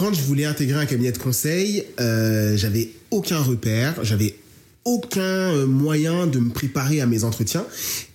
[0.00, 4.34] quand je voulais intégrer un cabinet de conseil, euh, j'avais aucun repère, j'avais
[4.84, 7.64] aucun euh, moyen de me préparer à mes entretiens.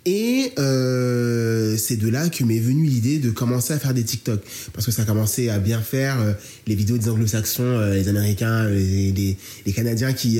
[0.07, 4.41] Et euh, c'est de là que m'est venue l'idée de commencer à faire des TikTok.
[4.73, 6.33] Parce que ça a commencé à bien faire euh,
[6.67, 10.39] les vidéos des anglo-saxons, les américains, les, les, canadiens qui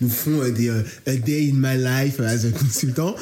[0.00, 3.14] nous font des A Day in My Life as a consultant.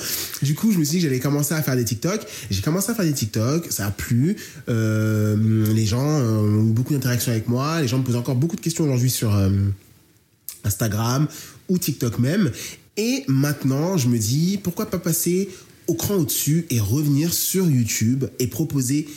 [0.43, 2.21] Du coup, je me suis dit que j'allais commencer à faire des TikTok.
[2.51, 4.37] J'ai commencé à faire des TikTok, ça a plu.
[4.69, 7.81] Les gens ont eu beaucoup d'interactions avec moi.
[7.81, 9.35] Les gens me posent encore beaucoup de questions aujourd'hui sur
[10.65, 11.29] Instagram
[11.69, 12.51] ou TikTok même.
[12.97, 15.49] Et maintenant, je me dis, pourquoi pas passer
[15.87, 19.09] au cran au-dessus et revenir sur YouTube et proposer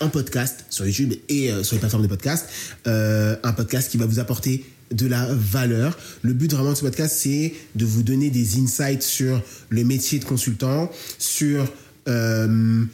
[0.00, 2.48] un podcast sur YouTube et euh, sur les plateformes de podcast,
[2.86, 5.98] euh, un podcast qui va vous apporter de la valeur.
[6.22, 10.18] Le but vraiment de ce podcast, c'est de vous donner des insights sur le métier
[10.18, 11.66] de consultant, sur
[12.08, 12.84] euh,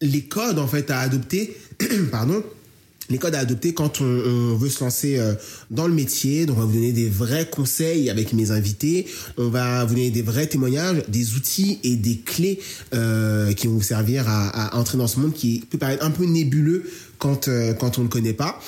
[0.00, 1.56] les codes en fait à adopter,
[2.10, 2.42] pardon,
[3.10, 5.34] les codes à adopter quand on, on veut se lancer euh,
[5.70, 6.46] dans le métier.
[6.46, 9.06] Donc, on va vous donner des vrais conseils avec mes invités.
[9.36, 12.60] On va vous donner des vrais témoignages, des outils et des clés
[12.94, 16.10] euh, qui vont vous servir à, à entrer dans ce monde qui peut paraître un
[16.10, 16.84] peu nébuleux
[17.18, 18.60] quand, euh, quand on ne connaît pas.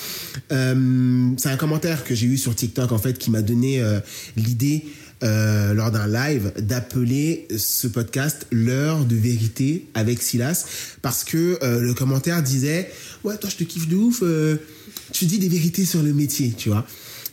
[0.52, 4.00] Euh, c'est un commentaire que j'ai eu sur TikTok en fait qui m'a donné euh,
[4.36, 4.84] l'idée
[5.22, 10.64] euh, lors d'un live d'appeler ce podcast l'heure de vérité avec Silas
[11.02, 12.90] parce que euh, le commentaire disait
[13.22, 14.56] ouais toi je te kiffe de ouf euh,
[15.12, 16.86] tu dis des vérités sur le métier tu vois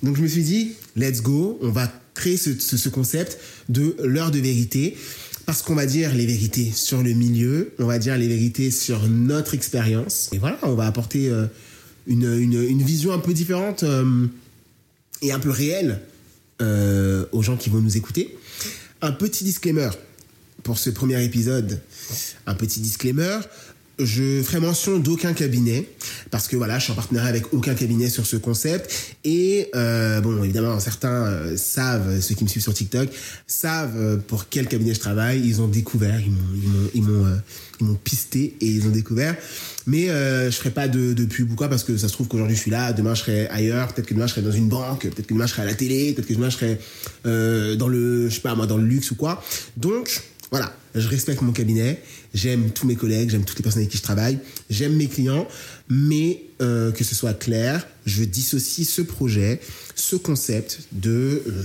[0.03, 3.95] donc je me suis dit let's go on va créer ce, ce, ce concept de
[4.03, 4.97] l'heure de vérité
[5.45, 9.07] parce qu'on va dire les vérités sur le milieu on va dire les vérités sur
[9.07, 11.31] notre expérience et voilà on va apporter
[12.05, 13.85] une, une, vision un peu différente
[15.21, 16.01] et un peu réelle
[16.61, 18.37] euh, aux gens qui vont nous écouter.
[19.01, 19.89] Un petit disclaimer
[20.63, 21.81] pour ce premier épisode.
[22.45, 23.39] Un petit disclaimer.
[23.99, 25.89] Je ferai mention d'aucun cabinet
[26.29, 30.21] parce que voilà, je suis en partenariat avec aucun cabinet sur ce concept et euh,
[30.21, 33.09] bon, évidemment, certains euh, savent, ceux qui me suivent sur TikTok,
[33.47, 35.41] savent euh, pour quel cabinet je travaille.
[35.43, 36.37] Ils ont découvert, ils m'ont,
[36.93, 37.41] ils m'ont,
[37.79, 39.35] ils m'ont, euh, pisté et ils ont découvert.
[39.87, 42.27] Mais euh, je ferai pas de, de pub ou quoi parce que ça se trouve
[42.27, 44.69] qu'aujourd'hui je suis là, demain je serai ailleurs, peut-être que demain je serai dans une
[44.69, 46.77] banque, peut-être que demain je serai à la télé, peut-être que demain je serai
[47.77, 49.43] dans le, je sais pas moi, dans le luxe ou quoi.
[49.75, 52.01] Donc voilà, je respecte mon cabinet,
[52.37, 54.37] j'aime tous mes collègues, j'aime toutes les personnes avec qui je travaille,
[54.69, 55.47] j'aime mes clients,
[55.89, 59.59] mais euh, que ce soit clair, je dissocie ce projet,
[59.95, 61.63] ce concept de euh,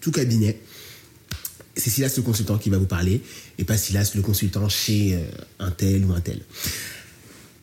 [0.00, 0.58] tout cabinet.
[1.76, 3.22] C'est Silas le consultant qui va vous parler
[3.58, 5.20] et pas Silas le consultant chez euh,
[5.60, 6.40] un tel ou un tel.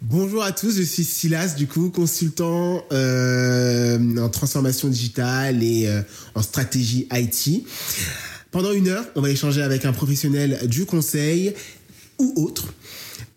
[0.01, 5.87] Bonjour à tous, je suis Silas, du coup, consultant en transformation digitale et
[6.35, 7.65] en stratégie IT.
[8.53, 11.55] Pendant une heure, on va échanger avec un professionnel du conseil
[12.19, 12.71] ou autre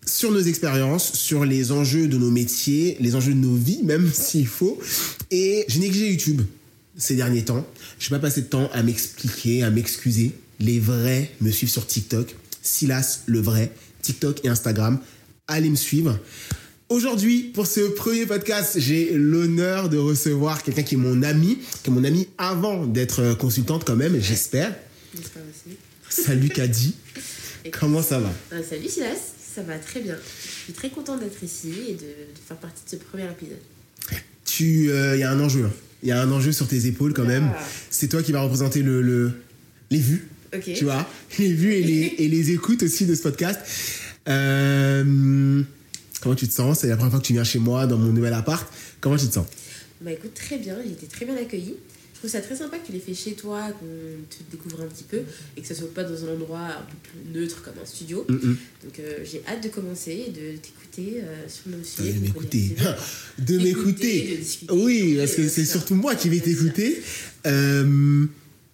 [0.05, 4.07] sur nos expériences, sur les enjeux de nos métiers, les enjeux de nos vies, même
[4.13, 4.79] s'il faut.
[5.31, 6.43] Et j'ai négligé YouTube
[6.95, 7.65] ces derniers temps.
[7.97, 10.33] Je n'ai pas passé de temps à m'expliquer, à m'excuser.
[10.59, 12.35] Les vrais me suivent sur TikTok.
[12.61, 13.71] Silas, le vrai,
[14.03, 14.99] TikTok et Instagram.
[15.47, 16.19] Allez me suivre.
[16.89, 21.89] Aujourd'hui, pour ce premier podcast, j'ai l'honneur de recevoir quelqu'un qui est mon ami, qui
[21.89, 24.75] est mon ami avant d'être consultante quand même, j'espère.
[25.17, 25.77] J'espère aussi.
[26.09, 26.95] Salut Kadi.
[27.71, 29.17] Comment ça va Euh, salut Silas,
[29.55, 30.15] ça va très bien.
[30.15, 33.57] Je suis très contente d'être ici et de, de faire partie de ce premier épisode.
[34.45, 35.65] Tu, il y a un enjeu.
[35.65, 35.71] hein.
[36.03, 37.51] Il y a un enjeu sur tes épaules quand même.
[37.89, 39.31] C'est toi qui vas représenter le, le-
[39.89, 40.27] les vues,
[40.75, 43.59] tu vois, les vues et les, et les écoutes aussi de ce podcast.
[44.29, 45.61] Euh,
[46.21, 46.79] comment tu te sens?
[46.79, 48.67] C'est la première fois que tu viens chez moi dans mon nouvel appart.
[49.01, 49.47] Comment tu te sens?
[50.01, 51.75] Bah écoute, très bien, j'ai été très bien accueillie.
[52.17, 54.87] Je trouve ça très sympa que tu l'aies fait chez toi, qu'on te découvre un
[54.87, 55.19] petit peu
[55.55, 58.25] et que ça soit pas dans un endroit un peu plus neutre comme un studio.
[58.27, 58.57] Mm, mm.
[58.85, 62.13] Donc euh, j'ai hâte de commencer et de t'écouter euh, sur nos De sujets.
[62.19, 62.75] m'écouter.
[63.37, 64.31] De D'écouter, m'écouter.
[64.31, 64.73] de discuter.
[64.73, 67.03] Oui, parce que c'est surtout moi qui vais t'écouter.
[67.45, 68.25] Euh,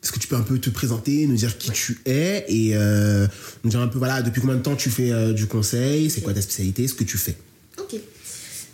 [0.02, 3.28] Est-ce que tu peux un peu te présenter, nous dire qui tu es et euh,
[3.66, 6.34] nous dire un peu, voilà, depuis combien de temps tu fais du conseil, c'est quoi
[6.34, 7.36] ta spécialité, ce que tu fais?
[7.78, 7.96] Ok.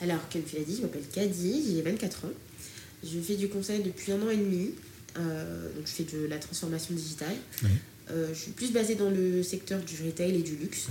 [0.02, 2.32] Alors, comme tu l'as dit, je m'appelle Kadi, j'ai 24 ans.
[3.04, 4.72] Je fais du conseil depuis un an et demi.
[5.18, 7.36] Euh, donc, je fais de la transformation digitale.
[8.12, 10.88] Euh, je suis plus basée dans le secteur du retail et du luxe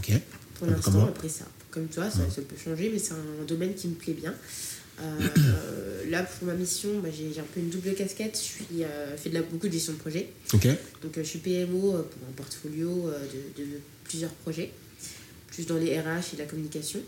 [0.55, 1.07] pour l'instant.
[1.07, 4.15] Après ça, comme toi, ça, ça peut changer, mais c'est un domaine qui me plaît
[4.15, 4.35] bien.
[5.03, 8.37] Euh, là, pour ma mission, bah, j'ai un peu une double casquette.
[8.37, 10.29] Je suis euh, fais de la, beaucoup de gestion de projet.
[11.03, 13.11] Donc, euh, je suis PMO pour un portfolio
[13.57, 13.69] de, de
[14.05, 14.71] plusieurs projets,
[15.49, 17.01] plus dans les RH et la communication.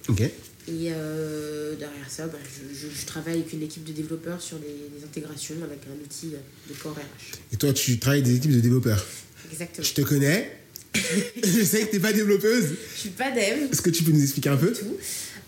[0.69, 4.59] Et euh, derrière ça, bah, je, je- je travaille avec une équipe de développeurs sur
[4.59, 6.29] des, intégrations avec un outil
[6.69, 7.39] de corps RH.
[7.53, 9.05] Et toi, tu travailles avec des équipes de développeurs.
[9.51, 9.87] Exactement.
[9.87, 10.57] Je te connais.
[10.95, 12.75] je sais que t'es pas développeuse.
[12.95, 14.97] Je suis pas dev Est-ce que tu peux nous expliquer un peu tout.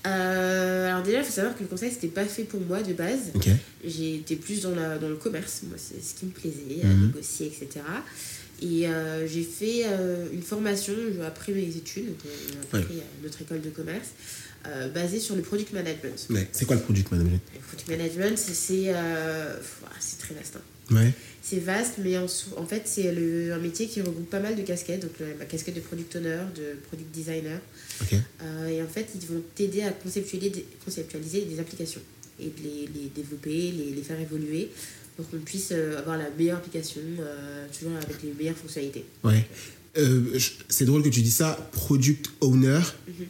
[0.06, 2.93] Euh, alors déjà, il faut savoir que le conseil, c'était pas fait pour moi de
[2.93, 3.31] base.
[3.85, 7.06] J'étais plus dans, la, dans le commerce, moi, c'est ce qui me plaisait, Mhm.
[7.08, 7.85] négocier, etc.
[8.62, 10.93] Et euh, j'ai fait euh, une formation
[11.26, 12.17] après mes études, donc
[12.73, 12.87] on a Ouais.
[13.23, 14.11] notre école de commerce,
[14.67, 16.26] euh, basée sur le product management.
[16.31, 16.49] Ouais.
[16.53, 17.41] C'est quoi le product management?
[17.55, 19.56] Le product management, c'est- euh,
[20.19, 20.56] très vaste.
[20.56, 20.94] hein.
[20.94, 21.12] Ouais.
[21.43, 22.29] C'est vaste, mais en,
[22.67, 25.00] fait, c'est un métier qui regroupe pas mal de casquettes.
[25.00, 27.59] Donc, le- la casquette de product owner, de product designer.
[28.00, 28.14] Ok.
[28.43, 32.00] Euh, et en fait, ils vont t'aider à conceptualiser des, conceptualiser des applications
[32.38, 34.70] et de les, les développer, les, les faire évoluer
[35.17, 37.00] pour qu'on puisse euh, avoir la meilleure application,
[37.76, 39.05] toujours avec les meilleures fonctionnalités.
[39.25, 39.44] Ouais.
[39.99, 42.81] Euh, c'est drôle que tu dis ça, product owner.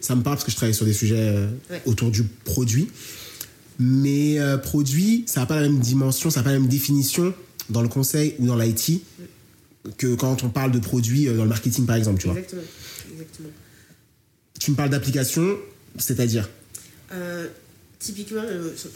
[0.00, 1.58] Ça me parle parce que je travaille sur des sujets euh, Mhm.
[1.70, 1.82] Ouais.
[1.86, 2.88] autour du produit.
[3.78, 7.34] Mais euh, produit, ça n'a pas la même dimension, ça n'a pas la même définition
[7.70, 9.02] dans le conseil ou dans l'IT
[9.98, 12.20] que quand on parle de produit dans le marketing, par exemple.
[12.20, 12.36] Tu, vois.
[12.36, 12.62] Exactement.
[13.12, 13.48] Exactement.
[14.60, 15.56] tu me parles d'application,
[15.98, 16.48] c'est-à-dire
[17.98, 18.42] typiquement,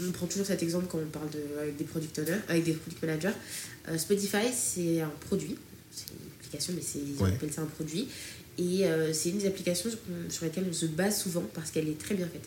[0.07, 2.73] on, prend toujours cet exemple quand on parle de, avec des product owners, avec des
[2.73, 3.99] product managers.
[3.99, 5.57] Spotify, c'est un produit,
[5.97, 7.31] c'est une application, mais c'est, ils Ouais.
[7.31, 8.09] appellent ça un produit.
[8.59, 9.99] Et euh, c'est une des applications sur,
[10.31, 12.45] sur lesquelles on se base souvent parce qu'elle est très bien faite.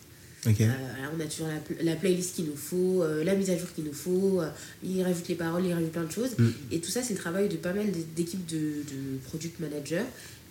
[0.47, 0.67] Euh,
[1.15, 3.67] on a toujours la, pl- la playlist qu'il nous faut, euh, la mise à jour
[3.75, 4.49] qu'il nous faut, euh,
[4.83, 6.31] il rajoute les paroles, il rajoute plein de choses.
[6.37, 6.47] Mm.
[6.71, 10.05] Et tout ça, c'est le travail de pas mal d'équipes de, de product managers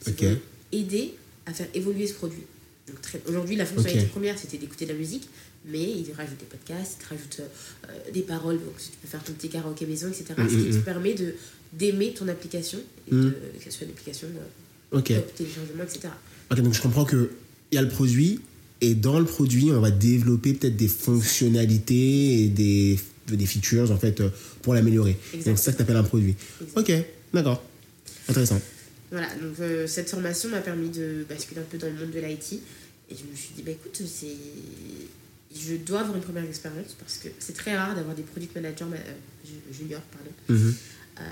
[0.05, 0.23] qui Ok.
[0.25, 0.39] vont
[0.73, 1.15] aider
[1.47, 2.43] à faire évoluer ce produit.
[2.87, 5.29] Donc, très- Aujourd'hui, la fonctionnalité première, c'était d'écouter de la musique,
[5.65, 9.25] mais ils rajoutent des podcasts, ils te rajoutent euh, des paroles, donc tu peux faire
[9.25, 10.27] ton petit karaoké maison, etc.
[10.37, 11.35] Mm, ce qui mm, te permet de
[11.73, 12.79] d'aimer ton application,
[13.11, 13.25] et Mm.
[13.25, 15.09] de, que ce soit une application euh, Ok.
[15.15, 16.09] top téléchargement, etc.
[16.51, 17.31] Ok, donc je comprends que
[17.71, 18.41] il y a le produit
[18.81, 22.99] et dans le produit, on va développer peut-être des fonctionnalités et des,
[23.29, 24.31] des features en fait euh,
[24.63, 25.17] pour l'améliorer.
[25.35, 26.35] Donc c'est ça que tu appelles un produit.
[26.77, 26.93] Ok,
[27.35, 27.63] d'accord.
[28.29, 28.61] Intéressant.
[29.11, 32.21] Voilà, donc euh, cette formation m'a permis de basculer un peu dans le monde de
[32.21, 32.61] l'IT.
[33.11, 34.37] Et je me suis dit, bah écoute, c'est...
[35.55, 38.85] je dois avoir une première expérience parce que c'est très rare d'avoir des product managers
[38.85, 39.15] ma- euh,
[39.47, 40.03] ju- juniors.
[40.13, 40.31] Pardon.
[40.63, 40.75] Mhm.
[41.21, 41.25] Euh,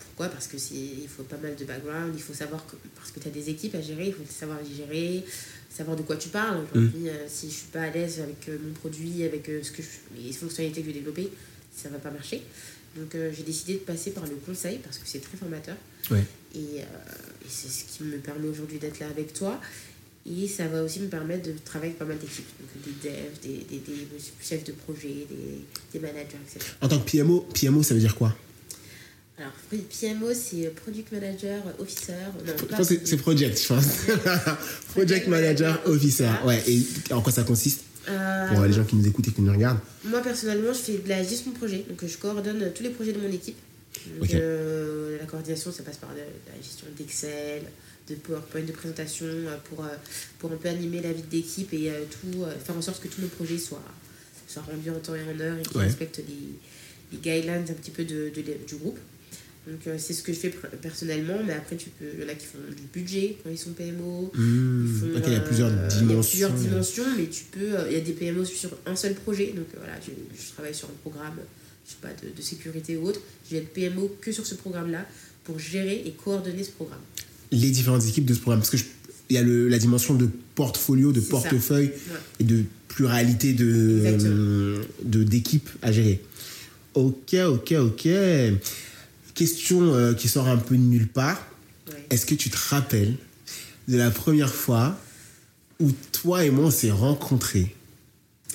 [0.00, 0.28] pourquoi?
[0.28, 3.28] Parce que il faut pas mal de background, il faut savoir que parce que tu
[3.28, 5.24] as des équipes à gérer, il faut savoir les gérer,
[5.70, 6.64] savoir de quoi tu parles.
[6.72, 9.82] Aujourd'hui, euh, si je suis pas à l'aise avec euh, mon produit, avec ce que
[9.82, 11.30] je- les fonctionnalités que je vais développer,
[11.76, 12.42] ça va pas marcher.
[12.96, 15.76] Donc j'ai décidé de passer par le conseil parce que c'est très formateur.
[16.54, 16.84] Et, et
[17.48, 19.60] c'est ce qui me permet aujourd'hui d'être là avec toi.
[20.26, 22.46] Et ça va aussi me permettre de travailler avec pas mal d'équipes.
[22.60, 24.06] Donc des devs, des, des, des
[24.40, 26.64] chefs de projet, des, des managers, etc.
[26.80, 28.34] En tant que PMO, PMO ça veut dire quoi?
[29.36, 32.12] Alors, PMO, c'est Product Manager Officer.
[33.04, 33.86] C'est project, je pense.
[34.90, 36.28] project Manager Officer.
[36.44, 36.82] Ouais, et
[37.12, 37.80] en quoi ça consiste?
[38.08, 39.80] Euh, Pour les gens qui nous écoutent et qui nous regardent.
[40.04, 41.84] Moi, personnellement, je fais de la gestion de projet.
[41.88, 43.56] Donc, je coordonne tous les projets de mon équipe.
[44.20, 47.62] Donc, euh, la coordination, ça passe par de, la gestion d'Excel,
[48.08, 49.84] de PowerPoint, de présentation, euh, pour,
[50.38, 53.22] pour un peu animer la vie d'équipe et euh, tout, faire en sorte que tous
[53.22, 53.82] nos projets soient,
[54.46, 55.84] soient rendus en temps et en heure et qu'ils Ouais.
[55.86, 56.34] respectent les,
[57.12, 58.98] les guidelines un petit peu de, de- du groupe.
[59.66, 60.50] Donc, euh, c'est ce que je fais
[60.82, 63.56] personnellement, mais après, tu peux, il y en a qui font du budget quand ils
[63.58, 64.30] sont PMO.
[64.34, 66.04] Ils font, ok, il y a plusieurs euh, dimensions.
[66.36, 67.60] Il y a plusieurs dimensions, mais tu peux.
[67.78, 69.54] euh, Il y a des PMO sur un seul projet.
[69.56, 71.36] Donc euh, voilà, je, je travaille sur un programme,
[71.86, 73.20] je sais pas, de, de sécurité ou autre.
[73.48, 75.06] Je vais être PMO que sur ce programme-là
[75.44, 77.00] pour gérer et coordonner ce programme.
[77.50, 78.60] Les différentes équipes de ce programme.
[78.60, 78.84] Parce que je-
[79.30, 82.18] il y a le- la dimension de portfolio, de portefeuille Ouais.
[82.40, 86.20] et de pluralité de- d'équipes à gérer.
[86.92, 88.08] Ok, ok, ok.
[89.34, 91.40] Question euh, qui sort un peu de nulle part.
[92.10, 93.14] Est-ce que tu te rappelles
[93.88, 94.98] de la première fois
[95.80, 97.74] où toi et moi on s'est rencontrés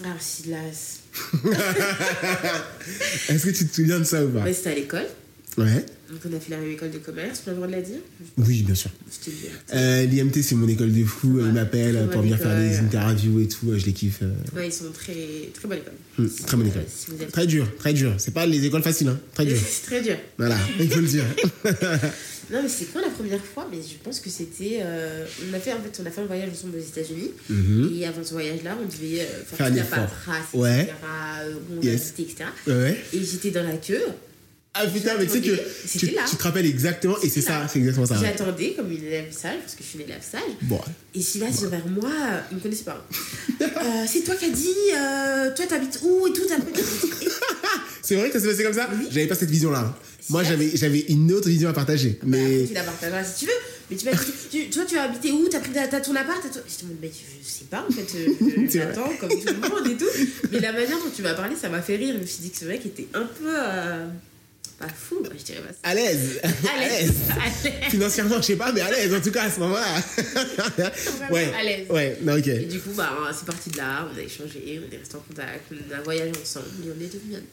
[0.03, 0.47] là, c'est-
[3.29, 4.43] Est-ce que tu te souviens de ça ou pas?
[4.43, 5.07] Ouais, c'était à l'école.
[5.63, 5.85] Ouais.
[6.09, 7.81] Donc on a fait la même école de commerce, on a le droit de la
[7.81, 7.99] dire
[8.37, 8.89] Oui, bien sûr.
[9.73, 11.37] Euh, L'IMT, c'est mon école de fou.
[11.37, 13.71] Ouais, Ils m'appellent très pour venir faire des interviews et tout.
[13.77, 14.19] Je les kiffe.
[14.23, 14.31] euh.
[14.55, 15.13] Ouais, ils sont très,
[15.53, 15.93] très bonne école.
[16.17, 16.81] Hmm, très bonne école.
[16.81, 16.85] euh,
[17.21, 18.15] si Très dur, très dur.
[18.17, 19.19] C'est pas les écoles faciles, hein.
[19.35, 19.57] Très dur.
[19.69, 20.15] C'est très dur.
[20.37, 21.25] Voilà, il faut le dire.
[22.51, 23.67] Non, mais c'est quand la première fois?
[23.71, 24.79] Mais je pense que c'était.
[24.81, 27.29] euh, on, a fait, en fait, on a fait un voyage ensemble aux États-Unis.
[27.47, 27.91] Mhm.
[27.95, 30.81] Et avant ce voyage-là, on devait euh, faire, Faire toute la paperasse, Ouais.
[30.81, 30.93] etc.
[31.43, 32.13] euh, on Yes.
[32.17, 32.35] etc.
[32.65, 32.97] Ouais.
[33.13, 34.01] Et j'étais dans la queue.
[34.81, 35.51] Ah putain, mais tu sais que
[35.97, 38.15] tu, te rappelles exactement, et c'est ça, c'est exactement ça.
[38.19, 40.41] J'attendais comme une élève sage, parce que je suis une élève sage.
[40.61, 40.79] Bon,
[41.13, 42.11] Et si là, c'est vers moi,
[42.51, 43.05] il me connaissait pas.
[43.61, 46.41] Euh, c'est toi qui as dit, euh, toi t'habites où et tout.
[48.01, 49.07] c'est vrai que ça s'est passé comme ça Oui.
[49.11, 49.95] J'avais pas cette vision-là.
[50.29, 52.19] Moi, j'avais une autre vision à partager.
[52.23, 53.57] Bah, Mais tu la partageras si tu veux.
[53.89, 54.11] Mais tu m'as
[54.51, 55.47] dit, toi tu as habité où?
[55.49, 56.41] T'as pris ta- ton appart?
[56.43, 58.33] Ton- Je te dis, mais je sais pas en fait, euh,
[58.67, 60.05] je- j'attends comme tout le monde et tout.
[60.51, 62.13] Mais la manière dont tu m'as parlé, ça m'a fait rire.
[62.15, 63.47] Je me suis dit que ce mec était un peu.
[63.47, 64.05] euh,
[64.79, 65.79] Pas fou, moi, je dirais pas ça.
[65.83, 66.39] À l'aise.
[66.43, 67.13] À l'aise.
[67.89, 70.01] Financièrement, je sais pas, mais à l'aise en tout cas à ce moment-là.
[71.31, 71.51] Ouais.
[71.59, 71.85] à l'aise.
[71.89, 72.47] Ouais, non, ok.
[72.47, 75.19] Et du coup, bah, c'est parti de là, on a échangé, on est resté en
[75.19, 77.45] contact, on a voyagé ensemble, et on est devenus amis.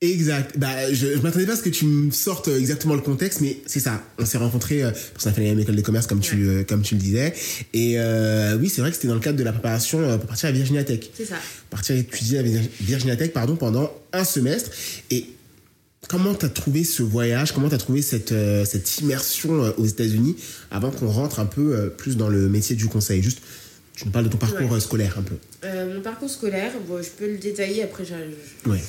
[0.00, 0.58] Exact.
[0.58, 3.58] Bah, je, je m'attendais pas à ce que tu me sortes exactement le contexte, mais
[3.66, 4.02] c'est ça.
[4.18, 6.44] On s'est rencontrés, euh, parce qu'on a fait la même école de commerce, comme tu,
[6.48, 7.32] euh, comme tu le disais.
[7.72, 10.26] Et euh, oui, c'est vrai que c'était dans le cadre de la préparation euh, pour
[10.26, 10.98] partir à Virginia Tech.
[11.14, 11.36] C'est ça.
[11.70, 14.72] Partir étudier à Vir- Virginia Tech, pardon, pendant un semestre.
[15.12, 15.26] Et
[16.08, 17.52] comment t'as trouvé ce voyage?
[17.52, 20.36] Comment t'as trouvé cette, euh, cette immersion euh, aux États-Unis
[20.70, 23.22] avant qu'on rentre un peu euh, plus dans le métier du conseil?
[23.22, 23.38] Juste,
[23.94, 24.80] tu nous parles de ton parcours Ouais.
[24.80, 25.34] scolaire un peu.
[25.94, 28.04] Mon parcours scolaire, bon, je peux le détailler après.
[28.04, 28.82] j'ai- Ouais.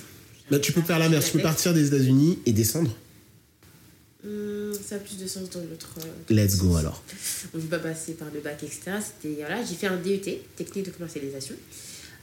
[0.51, 1.27] Bah, tu peux faire l'inverse.
[1.27, 2.95] Tu peux partir des États-Unis et descendre?
[4.25, 5.89] Hum, ça a plus de sens dans l'autre.
[6.29, 7.03] Let's go alors.
[7.53, 8.79] On ne pas passer par le bac, etc.
[9.01, 10.21] C'était, voilà, j'ai fait un DUT,
[10.55, 11.55] technique de commercialisation.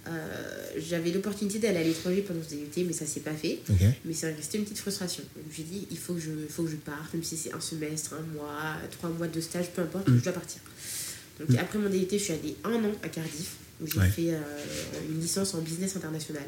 [0.08, 3.58] Euh, j'avais l'opportunité d'aller à l'étranger pendant ce DUT, mais ça s'est pas fait.
[3.68, 3.80] Ok.
[4.04, 5.22] Mais c'est resté une petite frustration.
[5.54, 8.14] J'ai dit, il faut que, je, faut que je parte, même si c'est un semestre,
[8.14, 10.60] un mois, trois mois de stage, peu importe, je dois partir.
[11.38, 13.52] Donc après mon DUT, je suis allée un an à Cardiff,
[13.82, 14.08] où j'ai Ouais.
[14.10, 14.38] fait euh,
[15.10, 16.44] une licence en business international.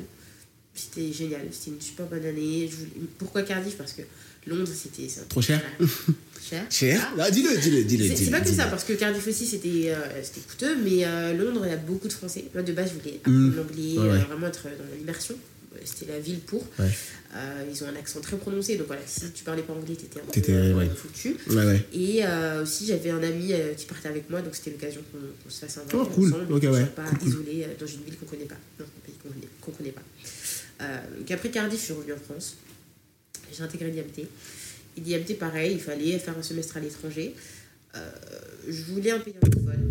[0.75, 2.67] C'était génial, c'était une super bonne année.
[2.71, 3.77] Je voulais- Pourquoi Cardiff?
[3.77, 4.03] Parce que
[4.47, 5.07] Londres, c'était...
[5.29, 5.63] Trop cher
[6.53, 6.67] Cher.
[6.71, 8.09] Cher Ah, dis-le, dis-le, dis-le.
[8.09, 8.57] C'est- dis-le, pas que dis-le.
[8.57, 11.77] ça, parce que Cardiff aussi c'était euh, c'était coûteux, mais euh, Londres il y a
[11.79, 12.45] beaucoup de Français.
[12.53, 13.57] Moi de base je voulais apprendre Mm.
[13.57, 14.25] l'anglais, Ouais, euh, ouais.
[14.25, 15.35] vraiment être dans l'immersion.
[15.85, 16.61] C'était la ville pour.
[16.79, 16.91] Ouais.
[17.35, 20.21] Euh, ils ont un accent très prononcé, donc voilà, si tu parlais pas anglais, t'étais
[20.21, 21.35] un peu foutu.
[21.95, 22.23] Et
[22.63, 25.83] aussi j'avais un ami qui partait avec moi, donc c'était l'occasion qu'on se fasse un
[25.95, 26.29] Oh, voyage cool.
[26.35, 26.81] ensemble, Ok, qu'on ouais.
[26.81, 29.15] soit pas Cool, isolé dans une ville qu'on connaît pas, dans un pays
[29.63, 30.03] qu'on connaît, pas.
[31.19, 32.57] Donc après Cardiff, je suis revenue en France.
[33.57, 34.27] J'ai intégré l'IMT.
[34.97, 37.35] Et l'IMT, pareil, il fallait faire un semestre à l'étranger.
[37.97, 38.11] Euh,
[38.69, 39.89] je voulais un pays anglophone.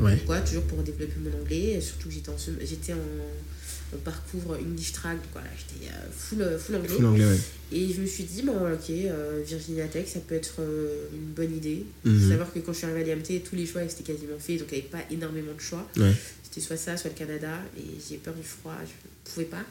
[0.00, 0.16] Ouais.
[0.16, 0.40] Pourquoi?
[0.40, 1.80] Toujours pour développer mon anglais.
[1.80, 5.16] Surtout que j'étais en, sem- j'étais en, en parcours English Track.
[5.16, 6.88] Donc voilà, j'étais euh, full, full anglais.
[6.88, 7.38] Full anglais, ouais.
[7.72, 11.32] Et je me suis dit, bon, ok, euh, Virginia Tech, ça peut être euh, une
[11.32, 11.84] bonne idée.
[12.04, 12.20] Mhm.
[12.20, 14.58] Faut savoir que quand je suis arrivée à l'IMT, tous les choix étaient quasiment faits,
[14.58, 15.88] donc il n'y avait pas énormément de choix.
[15.96, 16.12] Ouais.
[16.42, 19.64] C'était soit ça, soit le Canada, et j'ai peur du froid, je ne pouvais pas.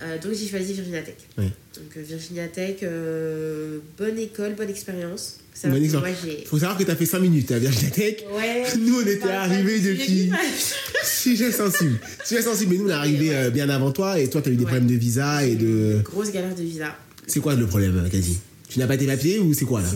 [0.00, 1.14] Euh, donc j'ai choisi Virginia Tech.
[1.38, 1.44] Ouais.
[1.74, 5.38] Donc euh, Virginia Tech, euh, bonne école, bonne expérience.
[5.54, 6.24] Ça Bonne expérience.
[6.24, 6.34] Moi.
[6.46, 8.24] Faut savoir que t'as fait 5 minutes à Virginia Tech.
[8.34, 10.30] Ouais, Nous, on était arrivés depuis.
[11.04, 11.98] sujet sensible.
[12.24, 12.72] Sujet sensible.
[12.72, 13.50] Mais nous, on est arrivés ouais.
[13.50, 14.70] bien avant toi et toi, t'as eu des Ouais.
[14.70, 16.00] problèmes de visa et de.
[16.04, 16.96] Grosse galère de visa.
[17.26, 19.88] C'est quoi le problème, quasi Tu n'as pas tes papiers ou c'est quoi là?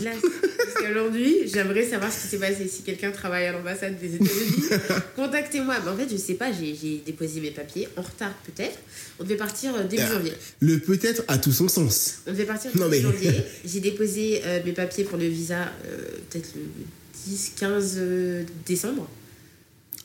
[0.79, 2.67] Qu'aujourd'hui, j'aimerais savoir ce qui s'est passé.
[2.67, 4.63] Si quelqu'un travaille à l'ambassade des États-Unis,
[5.15, 5.75] contactez-moi.
[5.83, 8.77] Mais en fait, je sais pas, j'ai déposé mes papiers en retard peut-être.
[9.19, 10.13] On devait partir euh, début Ah.
[10.13, 10.33] janvier.
[10.59, 12.19] Le peut-être a tout son sens.
[12.27, 13.31] On devait partir début mais- janvier.
[13.65, 15.97] J'ai déposé euh, mes papiers pour le visa euh,
[16.29, 19.09] peut-être le 10-15 euh, décembre.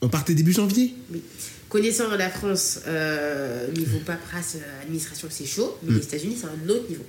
[0.01, 1.23] On partait début janvier Oui.
[1.69, 5.79] Connaissant la France, euh, niveau paperasse, administration, c'est chaud.
[5.83, 5.87] Mm.
[5.89, 7.05] Mais les États-Unis, c'est un autre niveau.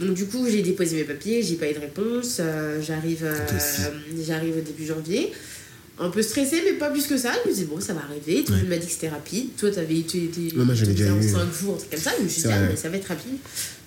[0.00, 2.38] Donc du coup, j'ai déposé mes papiers, j'ai pas eu de réponse.
[2.40, 3.36] euh, j'arrive, euh,
[4.26, 5.32] j'arrive au début janvier.
[6.00, 7.32] Un peu stressée, mais pas plus que ça.
[7.42, 8.44] Je me disais, bon, ça va arriver.
[8.44, 9.48] Tout le monde m'a dit que c'était rapide.
[9.56, 11.28] Toi, t'avais été, été moi, j'avais déjà en eu.
[11.28, 12.12] 5 jours, un truc comme ça.
[12.16, 13.34] Je me suis dit, ah, mais ça va être rapide.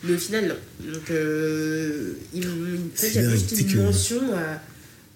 [0.04, 0.92] Mais au final, non.
[0.94, 2.14] Donc, euh,
[2.96, 4.20] C'est j'avais dingue, juste une que- mention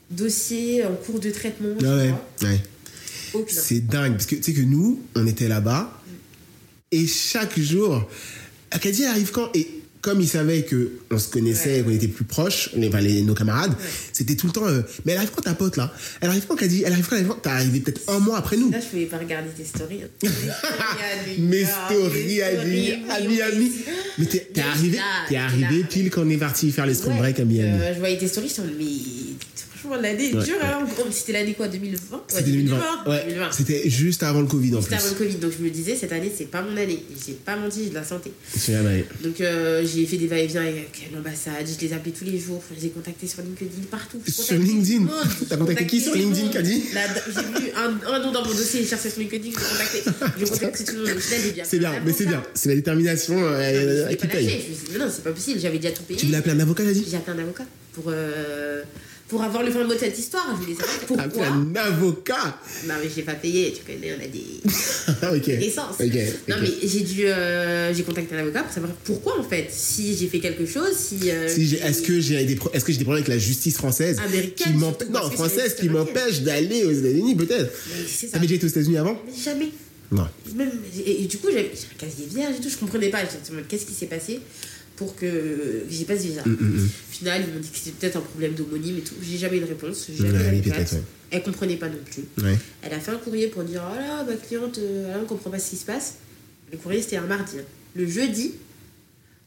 [0.10, 1.76] dossier en cours de traitement.
[1.84, 2.14] Ah ouais.
[2.44, 3.44] ouais.
[3.48, 4.14] C'est dingue.
[4.14, 6.02] Parce que tu sais que nous, on était là-bas
[6.92, 8.08] et chaque jour,
[8.72, 9.68] Acadie arrive quand Et
[10.06, 11.84] comme ils savaient que on se connaissait, Ouais.
[11.84, 13.74] qu'on était plus proches, les, enfin, les- nos camarades,
[14.14, 14.68] c'était tout le temps.
[14.68, 15.92] euh, mais elle arrive quand ta pote là?
[16.22, 17.42] Elle arrive quand Elle arrive quand Elle arrive quand?
[17.42, 18.70] T'es arrivé peut-être un mois après nous.
[18.70, 20.02] Là, je pouvais pas regarder tes stories.
[20.04, 20.30] hein.
[21.40, 23.72] Mes stories, ami, ami, ami.
[24.20, 27.46] Mais t'es arrivé, t'es arrivé pile quand on est parti faire les spring break à
[27.46, 27.80] Miami.
[27.82, 28.86] euh, je voyais tes stories, je me mais
[29.86, 30.56] franchement, l'année est Ouais, dure.
[30.64, 30.88] hein.
[31.12, 32.78] C'était l'année quoi 2020 Ouais, C'était 2020.
[33.08, 33.52] Ouais, 2020.
[33.52, 34.94] c'était juste avant le Covid en plus.
[34.96, 37.04] avant le Covid, donc je me disais, cette année, c'est pas mon année.
[37.26, 38.32] J'ai pas menti, j'ai de la santé.
[39.24, 42.80] Donc euh, j'ai fait des va-et-vient avec l'ambassade, je les appelais tous les jours, je
[42.82, 44.20] les ai contactés sur LinkedIn, partout.
[44.26, 45.08] Je Sur LinkedIn.
[45.50, 46.52] T'as contacté qui sur LinkedIn,
[46.94, 50.02] Là, J'ai vu un, un nom dans mon dossier, j'ai cherché sur LinkedIn, je contacté.
[50.40, 51.10] J'ai contacté tout le monde.
[51.64, 52.44] C'est bien, mais c'est bien.
[52.54, 54.50] C'est la détermination Je qui paye.
[54.94, 56.20] Je non, c'est pas possible, j'avais déjà tout payé.
[56.20, 58.82] Tu voulais appeler un avocat, j'ai dit J'ai appelé un avocat pour, euh,
[59.28, 60.46] pour avoir le fin mot de cette histoire.
[60.56, 61.48] Je voulais savoir pourquoi.
[61.48, 64.62] un avocat Non, mais j'ai pas payé, tu connais, on a des
[65.22, 65.48] Ah, Ok.
[65.50, 65.96] essences.
[66.00, 66.14] Ok.
[66.48, 66.62] Non, ok.
[66.62, 67.26] mais j'ai dû.
[67.26, 69.68] euh, j'ai contacté un avocat pour savoir pourquoi en fait.
[69.72, 71.32] Si j'ai fait quelque chose, si.
[71.32, 73.40] euh, Si j'ai- Est-ce que j'ai des, pro- est-ce que j'ai des problèmes avec la
[73.40, 77.72] justice française Américaine, qui m'emp- Non, française qui m'empêche d'aller aux États-Unis, peut-être.
[77.90, 78.38] Mais c'est ça.
[78.40, 79.20] Déjà été aux États-Unis avant?
[79.26, 79.70] Mais jamais.
[80.12, 80.28] Non.
[80.56, 80.70] Même,
[81.04, 83.22] et, du coup, j'avais j'ai un casier vierge et tout, je comprenais pas.
[83.52, 84.40] Mode, Qu'est-ce qui s'est passé?
[84.96, 86.86] Pour que j'ai pas ce visa Mm, mm, mm.
[86.86, 89.16] Au final, ils m'ont dit que c'était peut-être un problème d'homonyme et tout.
[89.22, 90.08] J'ai jamais eu de réponse.
[90.10, 91.02] J'ai jamais ouais.
[91.32, 92.24] Elle comprenait pas non plus.
[92.44, 92.58] Ouais.
[92.82, 95.50] Elle a fait un courrier pour dire Oh là, ma cliente, euh, elle ne comprend
[95.50, 96.16] pas ce qui se passe.
[96.72, 97.60] Le courrier, c'était un mardi.
[97.60, 97.64] hein.
[97.96, 98.54] Le jeudi,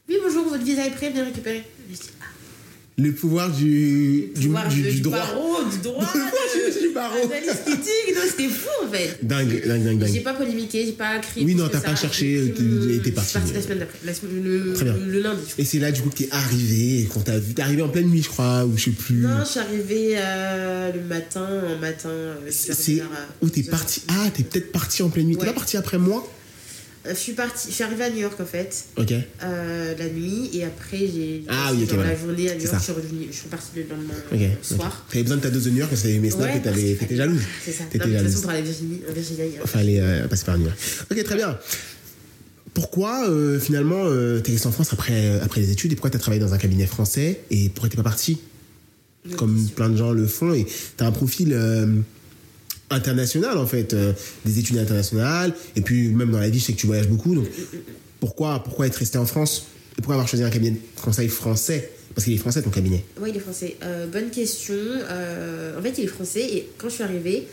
[0.07, 1.63] Oui, bonjour, votre visa est prêt, viens récupérer.
[1.89, 2.25] Je dis, ah,
[3.01, 5.17] Le pouvoir du, du, pouvoir du, de- du droit.
[5.19, 6.03] barreau, du droit.
[6.03, 7.31] Le pouvoir de- du- du barreau.
[8.29, 9.17] C'était fou en fait.
[9.23, 11.45] Dingue, dingue, dingue, J'ai pas polémiqué, j'ai pas crié.
[11.45, 13.29] Oui, non, t'as pas cherché, pris t'es- parti.
[13.33, 13.99] Je suis partie la semaine d'après,
[14.43, 14.95] le, Très bien.
[15.07, 15.41] le lundi.
[15.57, 17.53] Et c'est là, du coup, que t'es arrivé, et qu'on t'a vu.
[17.53, 19.15] T'es arrivé en pleine nuit, je crois, ou je sais plus.
[19.17, 22.09] Non, je suis arrivée euh, le matin, en matin.
[22.09, 23.05] euh, C'est euh,
[23.41, 24.01] où t'es 11 parti?
[24.09, 25.37] Ah, t'es peut-être parti en pleine nuit.
[25.37, 26.27] T'es pas parti après moi?
[26.27, 26.38] Euh,
[27.07, 29.13] Je suis partie, je suis arrivée à New York en fait, Ok.
[29.43, 31.43] euh, la nuit, et après j'ai.
[31.47, 32.11] Ah oui, ok, genre, voilà.
[32.13, 35.05] La journée à New York, je suis revenue, je suis partie le lendemain euh, soir.
[35.09, 36.61] T'avais besoin de ta dose de New York parce que t'avais mes snaps Ouais, et
[36.61, 37.41] t'avais- t'étais jalouse.
[37.63, 37.85] C'est ça.
[37.85, 38.31] T'étais Non, mais de toute jalouse.
[38.33, 40.77] façon, pour aller Virginie, en Virginie, a- Fallait euh, passer par New York.
[41.09, 41.57] Ok, très bien.
[42.73, 46.19] Pourquoi euh, finalement euh, t'es resté en France après, après les études et pourquoi t'as
[46.19, 48.39] travaillé dans un cabinet français et pourquoi t'es pas parti
[49.37, 50.65] comme plein de gens le font et
[50.97, 51.51] t'as un profil
[52.91, 54.13] euh, international en fait, euh,
[54.45, 57.35] des études internationales et puis même dans la vie je sais que tu voyages beaucoup
[57.35, 57.47] donc
[58.19, 59.67] pourquoi pourquoi être resté en France?
[59.97, 61.91] Et pourquoi avoir choisi un cabinet de conseil français?
[62.15, 63.77] Parce qu'il est français ton cabinet Oui, il est français.
[63.83, 64.75] Euh, bonne question.
[64.75, 67.47] Euh, en fait, il est français et quand je suis arrivée,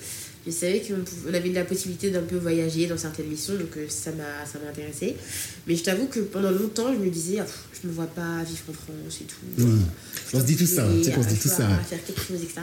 [0.46, 4.12] je savais qu'on avait la possibilité d'un peu voyager dans certaines missions, donc euh, ça
[4.12, 5.16] m'a ça m'a intéressé.
[5.66, 7.46] Mais je t'avoue que pendant longtemps, je me disais, ah,
[7.82, 9.62] je me vois pas vivre en France et tout.
[9.62, 9.80] Mmh.
[10.34, 11.68] On se dit tout ça, tu sais qu'on se dit tout ça.
[11.88, 12.60] faire quelque chose, etc.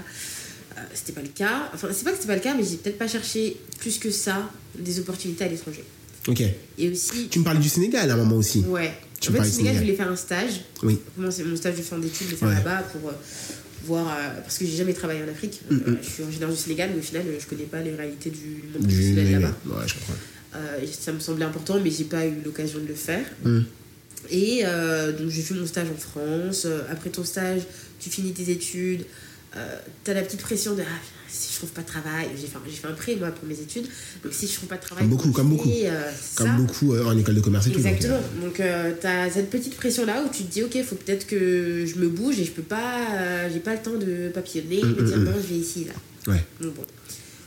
[0.78, 1.70] Euh, c'était pas le cas.
[1.74, 4.10] Enfin, c'est pas que c'était pas le cas, mais j'ai peut-être pas cherché plus que
[4.10, 5.84] ça des opportunités à l'étranger.
[6.28, 6.42] ok
[6.80, 8.92] Et aussi, tu me parlais du Sénégal à un moment aussi ouais.
[9.20, 9.76] Tu en me fait, parlais au Sénégal, Sénégal.
[9.76, 10.62] je voulais faire un stage.
[10.82, 12.56] oui commencer mon stage de fin d'études, le faire Ouais.
[12.56, 13.14] là-bas pour euh,
[13.86, 14.08] voir.
[14.10, 15.62] euh, parce que j'ai jamais travaillé en Afrique.
[15.70, 18.64] Mm, je suis originaire du Sénégal, mais au final, je connais pas les réalités du
[18.74, 19.84] monde du professionnel ouais, là-bas.
[19.88, 20.14] je comprends
[20.92, 23.26] ça me semblait important, mais j'ai pas eu l'occasion de le faire.
[23.44, 23.62] Mm.
[24.32, 24.64] Et
[25.20, 26.66] donc, j'ai fait mon stage en France.
[26.90, 27.62] Après ton stage,
[28.00, 29.06] tu finis tes études.
[29.56, 30.86] Euh, t'as la petite pression de ah,
[31.30, 32.28] si je trouve pas de travail.
[32.40, 33.86] J'ai fait, j'ai fait un prêt moi pour mes études.
[34.24, 35.04] Donc, si je trouve pas de travail.
[35.04, 35.70] Comme beaucoup, comme beaucoup.
[35.70, 36.54] euh, comme ça.
[36.56, 38.20] beaucoup euh, en école de commerce et tout donc, euh, Exactement.
[38.42, 41.86] Donc, euh, tu as cette petite pression-là où tu te dis, ok, faut peut-être que
[41.86, 44.96] je me bouge et je peux pas, j'ai pas le temps de papillonner et Mm,
[44.96, 46.34] me dire, mm, non, je vais ici, là.
[46.34, 46.84] ouais Donc, bon.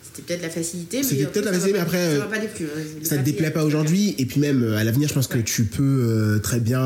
[0.02, 1.02] C'était peut-être la facilité, mais.
[1.02, 2.66] C'était peut-être la facilité, m'a mais pas- après, Ça pas hein.
[3.02, 5.64] Ça te payer déplaît pas aujourd'hui et puis même à l'avenir je pense que tu
[5.64, 6.80] peux très bien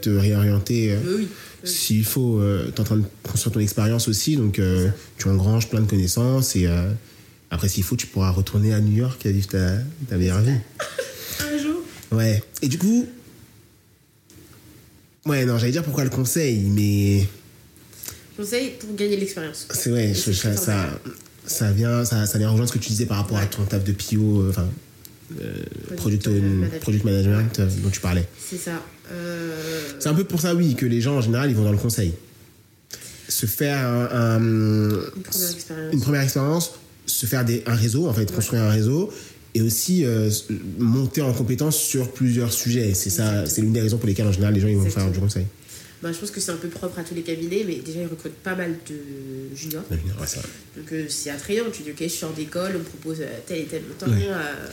[0.00, 1.26] te réorienter oui.
[1.64, 5.68] S'il faut euh, t'es en train de construire ton expérience aussi donc euh, tu engranges
[5.68, 6.90] plein de connaissances et euh,
[7.50, 9.76] après s'il faut tu pourras retourner à New York et vivre ta,
[10.08, 10.52] ta meilleure vie
[11.40, 11.82] Un jour.
[12.12, 13.06] ouais et du coup
[15.26, 17.26] ouais non j'allais dire pourquoi le conseil mais
[18.36, 19.66] Conseil pour gagner de l'expérience.
[19.72, 21.00] c'est vrai je- ça,
[21.46, 23.82] ça, vient ça, ça vient rejoindre ce que tu disais par rapport à ton taf
[23.82, 24.68] de PO euh, enfin
[25.40, 25.54] euh,
[25.96, 26.80] product, Product management.
[26.80, 28.80] product management dont tu parlais C'est ça.
[29.10, 31.72] Euh, C'est un peu pour ça, oui, que les gens en général ils vont dans
[31.72, 32.12] le conseil.
[33.28, 36.72] Se faire un- un- Une première expérience.
[37.06, 39.10] se faire des, un réseau, en fait, construire un réseau,
[39.54, 40.30] et aussi euh,
[40.78, 42.92] monter en compétence sur plusieurs sujets.
[42.94, 45.04] C'est ça, c'est l'une des raisons pour lesquelles en général les gens ils vont faire
[45.04, 45.12] Exactement.
[45.26, 45.46] du conseil.
[46.02, 48.06] Bah, je pense que c'est un peu propre à tous les cabinets, mais déjà, ils
[48.06, 49.82] recrutent pas mal de juniors.
[49.90, 49.96] Ouais.
[50.76, 51.64] Donc, euh, c'est attrayant.
[51.72, 54.06] Tu dis, ok, je sors d'école, on me propose tel et tel montant.
[54.14, 54.28] Ouais.
[54.28, 54.68] euh,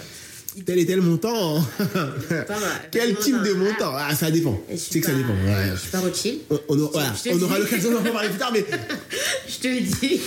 [0.64, 1.62] Tel et tel montant.
[1.78, 1.86] Pas
[2.50, 2.90] mal.
[2.92, 4.60] Quel type de montant Ah, ça dépend.
[4.70, 5.34] Tu sais que ça dépend.
[5.34, 5.72] ouais.
[5.74, 6.40] Je suis pas Rothschild.
[6.50, 7.14] On, on aura, voilà,
[7.56, 8.66] on l'occasion d'en parler plus tard, mais
[9.50, 10.22] Je te le dis.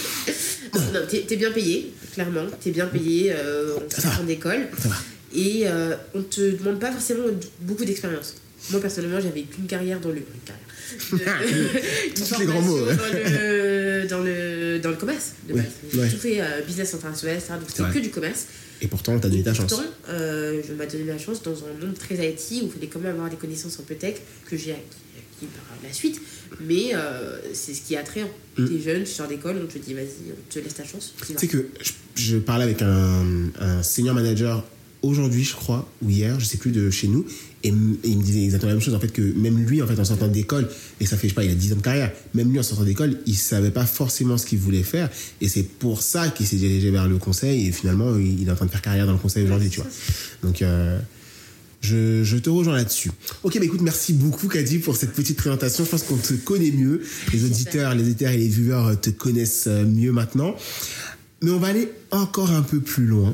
[0.95, 2.45] non, t'es t'es bien payé, clairement.
[2.61, 3.77] T'es bien payé euh,
[4.21, 4.69] en d'école.
[4.79, 4.97] ça va.
[5.35, 7.25] Et euh, on te demande pas forcément
[7.61, 8.35] beaucoup d'expérience.
[8.71, 10.17] Moi, personnellement, j'avais qu'une carrière dans le.
[10.17, 10.64] Une carrière.
[11.09, 12.94] Tous les grands mots, ouais.
[12.96, 15.33] Dans le, dans, le, dans le commerce.
[15.48, 15.64] de base.
[15.94, 16.09] Ouais.
[16.09, 17.40] tout fait euh, business international.
[17.61, 17.94] Donc, Ouais.
[17.94, 18.46] que du commerce.
[18.81, 19.68] Et pourtant, t'as donné ta chance.
[19.72, 22.87] Pourtant, euh, je m'a donné la chance dans un monde très IT où il fallait
[22.87, 24.14] quand même avoir des connaissances un peu tech
[24.48, 26.20] que j'ai acquis, par la suite.
[26.61, 28.31] Mais euh, c'est ce qui est attrayant.
[28.57, 28.68] Mm.
[28.68, 31.12] T'es jeune, tu sors d'école, on te dit vas-y, on te laisse ta chance.
[31.27, 31.33] tu.
[31.35, 34.64] Tu sais que je, je parlais avec un, un senior manager
[35.03, 37.24] aujourd'hui, je crois, ou hier, je sais plus, de chez nous,
[37.64, 37.73] et, et
[38.05, 40.05] il me disait exactement la même chose, en fait, que même lui, en fait, en
[40.05, 40.68] sortant d'école,
[41.01, 42.62] et ça fait, je sais pas, il a 10 ans de carrière, même lui, en
[42.62, 46.47] sortant d'école, il savait pas forcément ce qu'il voulait faire, et c'est pour ça qu'il
[46.47, 49.07] s'est dirigé vers le conseil, et finalement, il, il est en train de faire carrière
[49.07, 49.90] dans le conseil aujourd'hui, tu vois.
[50.42, 50.99] Donc, euh,
[51.81, 53.11] je, je te rejoins là-dessus.
[53.42, 55.85] Ok, bah écoute, merci beaucoup, Kadi, pour cette petite présentation.
[55.85, 57.03] Je pense qu'on te connaît mieux.
[57.33, 60.57] Les auditeurs, les auditeurs et les viewers te connaissent euh, mieux maintenant.
[61.42, 63.33] Mais on va aller encore un peu plus loin.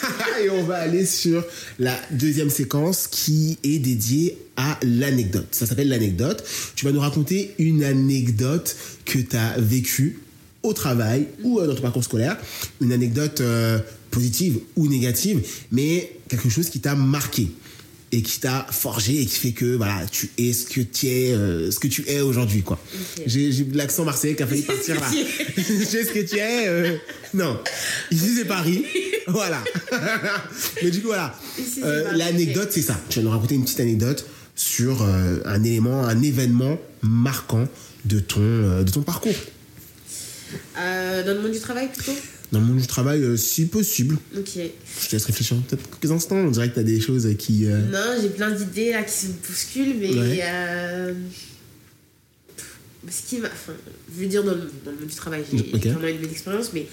[0.44, 1.44] Et on va aller sur
[1.78, 5.48] la deuxième séquence qui est dédiée à l'anecdote.
[5.50, 6.44] Ça s'appelle l'anecdote.
[6.76, 10.20] Tu vas nous raconter une anecdote que tu as vécue
[10.62, 12.36] au travail ou dans ton parcours scolaire.
[12.80, 13.78] Une anecdote euh,
[14.10, 17.48] positive ou négative, mais quelque chose qui t'a marqué
[18.12, 21.32] et qui t'a forgé et qui fait que voilà tu es ce que tu es
[21.32, 22.78] euh, ce que tu es aujourd'hui quoi.
[23.26, 25.06] J'ai j'ai l'accent marseillais qui a failli partir là.
[25.10, 26.96] tu es ce que tu es euh,
[27.34, 27.58] non.
[28.10, 28.84] Ici c'est Paris.
[29.28, 29.62] Voilà.
[30.82, 31.38] Mais du coup voilà.
[31.84, 32.98] Euh, l'anecdote c'est ça.
[33.08, 37.68] Tu vas nous raconter une petite anecdote sur un élément, un événement marquant
[38.06, 38.40] de ton,
[38.82, 39.34] de ton parcours.
[40.74, 42.16] Dans le monde du travail plutôt?
[42.52, 44.18] Dans le monde du travail, euh, si possible.
[44.36, 44.50] Ok.
[44.56, 46.36] Je te laisse réfléchir peut-être quelques instants.
[46.36, 47.66] On dirait que tu as des choses qui.
[47.66, 50.10] euh, Non, j'ai plein d'idées là qui se bousculent, mais.
[50.10, 50.40] Ouais.
[50.42, 51.14] euh,
[53.08, 53.48] ce qui m'a.
[53.48, 53.72] Enfin,
[54.14, 55.86] je veux dire, dans le, dans le monde du travail, j'ai Ok.
[55.86, 56.86] vraiment une belle expérience, mais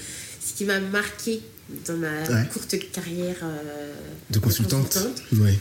[0.46, 1.41] ce qui m'a marqué
[1.88, 2.48] dans ma Ouais.
[2.54, 3.93] courte carrière euh,
[4.30, 4.84] de consultante.
[4.93, 5.58] consultante, Ouais.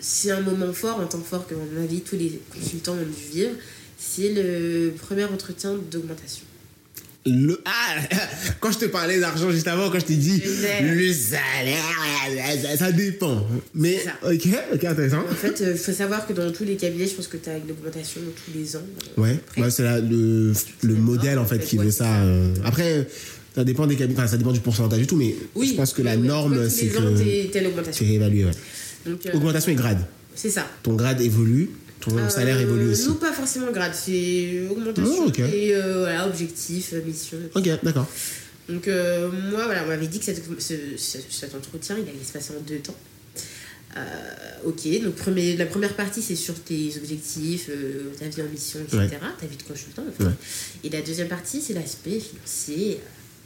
[0.00, 3.04] c'est un moment fort, un temps fort que, à mon avis, tous les consultants ont
[3.04, 3.50] dû vivre.
[3.98, 6.44] C'est le premier entretien d'augmentation.
[7.26, 7.60] Le...
[7.66, 7.96] Ah,
[8.60, 10.42] quand je te parlais d'argent juste avant, quand je t'ai dit
[10.82, 11.84] le salaire,
[12.78, 13.46] ça, dépend.
[13.74, 14.12] Mais, C'est ça.
[14.22, 15.20] ok, ok, intéressant.
[15.30, 17.58] En fait, il faut savoir que dans tous les cabinets, je pense que tu as
[17.58, 18.80] une augmentation tous les ans.
[19.18, 21.90] euh, Ouais, ouais c'est le, le C'est modèle en fait en fait, qui ouais, veut
[21.90, 22.04] c'est ça.
[22.04, 22.20] ça.
[22.22, 22.54] euh.
[22.64, 23.06] Après,
[23.54, 25.92] ça dépend des cabinets, enfin, ça dépend du pourcentage et tout, mais Oui, je pense
[25.92, 28.06] que la oui, norme, c'est que l'augmentation.
[28.06, 28.46] réévalues.
[28.46, 28.50] Ouais.
[29.04, 29.98] Donc, euh, Augmentation et grade.
[30.34, 30.66] c'est ça.
[30.82, 31.68] Ton grade évolue,
[32.00, 33.08] ton Euh, salaire évolue aussi.
[33.08, 37.38] Non, pas forcément grade, c'est augmentation Oh, et euh, voilà, objectif, mission.
[37.54, 38.06] Ok, d'accord.
[38.68, 42.24] Donc, euh, moi, voilà, on m'avait dit que cette- ce- ce- cet entretien, il allait
[42.24, 42.96] se passer en deux temps.
[43.96, 44.00] Euh,
[44.66, 47.68] ok, donc premier, la première partie, c'est sur tes objectifs,
[48.20, 49.08] ta vie en mission, etc., Ouais.
[49.40, 50.02] ta vie de consultant.
[50.08, 50.24] en fait.
[50.24, 50.30] Ouais.
[50.84, 53.00] Et la deuxième partie, c'est l'aspect financier,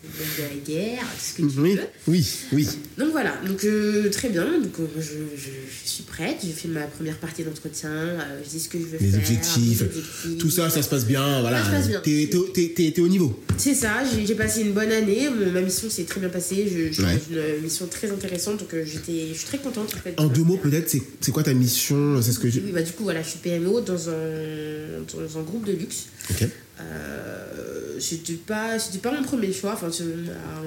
[0.04, 1.80] de la guerre, ce que tu Oui, veux.
[2.08, 2.68] oui, oui.
[2.98, 5.02] Donc voilà, donc euh, très bien, donc euh, je,
[5.36, 5.50] je-
[5.84, 8.84] je suis prête, je fais ma première partie d'entretien, euh, je dis ce que je
[8.84, 9.18] veux Les faire.
[9.20, 10.38] objectifs, mes objectifs.
[10.38, 11.40] Tout ça, ça se passe bien.
[11.40, 11.64] Voilà.
[11.64, 12.00] se passe bien.
[12.04, 13.42] T'es au niveau.
[13.56, 16.92] C'est ça, j'ai j'ai passé une bonne année, ma mission s'est très bien passée, je,
[16.92, 17.18] je Ouais.
[17.58, 20.14] une mission très intéressante, donc euh, j'étais, je suis très contente en fait.
[20.18, 20.88] En deux mots, peut-être,
[21.20, 22.20] c'est quoi ta mission?
[22.22, 22.60] C'est ce que j'ai.
[22.64, 24.12] Oui, bah, du coup, voilà, je suis PMO dans un,
[25.14, 26.06] dans un groupe de luxe.
[26.30, 26.48] Ok.
[26.80, 29.88] Euh, c'était pas c'était pas mon premier choix enfin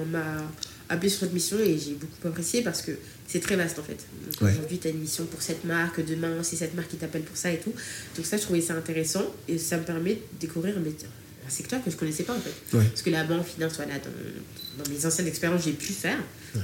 [0.00, 0.42] on m'a
[0.88, 2.92] appelé sur cette mission et j'ai beaucoup apprécié parce que
[3.26, 3.98] c'est très vaste en fait
[4.40, 4.52] Ouais.
[4.52, 7.36] aujourd'hui tu as une mission pour cette marque demain c'est cette marque qui t'appelle pour
[7.36, 7.72] ça et tout
[8.16, 11.90] donc ça je trouvais ça intéressant et ça me permet de découvrir un, secteur que
[11.90, 12.84] je connaissais pas en fait Ouais.
[12.84, 16.18] parce que la banque finance voilà dans, dans mes anciennes expériences j'ai pu faire
[16.54, 16.62] Ouais.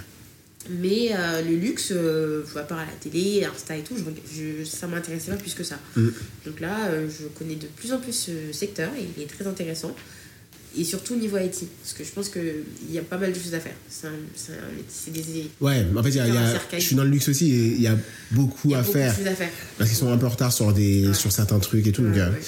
[0.70, 4.02] Mais euh, le luxe, euh, à part à la télé, Insta et tout, je,
[4.34, 5.76] je- ça m'intéressait pas plus que ça.
[5.96, 6.08] Mm.
[6.46, 9.46] Donc là, euh, je connais de plus en plus ce secteur et il est très
[9.46, 9.94] intéressant.
[10.76, 13.38] Et surtout au niveau IT, parce que je pense qu'il y a pas mal de
[13.38, 13.76] choses à faire.
[13.88, 15.48] C'est des.
[15.60, 16.32] Ouais, en fait, y a- y
[16.72, 17.96] je suis dans le luxe aussi et il y a
[18.32, 19.12] beaucoup il y a à beaucoup faire.
[19.12, 19.50] de choses à faire.
[19.78, 21.14] Parce qu'ils sont un peu en retard sur, des, Ouais.
[21.14, 22.02] sur certains trucs et tout.
[22.02, 22.40] Ouais, euh, ouais.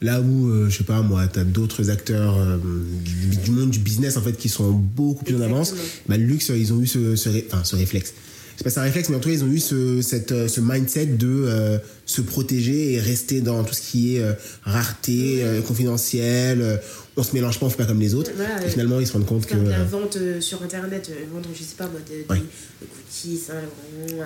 [0.00, 2.56] Là où, euh, je sais pas moi, t'as d'autres acteurs euh,
[3.04, 5.74] du, du monde du business en fait qui sont beaucoup plus en avance.
[6.08, 8.14] Bah, le luxe, ils ont eu ce, ce, ré- enfin, ce réflexe.
[8.60, 10.60] C'est pas un réflexe, mais en tout cas, ils ont eu ce, cette, euh, ce
[10.60, 14.32] mindset de euh, se protéger et rester dans tout ce qui est euh,
[14.64, 16.80] rareté, euh, confidentiel.
[17.16, 18.32] on se mélange pas, on fait pas comme les autres.
[18.34, 18.70] Voilà, et ouais.
[18.70, 19.54] finalement, ils se rendent compte que.
[19.56, 22.38] La vente sur internet, vendre, je sais pas moi, de, des- Ouais.
[22.80, 24.24] de Gucci, Saint Laurent,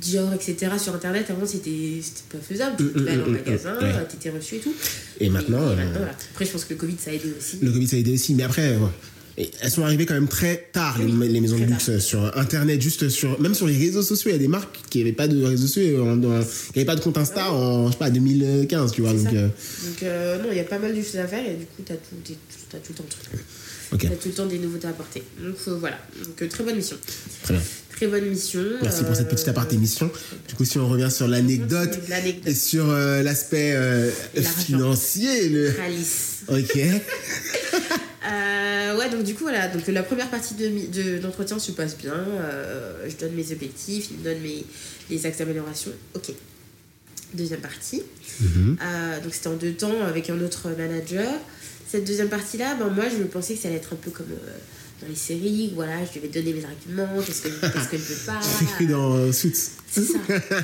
[0.00, 0.72] Dior, etc.
[0.82, 2.00] sur internet, avant c'était
[2.32, 2.76] pas faisable.
[2.78, 3.92] Tu Mm, devais aller en magasin, ouais.
[4.08, 4.74] t'étais reçu et tout.
[5.20, 6.10] Et maintenant, voilà.
[6.32, 7.58] Après, je pense que le Covid ça a aidé aussi.
[7.62, 8.34] Le Covid, ça a aidé aussi.
[8.34, 8.88] Mais après, ouais.
[9.36, 12.00] Et elles sont arrivées quand même très tard, les, Oui, les maisons de luxe, tard.
[12.00, 14.30] sur Internet, juste sur, même sur les réseaux sociaux.
[14.30, 16.84] Il y a des marques qui n'avaient pas de réseaux sociaux, en- en- qui n'avaient
[16.86, 19.12] pas de compte Insta en, je sais pas, 2015, tu vois.
[19.12, 21.54] Donc, euh, Donc, euh, non, il y a pas mal de choses à faire et
[21.54, 21.94] du coup, t'es-
[22.70, 23.04] t'as tout le temps.
[23.98, 25.22] T'as tout le temps des nouveautés à apporter.
[25.40, 25.98] Donc euh, voilà.
[26.24, 26.96] Donc euh, très bonne mission.
[27.44, 27.62] très bien.
[27.94, 28.60] Très bonne mission.
[28.82, 30.10] Merci pour cette petite Euh, aparté émission.
[30.48, 31.96] Du coup, si on revient sur l'anecdote
[32.44, 34.10] et sur euh, l'aspect euh,
[34.66, 35.72] financier, le...
[35.80, 36.38] Alice.
[36.48, 36.78] ok,
[38.26, 39.68] Euh, ouais, donc du coup, voilà.
[39.68, 42.14] Donc la première partie de, de- d'entretien se passe bien.
[42.14, 44.64] Euh, je donne mes objectifs, il me donne mes,
[45.10, 45.90] les axes d'amélioration.
[46.14, 46.32] Ok.
[47.34, 48.02] Deuxième partie.
[48.40, 48.76] Mhm.
[48.80, 51.28] Euh, donc c'était en deux temps avec un autre manager.
[51.88, 54.26] Cette deuxième partie-là, ben, moi je pensais que ça allait être un peu comme
[55.02, 55.72] dans les séries.
[55.74, 58.40] Voilà, je devais donner mes arguments, qu'est-ce que, qu'est-ce que je veux pas.
[58.60, 59.52] j'ai cru dans Suits.
[59.90, 60.18] C'est ça,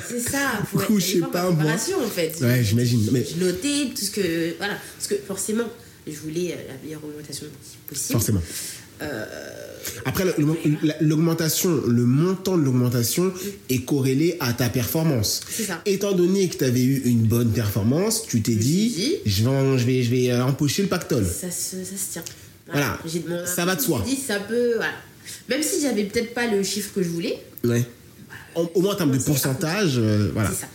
[0.09, 0.63] c'est ça.
[0.89, 1.71] Ou je sais pas, moi.
[1.73, 2.35] en fait.
[2.41, 3.07] Ouais, j'imagine.
[3.11, 4.57] Mais Je notais tout ce que.
[4.57, 4.75] Voilà.
[4.97, 5.65] Parce que forcément,
[6.07, 7.45] je voulais euh, la meilleure augmentation
[7.87, 8.11] possible.
[8.13, 8.41] forcément.
[9.01, 9.25] Euh,
[10.05, 10.23] Après,
[11.01, 13.33] l'augmentation, le montant de l'augmentation
[13.69, 15.41] est corrélé à ta performance.
[15.49, 15.81] C'est ça.
[15.85, 19.85] Étant donné que tu avais eu une bonne performance, tu t'es dit, je vais, je
[19.85, 21.25] vais, je vais euh, empocher le pactole.
[21.25, 22.23] ça, se, ça se tient.
[22.71, 22.99] Voilà.
[23.03, 24.03] Demandé- Ça va de soi.
[24.05, 24.73] dit, ça peut.
[24.75, 24.93] Voilà.
[25.49, 27.83] Même si j'avais peut-être pas le chiffre que je voulais, Ouais.
[28.55, 30.49] En- au moins en termes de pourcentage, euh, voilà.
[30.51, 30.67] c'est ça.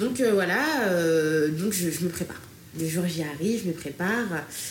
[0.00, 0.64] Donc euh, voilà,
[1.50, 2.40] donc je, je me prépare.
[2.78, 4.26] Le jour j'y arrive, je me prépare.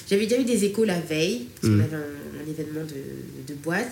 [0.09, 1.77] J'avais déjà eu des échos la veille, parce Mm.
[1.77, 3.91] qu'on avait un, un événement de, de boîte.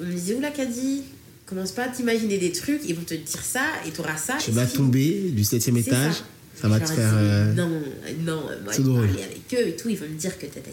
[0.00, 1.02] On me disait, oula Caddy,
[1.46, 4.36] commence pas à t'imaginer des trucs, ils vont te dire ça et tu auras ça.
[4.40, 6.62] Tu vas tomber du septième étage, ça.
[6.62, 6.96] ça, va te faire...
[7.10, 7.68] dit, euh, Non,
[8.24, 10.70] non, moi je parlais avec eux et tout, ils vont me dire que tata.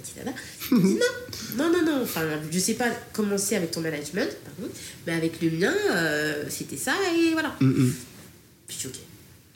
[0.69, 2.21] Je me dis non, non, non, non, enfin,
[2.51, 4.71] je sais pas comment c'est avec ton management, pardon,
[5.07, 7.55] mais avec le mien, euh, c'était ça et voilà.
[7.61, 7.93] hum, hum.
[8.67, 8.93] Puis je dis,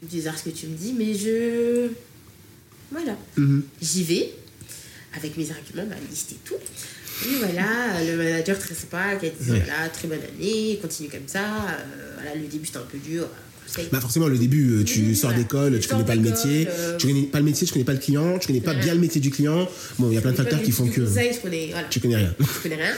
[0.04, 0.10] ok.
[0.10, 1.90] bizarre ce que tu me dis, mais je.
[2.92, 3.18] Voilà.
[3.38, 3.64] Mhm.
[3.82, 4.34] J'y vais,
[5.16, 6.56] avec mes arguments, ma liste et tout.
[7.26, 9.60] Et voilà, le manager très sympa qui a dit Ouais.
[9.66, 11.44] voilà, très bonne année, continue comme ça.
[11.44, 13.28] euh, voilà, le début c'était un peu dur.
[13.92, 15.44] Bah forcément, le début, euh, tu sors voilà.
[15.44, 17.86] d'école, Tu sors connais pas le métier, euh, tu connais pas le métier, tu connais
[17.86, 19.70] pas le client, tu connais pas bien le métier du client.
[20.00, 21.88] Bon, il y a plein de facteurs qui font que conseil, je connais, voilà.
[21.88, 22.34] tu connais rien.
[22.40, 22.96] je connais rien.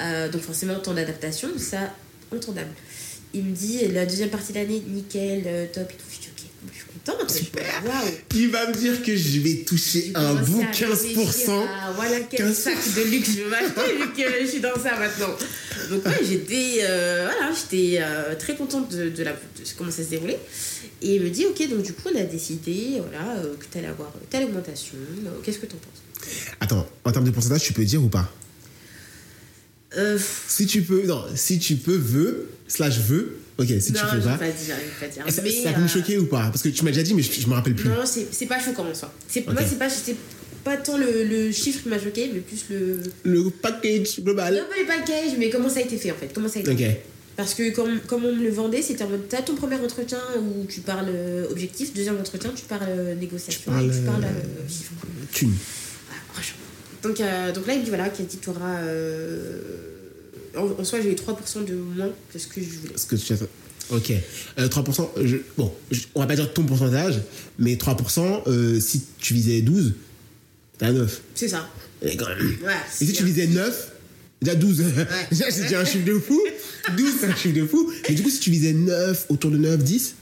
[0.00, 1.94] Euh, donc forcément, temps d'adaptation, ça,
[2.34, 2.70] entendable.
[3.32, 6.04] Il me dit, la deuxième partie de l'année, nickel, top et tout.
[7.04, 7.30] Contente.
[7.30, 7.82] Super.
[8.34, 11.50] Il va me dire que je vais toucher un réfléchir 15%.
[11.50, 12.54] à, voilà quel 15%.
[12.54, 15.34] sac de luxe je vais m'acheter vu que je suis dans ça maintenant.
[15.90, 19.38] Donc ouais, j'étais euh, voilà, j'étais euh, très contente de, de, la, de
[19.76, 20.38] comment ça se déroulait.
[21.02, 23.78] Et il me dit, ok, donc du coup on a décidé voilà, euh, que tu
[23.78, 24.94] allais avoir telle augmentation.
[25.42, 26.02] Qu'est-ce que tu en penses?
[26.60, 28.30] Attends, en termes de pourcentage, tu peux dire ou pas?
[29.96, 34.16] Euh, Si tu peux, non, si tu peux, veux, slash veux, ok, si Non, tu
[34.16, 34.36] peux pas.
[34.38, 35.24] pas dire, je vais pas dire.
[35.26, 36.44] Et ça, Mais, ça peut me euh, choquer ou pas?
[36.50, 37.88] Parce que tu m'as déjà dit, mais je, je me rappelle plus.
[37.88, 39.12] Non, c'est pas choquant en soi.
[39.46, 39.88] Moi, c'est pas,
[40.64, 43.00] pas tant le, le chiffre qui m'a choqué, mais plus le.
[43.24, 44.54] Le package global.
[44.54, 46.30] Non, pas les packages, mais comment ça a été fait en fait?
[46.34, 47.02] Comment ça a été fait?
[47.34, 50.18] Parce que comme, comme on me le vendait, c'était en mode t'as ton premier entretien
[50.38, 54.02] où tu parles euh, objectif, deuxième entretien, tu parles euh, négociation, Tu parles, et tu
[54.02, 54.92] parles euh, euh, chiffre.
[55.32, 55.54] Thune.
[56.08, 56.58] Voilà, franchement.
[57.02, 58.80] Donc, euh, donc là, il me dit voilà, dit tu auras.
[60.56, 62.92] En, en soi, j'ai eu 3% de moins que ce que je voulais.
[62.96, 63.36] Ce que tu as.
[63.90, 64.12] Ok.
[64.58, 67.20] Euh, 3%, je- bon, je- on va pas dire ton pourcentage,
[67.58, 69.94] mais 3%, euh, si tu visais 12,
[70.78, 71.20] t'as 9.
[71.34, 71.68] C'est ça.
[72.00, 72.38] Et quand même.
[72.64, 73.92] Ouais, Et si tu visais 9,
[74.40, 74.82] déjà 12.
[75.30, 76.40] déjà, c'est déjà un chiffre de fou.
[76.96, 77.92] 12, c'est un chiffre de fou.
[78.08, 80.14] Et du coup, si tu visais 9, autour de 9, 10,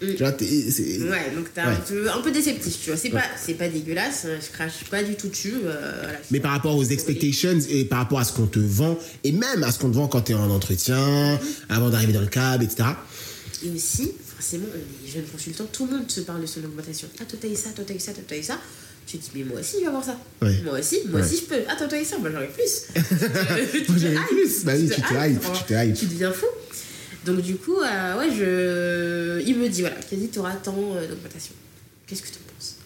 [0.00, 0.44] tu vois, t'es-.
[0.46, 2.96] Ouais, donc t'es un, peu, un peu déceptif, tu vois.
[2.96, 3.20] C'est Ouais.
[3.20, 5.54] pas, pas dégueulasse, hein, je crache pas du tout dessus.
[5.64, 8.98] euh, voilà, Mais par rapport aux expectations et par rapport à ce qu'on te vend,
[9.24, 12.20] et même à ce qu'on te vend quand tu es en entretien, avant d'arriver dans
[12.22, 12.84] le cab, etc.
[13.64, 17.08] Et aussi, forcément, on est jeunes consultants, tout le monde se parle de son augmentation.
[17.20, 18.58] Ah, toi t'as eu ça, toi t'as eu ça, toi t'as eu ça.
[19.06, 20.16] Tu te dis, mais moi aussi, je vais avoir ça.
[20.40, 20.60] Ouais.
[20.64, 21.26] Moi aussi, moi Ouais.
[21.26, 21.60] aussi, je peux.
[21.68, 22.84] Ah, toi t'as eu ça, moi j'aurais plus.
[23.88, 24.64] Moi, j'aurais plus.
[24.64, 25.94] Bah oui, tu te hype, tu te hype.
[25.96, 26.46] Tu deviens fou.
[27.32, 29.42] Donc, du coup, euh, ouais, je...
[29.46, 31.54] il me dit, voilà, quasi tu auras tant euh, d'augmentation.
[32.06, 32.76] Qu'est-ce que tu en penses?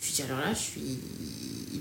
[0.00, 0.98] Je lui dis, alors là, je suis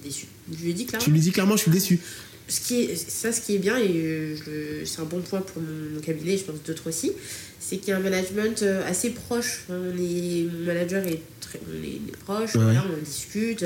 [0.04, 0.28] déçue.
[0.52, 1.04] Je lui ai dit clairement.
[1.04, 2.00] Tu lui dis clairement, je suis déçu.
[2.48, 5.62] ce qui est, ça, ce qui est bien, et euh, c'est un bon point pour
[5.62, 7.12] mon, cabinet, je pense d'autres aussi,
[7.60, 9.66] c'est qu'il y a un management assez proche.
[9.70, 12.96] On est, mon manager est très, on est, proche, Ouais, voilà, ouais.
[13.00, 13.66] on discute,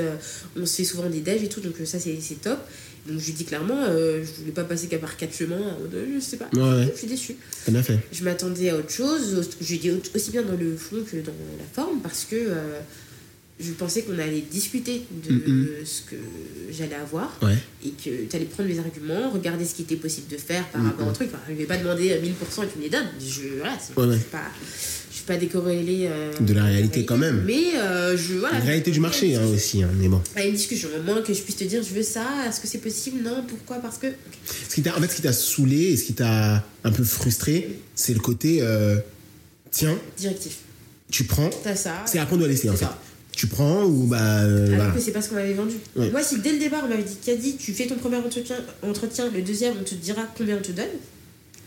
[0.56, 2.58] on se fait souvent des déj et tout, donc ça c'est top.
[3.08, 5.56] Donc je lui dis clairement, euh, je voulais pas passer qu'à par quatre chemins,
[5.94, 6.88] euh, je sais pas, Ouais, ouais.
[6.92, 7.36] je suis déçue.
[7.82, 7.98] Fait.
[8.12, 11.16] Je m'attendais à autre chose, je lui dis au- aussi bien dans le fond que
[11.16, 12.80] dans la forme, parce que euh,
[13.58, 15.68] je pensais qu'on allait discuter de Mhm.
[15.84, 16.16] ce que
[16.70, 17.56] j'allais avoir Ouais.
[17.84, 20.80] et que tu allais prendre mes arguments, regarder ce qui était possible de faire par
[20.82, 20.88] Mhm.
[20.88, 21.28] rapport au truc.
[21.32, 23.08] Enfin, je ne vais pas demander à 1000% et tu me les donnes.
[23.18, 23.94] Je voilà, c'est-
[24.30, 24.40] pas,
[25.30, 27.44] pas décorrélée euh, De la réalité, quand même.
[27.46, 28.58] Mais euh, je voilà.
[28.58, 30.20] La réalité du marché hein, aussi, hein, mais bon.
[30.34, 32.66] À une discussion, au moins que je puisse te dire je veux ça, est-ce que
[32.66, 34.08] c'est possible Non, pourquoi Parce que.
[34.68, 37.04] Ce qui t'a- en fait, ce qui t'a saoulé et ce qui t'a un peu
[37.04, 38.96] frustré, c'est le côté euh,
[39.70, 40.56] tiens, Directif.
[41.12, 42.02] tu prends, T'as ça.
[42.06, 42.84] c'est après on doit laisser en fait.
[42.86, 42.98] ça.
[43.32, 44.40] Tu prends ou bah.
[44.40, 44.90] euh, Alors voilà.
[44.92, 45.76] que c'est pas ce qu'on m'avait vendu.
[45.96, 46.10] Ouais.
[46.10, 49.30] Moi, si dès le départ on m'avait dit Kadi, tu fais ton premier entretien, entretien,
[49.32, 50.86] le deuxième on te dira combien on te donne,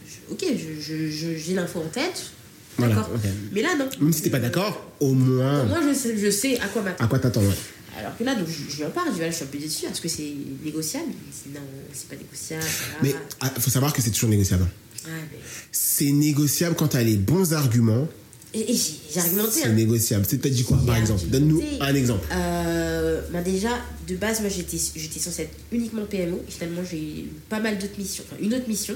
[0.06, 2.32] je- ok, je- je- je- j'ai l'info en tête,
[2.77, 3.07] Voilà.
[3.51, 3.88] Mais là, non.
[4.01, 5.63] Même si t'es pas d'accord, au moins.
[5.65, 7.03] Moi, je sais, je sais à quoi m'attendre.
[7.03, 7.55] À quoi t'attends, ouais.
[7.99, 9.59] Alors que là, donc, je, je lui en parle, je voilà, je suis un peu
[9.59, 10.33] déçue, est-ce que c'est
[10.65, 11.12] négociable
[11.45, 11.59] Il non,
[11.93, 12.63] c'est pas négociable.
[13.03, 13.25] Mais voilà.
[13.41, 14.65] ah, faut savoir que c'est toujours négociable.
[15.05, 15.38] Ah, mais-
[15.71, 18.07] C'est négociable quand t'as les bons arguments.
[18.55, 19.51] Et, et j'ai j'ai argumenté.
[19.62, 19.73] C'est hein.
[19.73, 20.25] négociable.
[20.27, 21.23] C'est- T'as dit quoi, par exemple?
[21.27, 22.27] Donne-nous un exemple.
[22.31, 23.69] Euh, bah déjà,
[24.07, 26.41] de base, moi j'étais j'étais censée être uniquement PMO.
[26.47, 28.95] Et finalement, j'ai eu pas mal d'autres missions, enfin une autre mission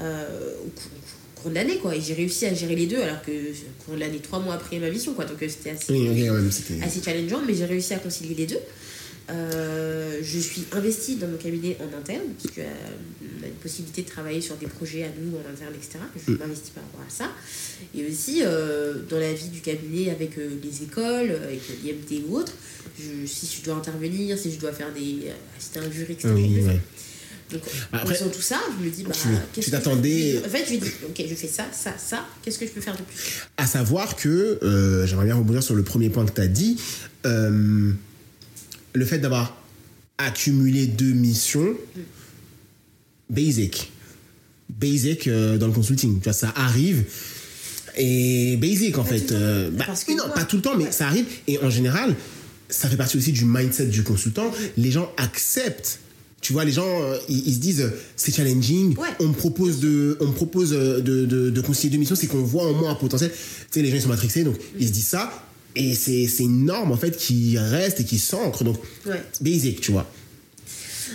[0.00, 0.54] euh,
[1.40, 1.94] cours, de l'année, quoi.
[1.94, 4.54] Et j'ai réussi à gérer les deux, alors que au cours de l'année, trois mois
[4.54, 5.24] après ma mission, quoi.
[5.24, 6.82] Donc euh, c'était assez, Oui, c'était.
[6.82, 8.58] assez challengeant, mais j'ai réussi à concilier les deux.
[9.28, 14.08] Euh, je suis investie dans mon cabinet en interne, parce qu'on a une possibilité de
[14.08, 15.98] travailler sur des projets à nous en interne, etc.
[16.26, 16.38] Je Mm.
[16.38, 17.30] m'investis par rapport à ça.
[17.96, 22.22] Et aussi euh, dans la vie du cabinet avec euh, les écoles, euh, avec l'IMT
[22.28, 22.52] ou autre,
[22.98, 25.26] je, si je dois intervenir, si je dois faire des.
[25.26, 26.28] Euh, à un jury, etc.
[26.32, 26.78] Oui, ouais.
[27.52, 29.12] Donc, Après, en faisant tout ça, je me dis, bah,
[29.54, 32.66] tu- t'attendais- En fait, je lui dis, ok, je fais ça, ça, ça, qu'est-ce que
[32.66, 33.42] je peux faire de plus?
[33.56, 36.76] À savoir que, euh, j'aimerais bien rebondir sur le premier point que tu as dit,
[37.24, 37.92] euh,
[38.94, 39.56] le fait d'avoir
[40.18, 41.76] accumulé deux missions,
[43.30, 43.92] basic.
[44.68, 46.18] Basic euh, dans le consulting.
[46.18, 47.04] Tu vois, ça arrive.
[47.96, 49.32] Et basic en Pas fait.
[49.32, 50.92] Euh, bah, Parce que non, pas tout le temps, mais Ouais.
[50.92, 51.26] ça arrive.
[51.46, 52.14] Et en général,
[52.68, 54.52] ça fait partie aussi du mindset du consultant.
[54.76, 56.00] Les gens acceptent.
[56.42, 58.96] Tu vois, les gens, euh, ils, ils se disent, c'est challenging.
[58.98, 59.08] Ouais.
[59.20, 62.26] On me propose de, on me propose euh, de, de, de concilier deux missions, c'est
[62.28, 63.30] qu'on voit en moi un potentiel.
[63.32, 63.36] Tu
[63.70, 65.30] sais, les gens ils sont matrixés, donc ils se disent ça.
[65.74, 68.64] Et c'est c'est une norme en fait qui reste et qui s'ancre.
[68.64, 69.22] Donc, Ouais.
[69.40, 70.10] basic, tu vois.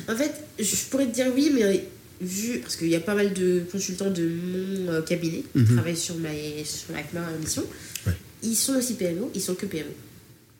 [0.09, 1.85] En fait, je pourrais te dire oui, mais
[2.21, 5.97] vu, parce qu'il y a pas mal de consultants de mon euh, cabinet qui travaillent
[5.97, 6.29] sur ma,
[6.63, 7.63] sur, avec ma mission,
[8.05, 8.13] Ouais.
[8.43, 9.85] ils sont aussi PMO, ils sont que PMO.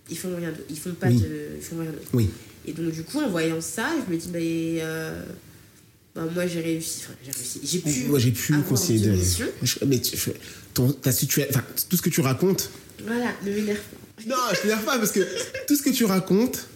[0.10, 0.64] Ils font rien d'autre.
[0.70, 1.18] Ils font pas Oui.
[1.22, 1.28] de.
[1.58, 2.08] Ils font rien d'autre.
[2.14, 2.30] Oui.
[2.66, 4.30] Et donc, du coup, en voyant ça, je me dis,
[4.82, 5.24] euh,
[6.16, 7.02] bah, moi, j'ai réussi.
[7.06, 7.60] Enfin, j'ai réussi.
[7.64, 8.04] J'ai pu.
[8.10, 9.16] Moi, j'ai pu conseiller de.
[9.88, 10.18] Mais tu,
[10.74, 12.70] ton, ta situa- enfin, tout ce que tu racontes.
[13.06, 14.24] Voilà, ne m'énerve pas.
[14.28, 15.22] Non, je t'énerve pas parce que
[15.68, 16.68] tout ce que tu racontes.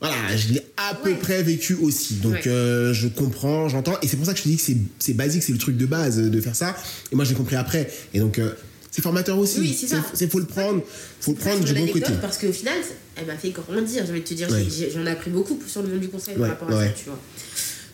[0.00, 1.16] Voilà, je l'ai à peu Ouais.
[1.18, 2.14] près vécu aussi.
[2.16, 2.46] Donc, Ouais.
[2.48, 3.98] euh, je comprends, j'entends.
[4.02, 5.76] Et c'est pour ça que je te dis que c'est- c'est basique, c'est le truc
[5.76, 6.76] de base de faire ça.
[7.10, 7.90] Et moi, j'ai compris après.
[8.12, 8.52] Et donc, euh,
[8.94, 9.58] c'est formateur aussi.
[9.58, 10.04] Oui, c'est ça.
[10.14, 10.80] C'est faut le prendre,
[11.20, 12.12] faut le prendre du bon côté.
[12.22, 12.78] Parce qu'au final,
[13.16, 14.04] elle m'a fait grandir.
[14.06, 14.64] J'ai envie de te dire, Ouais.
[14.94, 17.06] j'en ai appris beaucoup sur le monde du conseil Ouais, par rapport à ça, tu
[17.06, 17.18] vois.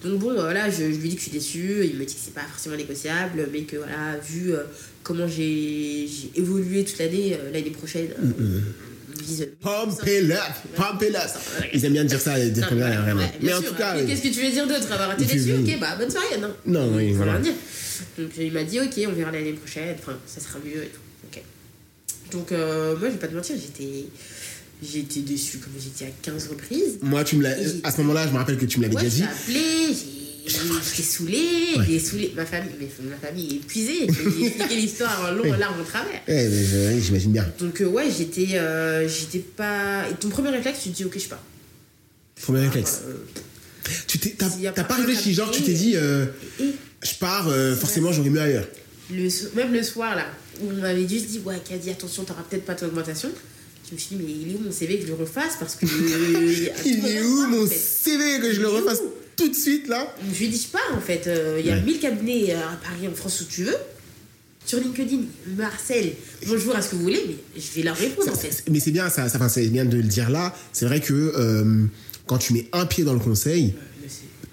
[0.04, 1.86] Donc bon, voilà, je, je lui dis que je suis déçue.
[1.90, 4.64] Il me dit que c'est pas forcément négociable, mais que voilà, vu euh,
[5.02, 8.60] comment j'ai évolué toute l'année, euh, l'année prochaine, euh,
[9.18, 10.38] il vise- Pump it up,
[10.76, 11.30] pump it up.
[11.72, 13.20] Ils aiment bien dire ça, ouais, vraiment.
[13.20, 14.06] ouais, Mais en tout cas, oui.
[14.06, 14.90] qu'est-ce que tu veux dire d'autre?
[14.92, 17.38] Avoir été déçu Ok, bah bonne soirée, non Non, oui, voilà.
[18.18, 21.00] Donc il m'a dit, ok, on verra l'année prochaine, enfin, ça sera mieux et tout.
[22.32, 24.04] Donc euh, moi, je vais pas te mentir, j'étais.
[24.82, 26.98] J'ai été déçue, comme j'ai dit à 15 reprises.
[27.02, 27.58] moi, tu me l'as.
[27.60, 29.28] Et- À ce moment-là, je me rappelle que tu me l'avais Ouais, déjà j'ai dit.
[29.28, 29.94] appelé,
[30.46, 31.84] j'ai- j'étais saoulée, Ouais.
[31.88, 32.70] j'ai saoulé ma famille,
[33.02, 34.06] ma famille est épuisée.
[34.08, 36.22] J'ai expliqué l'histoire en long, en large, en travers.
[36.28, 37.46] Je- oui, j'imagine bien.
[37.58, 40.08] Donc euh, ouais, j'étais euh, j'étais pas...
[40.08, 41.42] Et ton premier réflexe, tu te dis, ok, je pars.
[42.40, 43.00] Premier réflexe.
[43.06, 43.14] Euh,
[44.06, 46.24] Tu t'as, pas réfléchi, genre tu t'es dit, et
[47.02, 48.66] je pars, euh, forcément j'aurais mieux ailleurs.
[49.12, 50.26] le, so- même le soir, là,
[50.62, 53.30] où on m'avait juste dit, ouais, Caddy, attention, t'auras peut-être pas ton augmentation.
[53.88, 55.56] Je me suis dit, mais il est où mon CV que je le refasse?
[55.58, 55.84] Parce que...
[55.86, 57.66] euh, Il est où mon.
[57.66, 59.00] CV que je le refasse
[59.36, 60.14] tout de suite là?
[60.32, 61.26] Je lui ai dit, je pars en fait.
[61.26, 61.82] Euh, Il y a Ouais.
[61.82, 63.76] 1000 cabinets à Paris, en France, où tu veux.
[64.66, 65.22] Sur LinkedIn,
[65.56, 66.12] Marcel,
[66.46, 68.62] bonjour à ce que vous voulez, mais je vais leur répondre en fait.
[68.70, 70.54] Mais c'est bien ça, ça c'est bien de le dire là.
[70.72, 71.86] C'est vrai que euh,
[72.26, 73.74] quand tu mets un pied dans le conseil,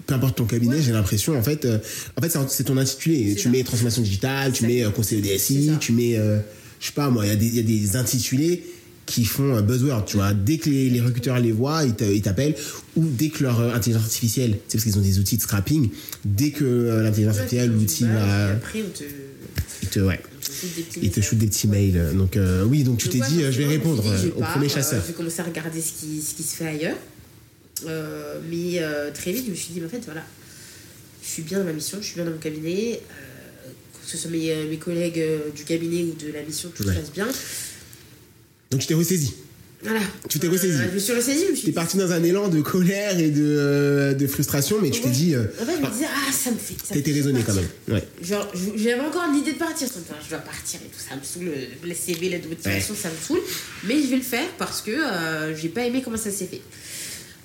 [0.08, 0.82] peu importe ton cabinet, Ouais.
[0.82, 1.78] j'ai l'impression, en fait, euh,
[2.16, 3.34] en fait, c'est ton intitulé.
[3.36, 3.48] Tu ça.
[3.50, 6.38] mets transformation digitale, tu mets euh, conseiller C'est DSI, tu mets, euh,
[6.80, 8.64] je sais pas moi, il y, a des- il y a des intitulés
[9.04, 10.32] qui font un buzzword, tu vois.
[10.32, 12.54] Dès que les, les recruteurs les voient, ils ils t'appellent,
[12.96, 15.90] ou dès que leur euh, intelligence artificielle, c'est parce qu'ils ont des outils de scrapping,
[16.24, 19.04] dès que l'intelligence artificielle, l'outil va, Après, on te,
[19.82, 20.20] il te, ouais,
[21.02, 22.12] il te shoot des petits mails.
[22.16, 24.02] Donc euh, oui, donc tu t'es dit, je vais répondre
[24.36, 25.02] au premier chasseur.
[25.02, 26.96] je vais commencer à regarder ce qui, ce qui se fait ailleurs.
[27.86, 30.24] Euh, mais euh, très vite, je me suis dit, mais en fait, voilà,
[31.22, 33.00] je suis bien dans ma mission, je suis bien dans mon cabinet.
[33.10, 33.70] euh,
[34.04, 35.22] que ce soit mes, mes collègues
[35.54, 36.94] du cabinet ou de la mission, tout Ouais.
[36.94, 37.28] se passe bien.
[38.70, 39.34] Donc tu t'es ressaisi.
[39.82, 40.00] Voilà.
[40.30, 40.76] Tu t'es ressaisi.
[40.76, 43.18] je me suis ressaisie, je me suis T'es dit, parti dans un élan de colère
[43.20, 45.12] et de, de frustration, mais tu t'es Ouais.
[45.12, 46.74] dit, euh, En fait, je me disais, ah, ça me fait.
[47.02, 47.68] fait raisonné quand même.
[47.88, 48.02] Ouais.
[48.22, 49.86] Genre, j'avais encore l'idée de partir.
[49.88, 51.52] Je me disais, je dois partir et tout, ça me saoule.
[51.84, 53.40] Le CV, la motivation, ça me saoule.
[53.84, 54.96] Mais je vais le faire parce que
[55.54, 56.62] j'ai pas aimé comment ça s'est fait.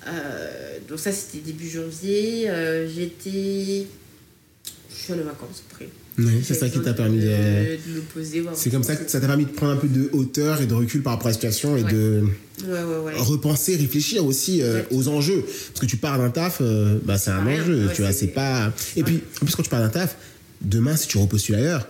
[0.06, 2.48] Euh, donc, ça, c'était début janvier.
[2.50, 3.86] Euh, J'étais.
[4.90, 5.88] Je suis allée en vacances après.
[6.16, 8.00] Ouais, c'est ça qui t'a permis de.
[8.14, 8.44] poser.
[8.54, 10.74] C'est comme ça que ça t'a permis de prendre un peu de hauteur et de
[10.74, 11.92] recul par rapport à la situation et Ouais.
[11.92, 12.24] de
[12.68, 12.80] Ouais,
[13.16, 15.42] repenser, réfléchir aussi euh, aux enjeux.
[15.42, 17.60] Parce que tu pars d'un taf, euh, bah, c'est un rien.
[17.62, 18.72] enjeu, tu vois, c'est- c'est pas.
[18.94, 20.16] Et puis, en plus, quand tu pars d'un taf,
[20.60, 21.88] demain, si tu repostules ailleurs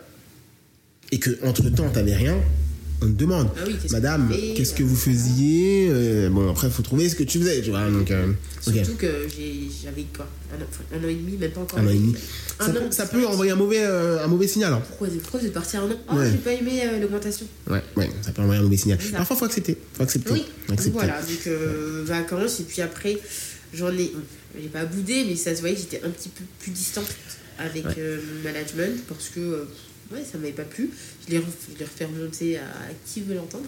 [1.12, 2.38] et que entre temps t'avais rien,
[3.05, 6.73] on te demande, Ah oui, Madame, fais qu'est-ce que vous faisiez Euh, Bon, après, il
[6.73, 7.88] faut trouver ce que tu faisais, tu vois.
[7.90, 8.33] Donc, euh.
[8.61, 11.79] Surtout que j'avais quoi un an, enfin, un an et demi, même pas encore.
[11.79, 12.14] Un an et demi.
[12.59, 12.71] Ça,
[13.07, 14.73] peut, ça envoyer un mauvais, euh, un mauvais signal.
[14.73, 14.83] hein.
[14.88, 15.97] Pourquoi, pourquoi vous êtes parti un an?
[16.09, 16.31] Ah, Ouais.
[16.31, 17.47] j'ai pas aimé euh, l'augmentation.
[17.69, 18.99] Ouais, ouais, ça peut envoyer un mauvais signal.
[19.12, 19.77] Parfois, faut accepter.
[19.95, 20.33] Faut accepter.
[20.33, 23.19] Oui, donc voilà, donc euh, vacances, et puis après,
[23.75, 24.12] j'en ai.
[24.61, 27.09] J'ai pas boudé, mais ça se voyait j'étais un petit peu plus distante
[27.59, 27.95] avec Ouais.
[27.99, 29.64] euh, mon management parce que euh,
[30.12, 30.90] ouais, ça m'avait pas plu.
[31.27, 32.62] Je l'ai refait remonter à
[33.07, 33.67] qui veut l'entendre.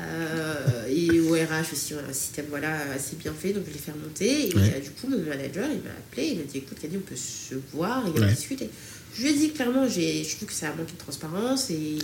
[0.00, 3.72] Euh, et au RH aussi, on a un système voilà, assez bien fait, donc je
[3.72, 4.48] l'ai fait remonter.
[4.50, 4.74] Et Ouais.
[4.76, 7.16] euh, du coup, mon manager, il m'a appelé, il m'a dit écoute, Caddy, on peut
[7.16, 8.32] se voir et Ouais.
[8.32, 8.70] discuter.
[9.14, 11.98] Je lui ai dit clairement, je trouve que ça a manqué de transparence et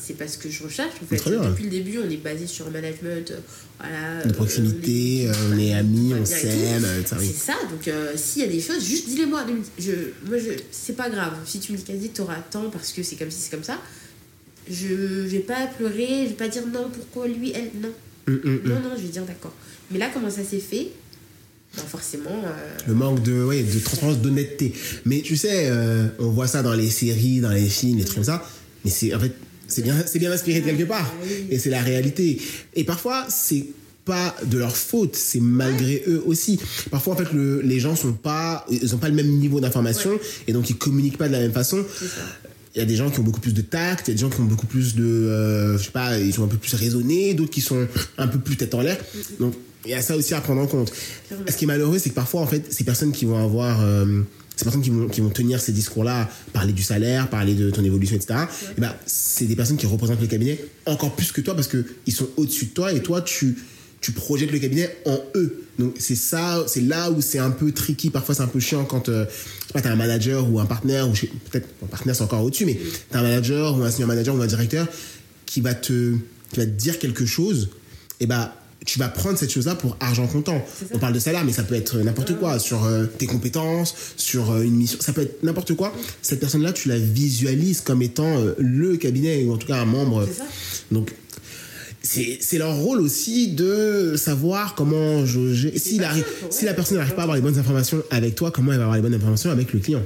[0.00, 1.16] c'est pas ce que je recherche en fait.
[1.16, 1.42] Très bien.
[1.50, 3.38] Depuis le début, on est basé sur un management, euh,
[3.80, 7.26] voilà, De euh, proximité, on euh, est- on est amis, on s'aime, euh, oui.
[7.26, 9.44] C'est ça, donc euh, s'il y a des choses, juste dis-les-moi.
[9.44, 9.90] Ne me- Je,
[10.28, 11.34] moi, je, c'est pas grave.
[11.44, 13.80] Si tu me dis quasi t'auras tant parce que c'est comme si c'est comme ça,
[14.70, 14.86] je,
[15.26, 17.90] vais pas pleurer, je vais pas dire non, pourquoi lui, elle, non.
[18.28, 18.70] Hum, hum, hum.
[18.70, 19.54] Non, non, je vais dire d'accord.
[19.90, 20.88] Mais là, comment ça s'est fait?
[21.76, 22.30] Ben, Forcément.
[22.44, 24.72] euh, Le manque de, ouais, de transparence, d'honnêteté.
[25.04, 28.16] Mais tu sais, euh, on voit ça dans les séries, dans les films, les trucs
[28.16, 28.42] comme ça.
[28.84, 29.32] Mais c'est en fait,
[29.68, 31.12] c'est bien, c'est bien inspiré de quelque part.
[31.20, 31.26] Ah.
[31.50, 32.40] Et c'est la réalité.
[32.74, 33.64] Et parfois, c'est
[34.04, 36.60] pas de leur faute, c'est malgré eux aussi.
[36.92, 40.12] Parfois, en fait, le- les gens sont pas, ils ont pas le même niveau d'information
[40.46, 41.84] et donc ils communiquent pas de la même façon.
[42.76, 44.20] Il y a des gens qui ont beaucoup plus de tact, il y a des
[44.20, 46.74] gens qui ont beaucoup plus de, euh, je sais pas, ils sont un peu plus
[46.76, 48.98] raisonnés, d'autres qui sont un peu plus tête en l'air.
[49.40, 49.54] Donc
[49.86, 50.92] il y a ça aussi à prendre en compte.
[51.48, 54.22] Ce qui est malheureux, c'est que parfois, en fait, ces personnes qui vont avoir, euh,
[54.56, 58.40] ces personnes qui vont, tenir ces discours-là, parler du salaire, parler de ton évolution, etc.
[58.76, 61.84] eh ben, c'est des personnes qui représentent le cabinet encore plus que toi parce que
[62.06, 63.56] ils sont au-dessus de toi et toi, tu
[64.00, 65.64] tu projettes le cabinet en eux.
[65.78, 68.10] Donc c'est ça, c'est là où c'est un peu tricky.
[68.10, 69.24] Parfois c'est un peu chiant quand euh,
[69.72, 72.78] pas, t'as un manager ou un partenaire ou peut-être un partenaire c'est encore au-dessus, mais
[73.10, 74.86] t'as un manager ou un senior manager ou un directeur
[75.44, 76.14] qui va te
[76.52, 77.70] qui va te dire quelque chose.
[78.20, 78.54] Et bah
[78.86, 80.64] tu vas prendre cette chose-là pour argent comptant.
[80.94, 84.52] On parle de salaire, mais ça peut être n'importe quoi sur euh, tes compétences, sur
[84.52, 84.98] euh, une mission.
[85.00, 85.92] Ça peut être n'importe quoi.
[86.22, 89.84] Cette personne-là, tu la visualises comme étant euh, le cabinet ou en tout cas un
[89.84, 90.26] membre.
[90.26, 90.44] Ça.
[90.90, 91.12] Donc
[92.02, 95.76] c'est leur rôle aussi de savoir comment jauger.
[95.76, 96.06] Si, ouais.
[96.50, 98.84] si la personne n'arrive pas à avoir les bonnes informations avec toi, comment elle va
[98.84, 100.02] avoir les bonnes informations avec le client?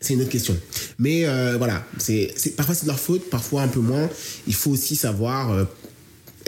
[0.00, 0.56] C'est une autre question.
[0.98, 4.08] Mais euh, voilà, c'est c'est- parfois c'est de leur faute, parfois un peu moins.
[4.46, 5.64] Il faut aussi savoir euh,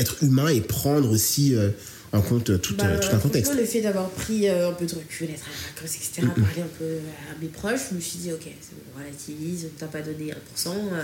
[0.01, 1.70] être humain et prendre aussi euh,
[2.12, 3.55] en compte tout, Bah, euh, tout un contexte.
[3.55, 6.62] Le fait d'avoir pris euh, un peu de recul, être à la vacances, etc., parler
[6.62, 6.84] un peu
[7.30, 8.48] à mes proches, je me suis dit, ok,
[8.96, 10.34] on relativise, on t'a pas donné 1%.
[10.66, 11.03] euh,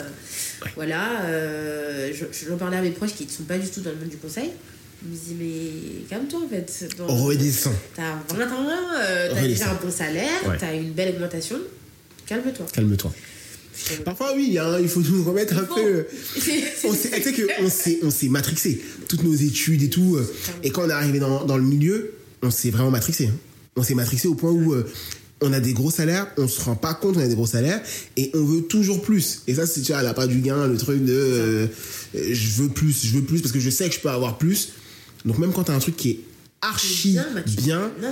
[0.74, 3.90] Voilà, euh, je, je parlais à mes proches qui ne sont pas du tout dans
[3.90, 4.51] le monde du conseil.
[5.05, 6.86] Je me dis, mais calme-toi en fait.
[6.99, 7.74] Redescends.
[7.94, 8.66] T'as 20 ans,
[8.99, 10.57] euh, t'as déjà un bon salaire, Ouais.
[10.59, 11.59] t'as une belle augmentation.
[12.26, 12.66] Calme-toi.
[12.72, 13.12] Calme-toi.
[14.05, 16.05] Parfois, oui, hein, il faut nous remettre un peu.
[16.39, 18.81] C'est- on s'est, que on s'est, on s'est matrixé.
[19.09, 20.16] Toutes nos études et tout.
[20.16, 20.27] euh,
[20.62, 22.12] et quand on est arrivé dans, dans le milieu,
[22.43, 23.27] on s'est vraiment matrixé.
[23.27, 23.35] hein.
[23.77, 24.87] On s'est matrixé au point où euh,
[25.43, 27.83] on a des gros salaires, on se rend pas compte qu'on a des gros salaires
[28.16, 29.43] et on veut toujours plus.
[29.47, 31.66] Et ça, c'est tu vois, la part du gain, le truc de euh,
[32.14, 34.39] euh, je veux plus, je veux plus parce que je sais que je peux avoir
[34.39, 34.70] plus.
[35.27, 36.20] Donc même quand tu as un truc qui est
[36.63, 38.09] archi Bien, bah, tu dis, bien, non,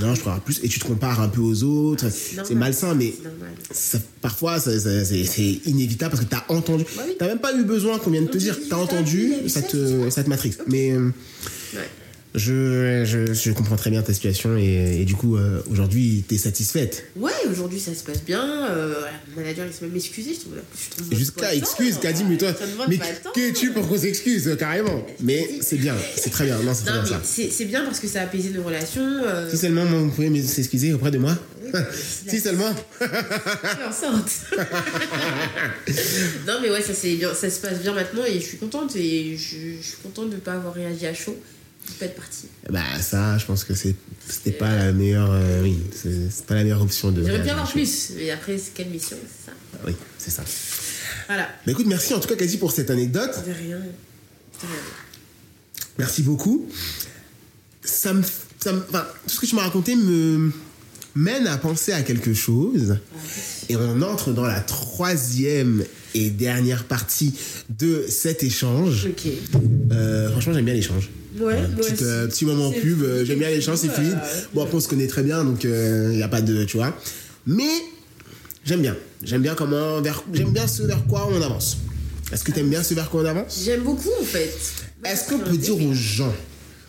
[0.00, 2.06] dis je plus et tu te compares un peu aux autres.
[2.10, 3.14] c'est malsain, mais
[3.70, 6.84] ça- parfois ça- ça- c'est inévitable parce que tu as entendu.
[6.96, 7.14] Bah oui.
[7.18, 8.56] T'as même pas eu besoin qu'on vienne te dire.
[8.68, 10.58] T'as t'as entendu, ça te, ça te matrixe.
[10.68, 11.10] Mais Ouais.
[12.34, 16.38] Je, je, je comprends très bien ta situation et, et du coup, euh, aujourd'hui, t'es
[16.38, 17.04] satisfaite.
[17.16, 18.42] Ouais, aujourd'hui ça se passe bien.
[18.70, 20.34] Euh, voilà, mon manager il s'est même excusé.
[20.34, 21.98] Je trouve, Jusqu'à excuse.
[21.98, 22.54] Kadim, mais toi,
[22.88, 22.98] mais
[23.34, 26.58] qui es-tu pour qu'on s'excuse, euh, carrément Mais c'est bien, c'est très bien.
[26.62, 27.20] Non, c'est très bien ça.
[27.22, 29.02] c'est bien parce que ça a apaisé nos relations.
[29.24, 31.36] Euh, Si seulement vous pouvez m'excuser auprès de moi.
[32.28, 32.74] si seulement.
[32.98, 34.30] fais en sorte.
[36.46, 38.94] non, mais ouais, ça, bien, ça se passe bien maintenant et je suis contente.
[38.96, 41.36] Et je, je suis contente de ne pas avoir réagi à chaud,
[41.88, 42.46] de pas être partie.
[42.70, 45.30] Bah ça, je pense que c'était pas la meilleure.
[45.32, 47.22] euh, oui, c'est pas la meilleure option de.
[47.22, 49.56] J'aurais à avoir plus, mais après, c'est quelle mission C'est ça.
[49.86, 50.42] Oui, c'est ça.
[51.26, 51.48] Voilà.
[51.66, 53.30] Bah écoute, merci en tout cas, Kazi, pour cette anecdote.
[53.46, 53.78] De rien.
[53.78, 53.82] De
[54.66, 54.70] rien.
[55.98, 56.68] Merci beaucoup.
[57.84, 58.22] Ça me,
[58.62, 60.52] ça me- enfin, tout ce que tu m'as raconté me
[61.14, 62.98] mène à penser à quelque chose.
[63.68, 67.34] Et on entre dans la troisième et dernière partie
[67.78, 69.08] de cet échange.
[69.92, 71.10] Euh, franchement, j'aime bien l'échange.
[71.34, 74.12] Ouais, Voilà, ouais, petite, euh, petit moment pub, euh, j'aime bien l'échange, c'est fluide.
[74.22, 75.70] euh, Bon, après, on se connaît très bien, donc il
[76.16, 76.64] n'y a pas de.
[76.64, 76.94] Tu vois.
[77.46, 77.70] Mais
[78.64, 78.96] j'aime bien.
[79.22, 80.00] J'aime bien comment.
[80.02, 81.78] Vers, j'aime bien ce vers quoi on avance.
[82.32, 83.62] Est-ce que tu aimes bien ce vers quoi on avance?
[83.64, 84.52] J'aime beaucoup en fait.
[85.04, 86.34] est-ce qu'on peut dire aux gens,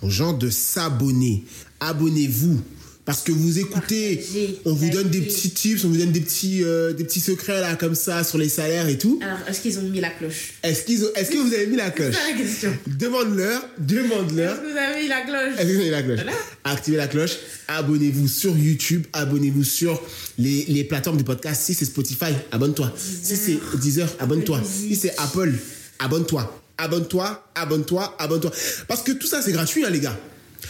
[0.02, 1.44] aux gens de s'abonner?
[1.80, 2.62] Abonnez-vous.
[3.06, 4.26] Parce que vous écoutez,
[4.64, 7.60] on vous donne des petits tips, on vous donne des petits, euh, des petits secrets
[7.60, 9.20] là comme ça sur les salaires et tout.
[9.22, 10.54] Alors, est-ce qu'ils ont mis la cloche?
[10.64, 12.16] Est-ce qu'ils ont- est-ce que vous avez mis la cloche?
[12.16, 12.74] C'est la question.
[12.88, 14.54] Demande-leur, demande-leur.
[14.56, 15.54] Est-ce que vous avez mis la cloche?
[15.60, 16.20] Est-ce que vous avez mis la cloche?
[16.24, 16.38] Voilà.
[16.64, 17.32] Activez la cloche,
[17.68, 20.02] abonnez-vous sur YouTube, abonnez-vous sur
[20.38, 21.62] les, les plateformes de podcast.
[21.62, 22.94] Si c'est Spotify, abonne-toi.
[22.98, 24.62] Si c'est Deezer, abonne-toi.
[24.64, 25.52] Si c'est Apple,
[26.00, 26.62] abonne-toi.
[26.78, 28.52] Abonne-toi, abonne-toi, abonne-toi.
[28.88, 30.18] Parce que tout ça, c'est gratuit, hein, les gars.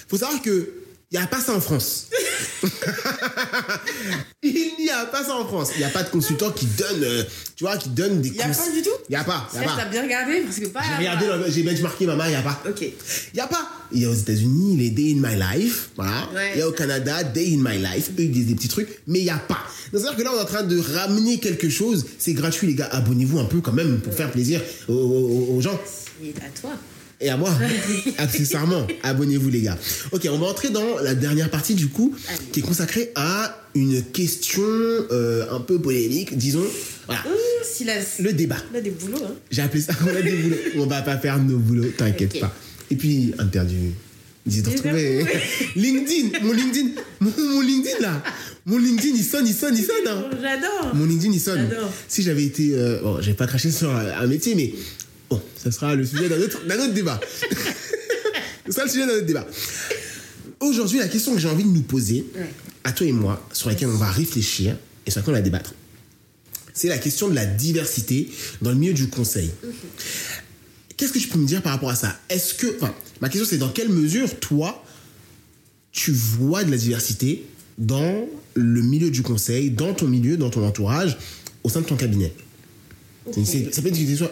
[0.10, 0.68] Faut savoir que
[1.14, 2.08] il n'y a pas ça en France.
[4.42, 5.70] il n'y a pas ça en France.
[5.76, 7.24] Il n'y a pas de consultant qui donne, euh,
[7.56, 8.90] tu vois, qui donne des Il y a pas du tout?
[9.10, 9.48] Il n'y a pas.
[9.54, 9.76] Il y a pas.
[9.78, 10.82] t'as bien regardé parce que pas.
[10.84, 12.62] J'ai regardé, j'ai benchmarké maman, il n'y a pas.
[12.68, 12.82] Ok.
[12.82, 12.92] Il
[13.36, 13.70] n'y a pas.
[13.92, 15.90] Il y a aux États-Unis les Day in My Life.
[15.96, 16.28] Voilà.
[16.34, 16.72] Ouais, il y a au.
[16.72, 18.10] Canada Day in My Life.
[18.18, 19.60] Eux, ils disent des petits trucs, mais il n'y a pas.
[19.92, 22.06] C'est-à-dire que là, on est en train de ramener quelque chose.
[22.18, 22.90] C'est gratuit, les gars.
[22.92, 25.80] Abonnez-vous un peu quand même pour faire plaisir aux, aux- aux gens.
[25.86, 26.72] C'est à toi.
[27.24, 27.50] Et à moi,
[28.18, 28.86] accessoirement.
[29.02, 29.78] Abonnez-vous, les gars.
[30.12, 32.38] Ok, on va entrer dans la dernière partie, du coup, Allez.
[32.52, 36.66] qui est consacrée à une question euh, un peu polémique, disons.
[37.08, 37.24] Voilà.
[37.64, 37.94] Si la...
[38.20, 38.58] Le débat.
[38.74, 39.34] On a des boulots, hein.
[39.50, 40.56] J'ai appelé ça, on a des boulots.
[40.80, 42.54] On va pas faire nos boulots, t'inquiète pas.
[42.92, 43.78] Et puis, interview.
[44.46, 45.26] Ils de retrouver.
[45.78, 46.90] LinkedIn, mon LinkedIn,
[47.22, 48.22] mon, mon LinkedIn là.
[48.66, 50.08] Mon LinkedIn, il sonne, il sonne, il sonne.
[50.08, 50.24] hein.
[50.42, 50.94] J'adore.
[50.94, 51.68] Mon LinkedIn, il sonne.
[51.70, 51.90] J'adore.
[52.10, 52.72] Si j'avais été.
[52.74, 54.74] euh, bon, j'ai pas craché sur un métier, mais
[55.34, 57.20] Bon, ça sera le sujet d'un autre, autre débat.
[58.68, 59.48] ce sera le sujet d'un autre débat.
[60.60, 62.24] Aujourd'hui, la question que j'ai envie de nous poser,
[62.84, 64.78] à toi et moi, sur laquelle on va réfléchir
[65.08, 65.74] et sur laquelle on va débattre,
[66.76, 68.30] c'est la question de la diversité
[68.62, 69.50] dans le milieu du conseil.
[70.98, 72.16] Qu'est-ce que tu peux me dire par rapport à ça?
[72.30, 74.86] Est-ce que, enfin, ma question c'est dans quelle mesure toi
[75.92, 77.44] tu vois de la diversité
[77.80, 81.18] dans le milieu du conseil, dans ton milieu, dans ton entourage,
[81.64, 82.32] au sein de ton cabinet?
[83.32, 84.30] Ça peut être une question,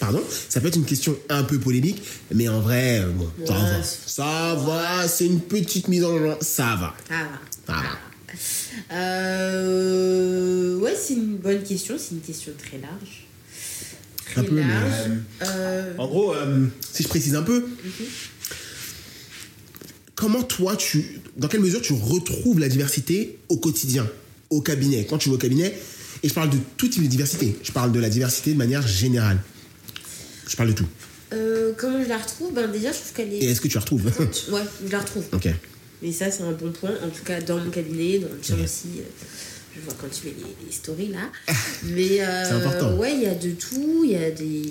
[0.00, 2.02] pardon, ça peut être une question un peu polémique,
[2.34, 6.02] mais en vrai, euh, bon, ça Ouais, va, c'est- ça va, c'est une petite mise
[6.04, 6.94] en genre, ça va.
[7.08, 7.38] Ça va.
[7.66, 8.96] Ça va.
[8.96, 11.96] Euh, ouais, c'est une bonne question.
[11.98, 13.26] C'est une question très large.
[14.26, 15.10] Très Un peu, mais, large.
[15.42, 17.66] Euh, En gros, euh, si je précise un peu,
[20.14, 24.06] comment toi, tu, dans quelle mesure tu retrouves la diversité au quotidien,
[24.50, 25.76] au cabinet, quand tu vas au cabinet
[26.22, 27.56] Et je parle de tout type de diversité.
[27.62, 29.38] Je parle de la diversité de manière générale.
[30.48, 30.86] Je parle de tout.
[31.32, 32.52] euh, comment je la retrouve?
[32.54, 33.50] Ben déjà, je trouve qu'elle Et est.
[33.50, 34.04] est-ce que tu la retrouves?
[34.52, 35.24] Ouais, je la retrouve.
[35.32, 35.48] Ok.
[36.02, 36.90] Mais ça, c'est un bon point.
[37.04, 38.88] En tout cas, dans mon cabinet, dans le tien aussi.
[38.98, 39.02] euh,
[39.74, 41.30] je vois quand tu mets les, les stories là.
[41.84, 42.96] Mais euh, C'est important.
[42.96, 44.02] ouais, il y a de tout.
[44.04, 44.62] Il y a des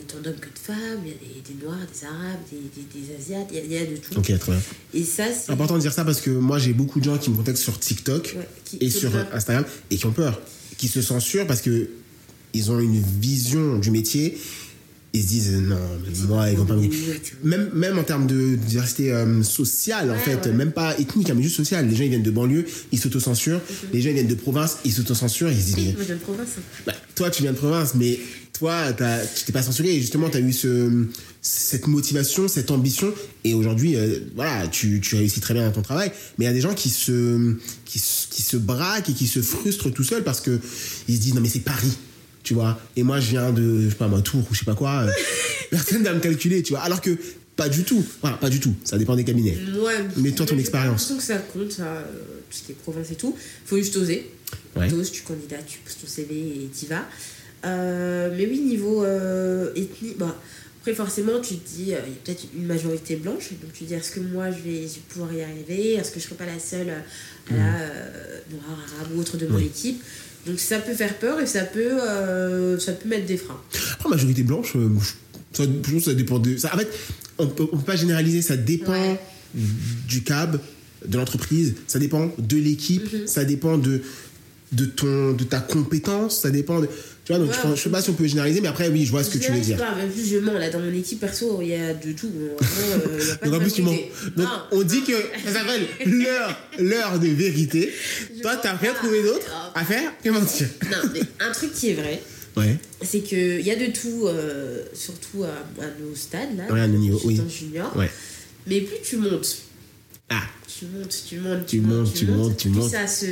[0.00, 1.00] autant d'hommes que de femmes.
[1.04, 3.48] Il y a des, des noirs, des arabes, des, des, des asiates.
[3.50, 4.16] Il y a- il y, a de tout.
[4.18, 4.60] Ok, très bien.
[4.94, 5.52] Et ça, c'est.
[5.52, 7.78] Important de dire ça parce que moi, j'ai beaucoup de gens qui me contactent sur
[7.78, 9.26] TikTok Ouais, qui- et sur peur.
[9.32, 10.40] Instagram et qui ont peur,
[10.78, 11.90] qui se censurent parce que
[12.54, 14.38] ils ont une vision du métier.
[15.14, 15.76] Ils se disent non,
[16.28, 16.86] moi, ils vont pas me.
[17.42, 20.52] Même, même en termes de diversité euh, sociale, en Ouais, fait, ouais.
[20.52, 21.88] même pas ethnique, hein, mais juste sociale.
[21.88, 23.60] Les gens, ils viennent de banlieue, ils s'autocensurent.
[23.92, 25.50] Les gens, ils viennent de province, ils s'autocensurent.
[25.50, 26.48] Ils se disent, Si, mais moi, je viens de province.
[26.86, 28.18] bah, toi, tu viens de province, mais
[28.58, 29.94] toi, tu t'es pas censuré.
[29.94, 31.04] Et justement, tu as eu ce,
[31.42, 33.12] cette motivation, cette ambition.
[33.44, 36.10] Et aujourd'hui, euh, voilà, tu, tu réussis très bien dans ton travail.
[36.38, 37.54] Mais il y a des gens qui se,
[37.84, 40.58] qui, se- qui se braquent et qui se frustrent tout seuls parce que
[41.08, 41.92] ils se disent, non, mais c'est Paris.
[42.44, 44.64] Tu vois, et moi je viens de, je sais pas moi, Tours ou je sais
[44.64, 45.10] pas quoi, euh,
[45.70, 46.80] personne va me calculer, tu vois.
[46.80, 47.10] Alors que
[47.56, 49.58] pas du tout, voilà, pas du tout, ça dépend des cabinets.
[49.84, 51.10] Ouais, Mais toi, ton expérience.
[51.10, 52.02] l'impression que ça compte, ça, euh,
[52.48, 53.36] tout ce qui est province et tout.
[53.66, 54.30] Faut juste oser.
[54.76, 54.88] Ouais.
[54.88, 57.04] T'oses, tu candidates, tu poses ton CV et t'y vas.
[57.64, 60.36] Euh, mais oui, niveau euh, ethnie, bah,
[60.80, 63.84] après forcément tu te dis, euh, il y a peut-être une majorité blanche, donc tu
[63.84, 65.94] te dis, est-ce que moi je vais, je vais pouvoir y arriver?
[65.94, 69.36] Est-ce que je serai pas la seule euh, à la euh, noire, arabe ou autre
[69.36, 69.64] de mon Oui.
[69.66, 70.02] équipe?
[70.46, 73.60] Donc ça peut faire peur et ça peut, euh, ça peut mettre des freins.
[73.94, 74.88] Après, majorité blanche, euh,
[75.52, 75.66] ça,
[76.14, 76.56] dépend de.
[76.56, 76.88] Ça, en fait,
[77.38, 79.20] on peut, on peut pas généraliser, ça dépend Ouais.
[79.54, 80.60] du cab,
[81.06, 83.26] de l'entreprise, ça dépend de l'équipe, Mhm.
[83.26, 84.00] ça dépend de,
[84.72, 86.88] de, ton, de ta compétence, ça dépend de.
[87.28, 88.88] Tu vois, donc Ouais, je, pense- je sais pas si on peut généraliser, mais après,
[88.88, 89.76] oui, je vois ce que tu veux dire.
[89.76, 92.30] pas, même plus je mens, là dans mon équipe perso, il y a de tout.
[92.30, 93.92] Vraiment, euh, il y a pas Donc de en plus, tu mens.
[94.34, 94.48] Donc Non.
[94.72, 95.12] on dit que
[95.44, 97.92] ça s'appelle l'heure, l'heure de vérité.
[98.34, 100.68] Je Toi, t'as rien trouvé d'autre à faire que mentir.
[100.90, 102.22] Non, mais un truc qui est vrai,
[102.56, 102.76] Ouais.
[103.02, 105.48] c'est qu'il y a de tout, euh, surtout à,
[105.84, 106.72] à nos stades, là.
[106.72, 107.38] Ouais, à nos niveaux, oui.
[107.54, 107.94] junior.
[107.94, 108.10] Ouais.
[108.66, 109.58] Mais plus tu montes,
[110.30, 112.90] Ah, tu montes, tu montes, Tu montes, tu montes, tu plus montes.
[112.90, 113.26] ça se.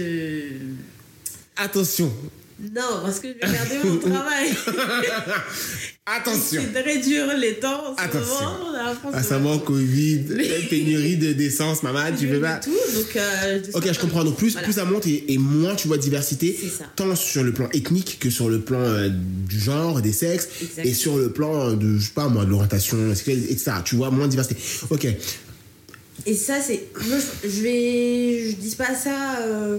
[1.57, 2.13] attention,
[2.59, 4.49] Non, parce que je vais garder mon travail.
[6.07, 6.63] attention.
[6.65, 8.35] C'est de réduire les temps en ce Attention.
[8.49, 8.95] moment.
[9.01, 10.21] France, Ah, ça manque Covid,
[10.71, 12.57] pénurie de d'essence, maman, tu veux pas.
[12.57, 14.25] Tout, donc, euh, Ok, je comprends.
[14.25, 14.65] Donc plus, voilà.
[14.67, 16.85] plus ça monte et, et moins tu vois diversité, C'est ça.
[16.97, 20.49] tant sur le plan ethnique que sur le plan euh, du genre, des sexes,
[20.83, 23.73] et sur le plan de, je sais pas moi, de l'orientation sexuelle, etc.
[23.85, 24.57] Tu vois moins de diversité.
[24.91, 25.07] Ok.
[26.25, 26.85] Et ça, c'est.
[27.07, 28.51] Moi, je, je vais.
[28.51, 29.77] Je dis pas ça euh,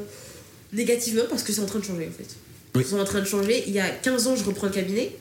[0.73, 2.27] négativement parce que c'est en train de changer en fait.
[2.77, 2.85] Oui.
[2.87, 3.63] C'est en train de changer.
[3.67, 5.15] Il y a 15 ans, je reprends le cabinet.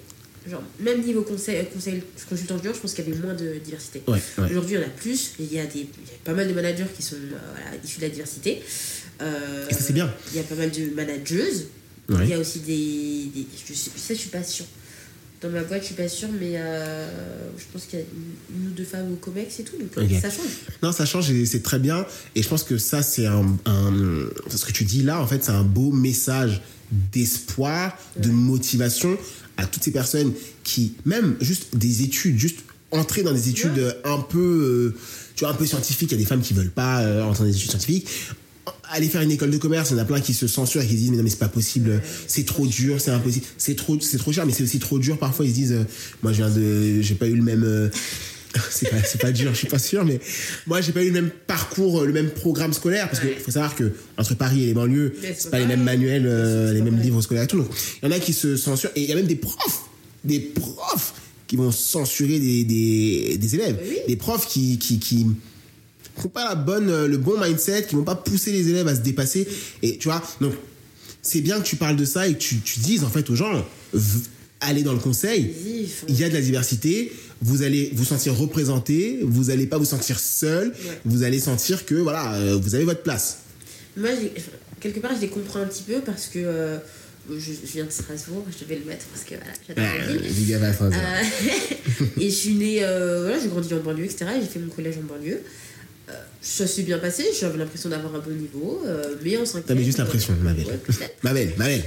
[0.49, 4.01] Genre, même niveau conseil, conseil consultant junior, je pense qu'il y avait moins de diversité.
[4.07, 4.45] Ouais, ouais.
[4.51, 5.33] Aujourd'hui, il y en a plus.
[5.41, 7.77] Il y a, des, il y a pas mal de managers qui sont euh, voilà,
[7.85, 8.63] issus de la diversité.
[9.23, 10.13] Euh, Et ça, c'est bien.
[10.33, 11.67] Il y a pas mal de manageuses.
[12.09, 12.19] Ouais.
[12.23, 13.31] Il y a aussi des.
[13.35, 14.67] des je sais, ça, je suis pas sûre.
[15.43, 17.09] Dans ma boîte, je suis pas sûre, mais euh,
[17.59, 18.05] je pense qu'il y a
[18.55, 19.77] une, ou deux femmes au COMEX et tout.
[19.77, 19.91] Donc,
[20.21, 20.47] ça change.
[20.83, 22.07] Non, ça change et c'est très bien.
[22.37, 25.43] Et je pense que ça, c'est un, un- Ce que tu dis là, en fait,
[25.45, 26.63] c'est un beau message
[27.13, 29.17] d'espoir, de motivation
[29.57, 30.33] à toutes ces personnes
[30.65, 32.59] qui, même juste des études, juste
[32.91, 33.83] entrer dans des études Ouais.
[33.83, 34.99] euh, un peu, euh,
[35.35, 36.11] tu vois, un peu scientifiques.
[36.13, 38.09] Il y a des femmes qui veulent pas euh, entrer dans des études scientifiques.
[38.91, 40.87] Aller faire une école de commerce, il y en a plein qui se censurent et
[40.87, 43.75] qui se disent mais non mais c'est pas possible, c'est trop dur, c'est impossible, c'est
[43.77, 45.19] trop, c'est trop cher, mais c'est aussi trop dur.
[45.19, 45.85] Parfois ils se disent, euh,
[46.23, 47.91] moi je viens de, j'ai pas eu le même,
[48.71, 50.19] c'est pas, pas dur, je suis pas sûr, mais
[50.67, 53.39] moi j'ai pas eu le même parcours, euh, le même programme scolaire, parce qu'il Ouais.
[53.39, 56.81] faut savoir que entre Paris et les banlieues, c'est pas les mêmes manuels, euh, les
[56.83, 57.59] mêmes livres scolaires et tout.
[57.59, 57.69] Donc
[58.03, 59.83] il y en a qui se censurent, et il y a même des profs,
[60.25, 61.15] des profs
[61.47, 63.97] qui vont censurer des, des, des élèves, Oui.
[64.09, 68.03] des profs qui, qui, qui n'ont pas la bonne, euh, le bon mindset, qui vont
[68.05, 69.47] pas pousser les élèves à se dépasser,
[69.83, 70.53] et tu vois, donc
[71.23, 73.35] c'est bien que tu parles de ça et que tu, tu dises en fait aux
[73.37, 73.65] gens,
[74.61, 75.53] allez dans le conseil,
[76.09, 77.13] il y a de la diversité,
[77.43, 81.01] vous allez vous sentir représenté, vous n'allez pas vous sentir seul, Ouais.
[81.05, 83.39] vous allez sentir que voilà, euh, vous avez votre place.
[83.97, 84.11] Moi,
[84.81, 86.79] quelque part, je les comprends un petit peu parce que euh,
[87.31, 90.23] je, je viens de Strasbourg, je devais le mettre parce que voilà, j'adore la ville.
[90.27, 90.29] Euh.
[90.93, 94.27] Euh, et je suis née, euh, voilà, j'ai grandi en banlieue, etc.
[94.37, 95.41] et J'ai fait mon collège en banlieue.
[96.09, 99.65] Euh, ça s'est bien passé, j'avais l'impression d'avoir un bon niveau, euh, mais en cinquième.
[99.65, 100.67] T'avais juste l'impression, ma belle.
[100.67, 101.17] Ouais, peut-être.
[101.25, 101.83] Ma belle, ma belle.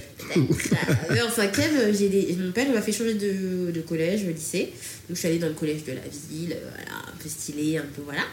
[1.11, 4.31] Mais en cinquième, euh, j'ai des- mon père m'a fait changer de, de collège, de
[4.31, 4.73] lycée.
[5.07, 7.77] Donc je suis allée dans le collège de la ville, euh, voilà, un peu stylé,
[7.77, 8.23] un peu voilà.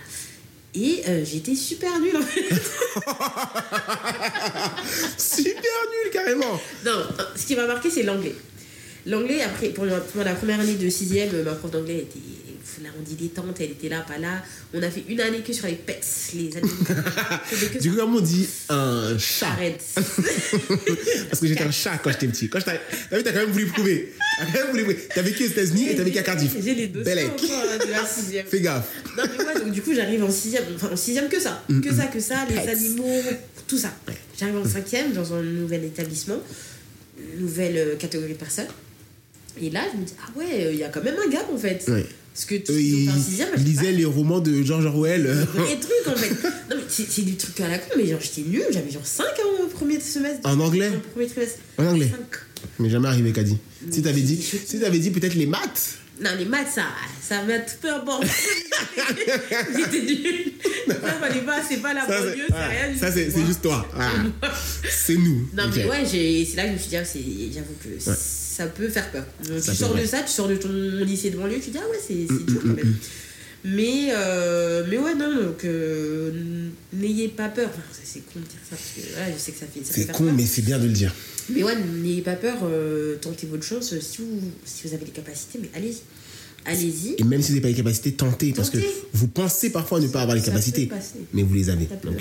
[0.74, 2.42] Et euh, j'étais super nulle en fait.
[5.18, 6.60] Super nul carrément.
[6.84, 8.34] Non, euh, ce qui m'a marqué, c'est l'anglais.
[9.06, 12.18] L'anglais, après, pour la, pour la première année de sixième, euh, ma prof d'anglais était
[12.82, 14.42] là, on dilettante, elle était là, pas là.
[14.74, 16.04] On a fait une année que sur les pets,
[16.34, 16.74] les animaux.
[17.80, 19.82] Du coup, comment on dit un chat Arrête.
[21.30, 22.48] Parce que j'étais un chat quand j'étais petit.
[22.48, 22.72] Quand T'as
[23.16, 24.12] vu, t'as quand même voulu prouver.
[24.38, 25.08] T'as quand même voulu prouver.
[25.14, 26.52] T'as vécu aux États-Unis et t'as vécu à Cardiff.
[26.62, 27.26] J'ai les dossiers Bellec.
[27.26, 28.46] encore de la sixième.
[28.46, 28.88] Fais gaffe.
[29.16, 31.94] Non, mais moi, donc, du coup, j'arrive en sixième, enfin en sixième que ça, que
[31.94, 33.22] ça, que ça, les animaux,
[33.66, 33.92] tout ça.
[34.38, 36.38] J'arrive en cinquième dans un nouvel établissement,
[37.38, 38.66] nouvelle euh, catégorie de personnes.
[39.60, 41.56] Et là, je me dis, ah ouais, il y a quand même un gap en
[41.56, 41.88] fait.
[42.36, 43.10] Parce que ils
[43.56, 45.26] ils lisaient les romans de George Orwell.
[45.26, 46.28] euh, Vrai truc en fait.
[46.68, 49.24] Non, mais c'est du truc à la con, mais genre j'étais nulle, j'avais genre 5
[49.64, 50.40] en premier semestre.
[50.44, 51.60] En anglais En premier trimestre.
[51.78, 52.10] En anglais.
[52.10, 52.18] 5.
[52.78, 53.56] Mais jamais arrivé, Kadi.
[53.90, 55.94] Si t'avais dit, si dit peut-être les maths.
[56.20, 56.84] Non, les maths, ça,
[57.26, 58.26] ça m'a peu importe.
[59.74, 60.52] J'étais nulle.
[60.88, 63.12] Ça, c'est pas la banlieue, c'est ah, rien du ça, tout.
[63.16, 63.46] c'est c'est moi.
[63.46, 63.88] juste toi.
[63.98, 64.10] Ah,
[64.90, 65.48] c'est nous.
[65.54, 67.88] Non, mais ouais, j'ai- c'est là que je me suis dit, ah, j'avoue que
[68.56, 69.24] ça peut faire peur.
[69.48, 70.68] Donc, Ça tu sors de ça, tu sors de ton
[71.04, 72.94] lycée de banlieue, tu dis, ah ouais, c'est c'est dur quand même.
[73.64, 77.68] Mais, euh, mais ouais, non, donc euh, n'ayez pas peur.
[77.68, 79.92] Enfin, c'est- con de dire ça, parce que voilà, je sais que ça fait, ça
[79.92, 80.34] C'est con, peur.
[80.34, 81.12] mais c'est bien de le dire.
[81.50, 83.92] Mais ouais, n'ayez pas peur, euh, tentez votre chance.
[83.98, 86.00] Si vous, si vous avez les capacités, mais allez-y.
[86.66, 87.14] Allez-y.
[87.18, 88.52] Et même si vous n'avez pas les capacités, tentez.
[88.52, 88.78] Parce que
[89.12, 90.90] vous pensez parfois ne pas avoir les Ça capacités.
[91.32, 91.88] Mais vous les avez.
[92.02, 92.16] Donc,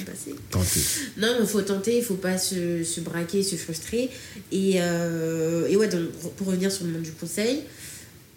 [0.52, 0.80] tentez.
[1.18, 4.10] Non, il faut tenter, il faut pas se, se braquer, se frustrer.
[4.52, 7.62] Et, euh, et ouais, donc pour revenir sur le monde du conseil,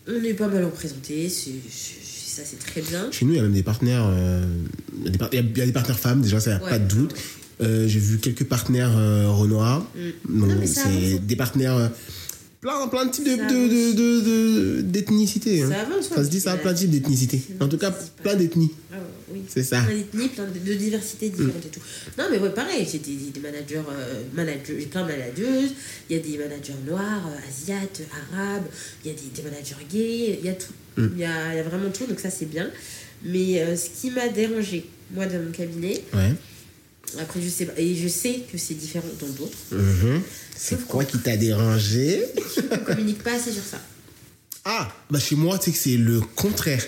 [0.09, 3.11] on est pas mal représenté, c'est, ça c'est très bien.
[3.13, 4.07] Chez nous, il y a même des partenaires.
[4.09, 4.43] euh,
[5.05, 6.71] il y a des il y, a- partenaires femmes, déjà, ça, y a Ouais.
[6.71, 7.15] pas de doute.
[7.61, 9.87] Euh, J'ai vu quelques partenaires euh, Renoir.
[10.27, 10.65] Mm.
[10.65, 11.19] C'est hein.
[11.23, 11.91] des partenaires.
[12.61, 15.63] Plein, plein de types de- Ça de- de- de- d'ethnicité.
[15.63, 15.71] hein.
[16.03, 17.41] Ça se dit ça, c'est plein de types d'ethnicité.
[17.61, 17.91] En tout cas,
[18.23, 18.71] plein d'ethnies.
[18.93, 18.97] Ah,
[19.31, 19.41] oui.
[19.49, 19.83] C'est ça.
[19.83, 21.81] Plein d'ethnies, plein de, diversités différentes et tout.
[22.19, 25.71] Non, mais ouais, pareil, j'ai des, des managers, euh, managers, plein de manageuses,
[26.11, 28.03] il y a des managers noirs, euh, asiates,
[28.33, 28.65] arabes,
[29.05, 30.73] il y a des, des managers gays, il y a tout.
[30.97, 31.09] Mm.
[31.15, 32.69] Il y, a, y a vraiment tout, donc ça c'est bien.
[33.25, 34.85] Mais euh, ce qui m'a dérangé,
[35.15, 36.33] moi, dans mon cabinet, Ouais.
[37.21, 37.73] Après, je sais pas.
[37.81, 39.57] Et je sais que c'est différent dans d'autres.
[39.73, 40.21] Mhm.
[40.57, 42.23] C'est quoi qui t'a dérangé
[42.73, 43.79] On communique pas assez sur ça.
[44.65, 46.85] Ah, bah chez moi, tu sais que c'est le contraire.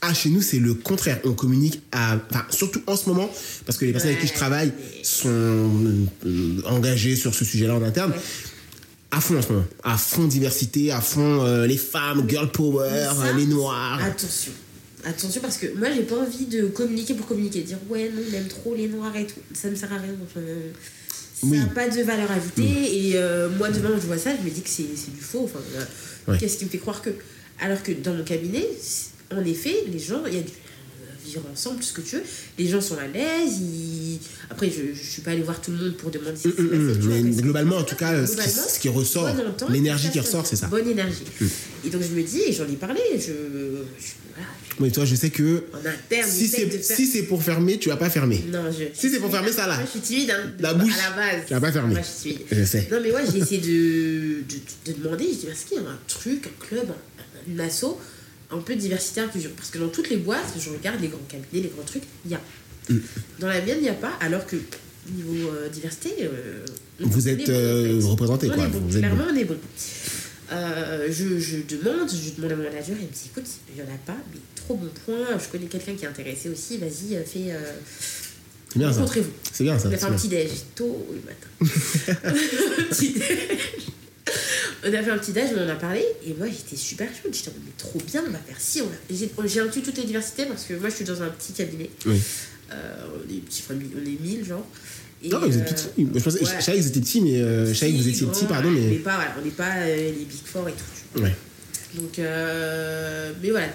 [0.00, 1.20] Ah, chez nous, c'est le contraire.
[1.24, 2.16] On communique à.
[2.30, 3.30] Enfin, surtout en ce moment,
[3.66, 5.28] parce que les personnes avec qui je travaille mais- sont
[6.26, 8.12] euh, engagées sur ce sujet-là en interne.
[8.12, 8.18] Ouais.
[9.10, 9.64] À fond en ce moment.
[9.84, 14.00] À fond diversité, à fond euh, les femmes, girl power, ça, euh, les noirs.
[14.02, 14.52] Attention.
[15.04, 17.60] Attention parce que moi j'ai pas envie de communiquer pour communiquer.
[17.62, 19.40] Dire ouais, non, on aime trop les noirs et tout.
[19.54, 20.14] Ça ne sert à rien.
[20.24, 20.40] Enfin,
[21.10, 21.58] ça Oui.
[21.58, 22.62] n'a pas de valeur ajoutée.
[23.08, 25.44] Et euh, moi demain je vois ça, je me dis que c'est c'est du faux.
[25.44, 25.84] Enfin, euh,
[26.32, 26.36] Ouais.
[26.38, 27.08] Qu'est-ce qui me fait croire que?
[27.58, 28.66] Alors que dans mon cabinet,
[29.34, 30.52] en effet, les gens, il y a du
[31.28, 32.22] vivre ensemble, tout ce que tu veux.
[32.58, 33.58] Les gens sont à l'aise.
[33.60, 34.18] Ils...
[34.50, 36.92] Après, je, je suis pas allée voir tout le monde pour demander hum.
[37.00, 39.28] vois, Mais globalement, en tout cas, ce qui, Globalement, ce qui ressort,
[39.70, 40.66] l'énergie qui ressort, c'est ça.
[40.68, 41.24] Bonne énergie.
[41.84, 43.32] Et donc je me dis, et j'en ai parlé, je, je-
[44.34, 44.48] voilà,
[44.80, 46.96] Oui, toi, je sais que interne, si c'est faire...
[46.96, 48.44] si pour fermer, tu vas pas fermer.
[48.52, 48.84] Non, je...
[48.94, 49.76] Si c'est pour fermer, ça, là.
[49.76, 51.42] Moi, je suis timide, hein, de- La bouche, à la base.
[51.46, 51.94] tu vas pas fermer.
[51.94, 52.46] Moi, je suis timide.
[52.50, 52.88] Je sais.
[52.90, 55.88] Non, mais ouais, j'ai essayé de, de, de demander, je dis, est-ce qu'il y a
[55.88, 57.84] un truc, un club, un, une asso,
[58.50, 61.18] un peu de diversité, inclusion Parce que dans toutes les boîtes, je regarde les grands
[61.28, 62.40] cabinets, les grands trucs, il y a.
[62.88, 62.98] Mm.
[63.40, 64.56] Dans la mienne, il n'y a pas, alors que
[65.10, 66.64] niveau euh, diversité, euh,
[67.00, 68.64] Vous êtes, euh, représenté, quoi.
[68.64, 69.56] est bon, Vous êtes clairement, on est bon.
[70.50, 73.92] Je, je demande, je demande à mon manager, il me dit écoute, il n'y en
[73.92, 77.54] a pas, mais trop bon point, je connais quelqu'un qui est intéressé aussi, vas-y, fais.
[78.70, 79.00] C'est bien ça.
[79.00, 79.30] Rencontrez-vous.
[79.50, 79.88] C'est bien ça.
[79.88, 80.18] on a fait un bien.
[80.18, 82.20] petit déj tôt le matin.
[82.28, 83.92] Un petit déj.
[84.84, 87.34] On a fait un petit déj, on en a parlé, et moi j'étais super chaude.
[87.34, 89.46] J'étais mais trop bien, on va faire va...
[89.46, 91.90] J'ai inclus toutes les diversités parce que moi je suis dans un petit cabinet.
[92.06, 92.20] Oui.
[92.72, 94.64] Euh, on est petits, on est 1000 genre.
[95.22, 95.88] Et, Non, vous êtes euh, petits.
[96.14, 96.50] Je pensais, ouais.
[96.60, 98.44] je savais que vous étiez petits, mais euh, je savais que vous si, étiez petits,
[98.44, 98.80] pardon, On mais.
[98.82, 101.22] n'est pas, voilà, on n'est pas euh, les Big Four et tout.
[101.22, 101.34] Ouais.
[101.94, 103.66] Donc, euh, mais voilà,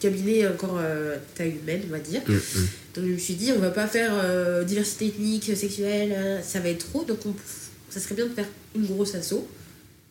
[0.00, 2.20] cabinet encore euh, taille humaine, on va dire.
[2.26, 2.66] Mm, mm.
[2.96, 6.58] Donc je me suis dit, on va pas faire euh, diversité ethnique, sexuelle, euh, ça
[6.60, 7.04] va être trop.
[7.04, 7.34] Donc on-
[7.88, 8.46] ça serait bien de faire
[8.76, 9.46] une grosse asso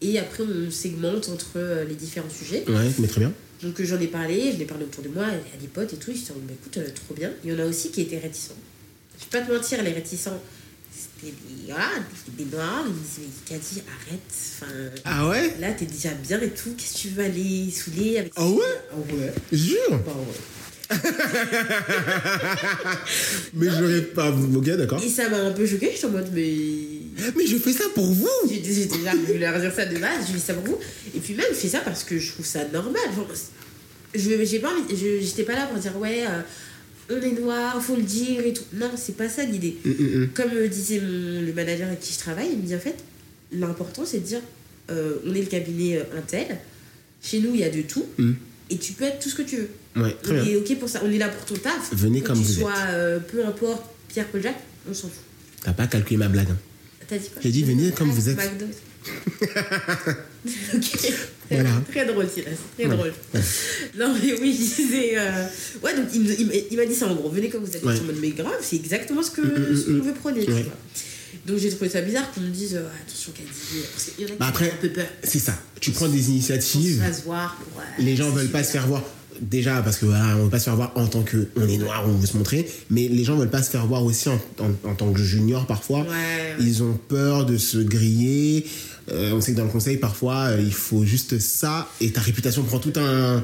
[0.02, 2.64] Et après, on segmente entre euh, les différents sujets.
[2.68, 3.34] Ouais, mais très bien.
[3.62, 5.98] Donc euh, j'en ai parlé, je l'ai parlé autour de moi, à des potes et
[5.98, 6.12] tout.
[6.12, 7.32] Je suis dit, bah, écoute, euh, trop bien.
[7.44, 8.56] Il y en a aussi qui étaient réticents.
[9.18, 10.42] Je vais pas te mentir, les réticents,
[10.90, 11.90] c'était des, voilà,
[12.38, 12.86] des noirs.
[12.88, 14.22] Ils me disaient, mais Kadi, arrête.
[14.62, 14.72] Enfin,
[15.04, 15.54] Ah ouais?
[15.60, 16.74] là, t'es déjà bien et tout.
[16.78, 18.64] Qu'est-ce que tu veux aller saouler avec Ah ouais?
[18.94, 19.34] Ah ouais.
[19.52, 20.00] Jure?
[20.06, 20.40] Bah ouais.
[23.54, 24.30] Mais je l'aurais pas.
[24.32, 25.04] Ok, d'accord.
[25.04, 25.92] Et ça m'a un peu choqué.
[25.92, 26.50] Je suis en mode, mais.
[27.36, 30.34] Mais je fais ça pour vous J'ai déjà voulu leur dire ça de base, je
[30.34, 30.80] fais ça pour vous.
[31.16, 33.02] Et puis même, je fais ça parce que je trouve ça normal.
[33.16, 33.28] Genre,
[34.16, 34.74] je j'ai pas
[35.22, 36.42] j'étais pas là pour dire ouais, euh,
[37.12, 38.64] on est noir, faut le dire et tout.
[38.74, 39.78] Non, c'est pas ça l'idée.
[39.86, 40.30] Hum, hum, hum.
[40.34, 42.96] Comme euh, disait mon- le manager avec qui je travaille, il me dit en fait,
[43.52, 44.42] l'important c'est de dire
[44.92, 46.58] euh, on est le cabinet euh, Intel,
[47.22, 48.32] chez nous il y a de tout, Mm.
[48.72, 49.70] et tu peux être tout ce que tu veux.
[49.96, 50.54] Ouais, très on bien.
[50.54, 51.90] est ok pour ça, on est là pour ton taf.
[51.94, 55.18] Venez comme tu vous sois, euh, peu importe, Pierre Paul Jacques, on s'en fout.
[55.64, 56.48] T'as pas calculé ma blague.
[56.50, 56.58] hein.
[57.10, 58.38] T'as dit quoi J'ai dit, venez comme vous êtes.
[58.38, 58.66] McDo.
[60.76, 61.14] ok.
[61.52, 61.70] Voilà.
[61.92, 62.52] Très drôle, Silas.
[62.78, 62.96] Très Ouais.
[62.96, 63.12] drôle.
[63.98, 65.18] Non, mais oui, je disais.
[65.18, 65.48] euh,
[65.84, 67.30] Ouais, donc il, il, m'a- il m'a dit ça en gros.
[67.32, 67.84] Venez comme vous êtes.
[67.84, 68.00] Ouais.
[68.00, 70.02] En mode, mais grave, c'est exactement ce que Mm, mm, ce mm.
[70.54, 70.62] Ouais.
[70.62, 70.74] vois.
[71.48, 74.78] Donc j'ai trouvé ça bizarre qu'on me dise euh, attention, qui Bah après, ont un
[74.82, 75.08] peu peur.
[75.24, 75.58] C'est ça.
[75.82, 77.02] Tu prends des initiatives.
[77.18, 77.56] se voir.
[77.56, 79.04] Pour, euh, Les gens veulent pas se faire voir.
[79.42, 81.78] Déjà parce que voilà, on veut pas se faire voir en tant que on est
[81.78, 84.40] noir, on veut se montrer, mais les gens veulent pas se faire voir aussi en,
[84.60, 86.02] en- en tant que junior parfois.
[86.02, 86.56] Ouais, ouais.
[86.60, 88.66] Ils ont peur de se griller.
[89.12, 92.22] Euh, on sait que dans le conseil parfois euh, il faut juste ça et ta
[92.22, 93.44] réputation prend tout un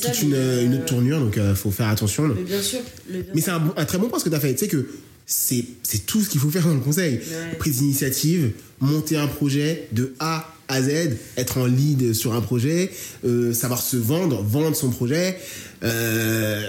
[0.00, 0.10] ça.
[0.10, 2.28] toute une, euh, une autre tournure donc euh, faut faire attention.
[2.28, 2.80] Mais bien sûr.
[3.10, 3.58] Mais, bien Mais sûr.
[3.76, 4.52] c'est un, très bon point ce que tu as fait.
[4.54, 4.86] Tu sais que
[5.24, 7.14] c'est c'est tout ce qu'il faut faire dans le conseil.
[7.16, 7.56] Ouais.
[7.58, 12.90] Prise d'initiative, monter un projet de A à Z, être en lead sur un projet,
[13.24, 15.38] euh, savoir se vendre, vendre son projet.
[15.82, 16.68] euh,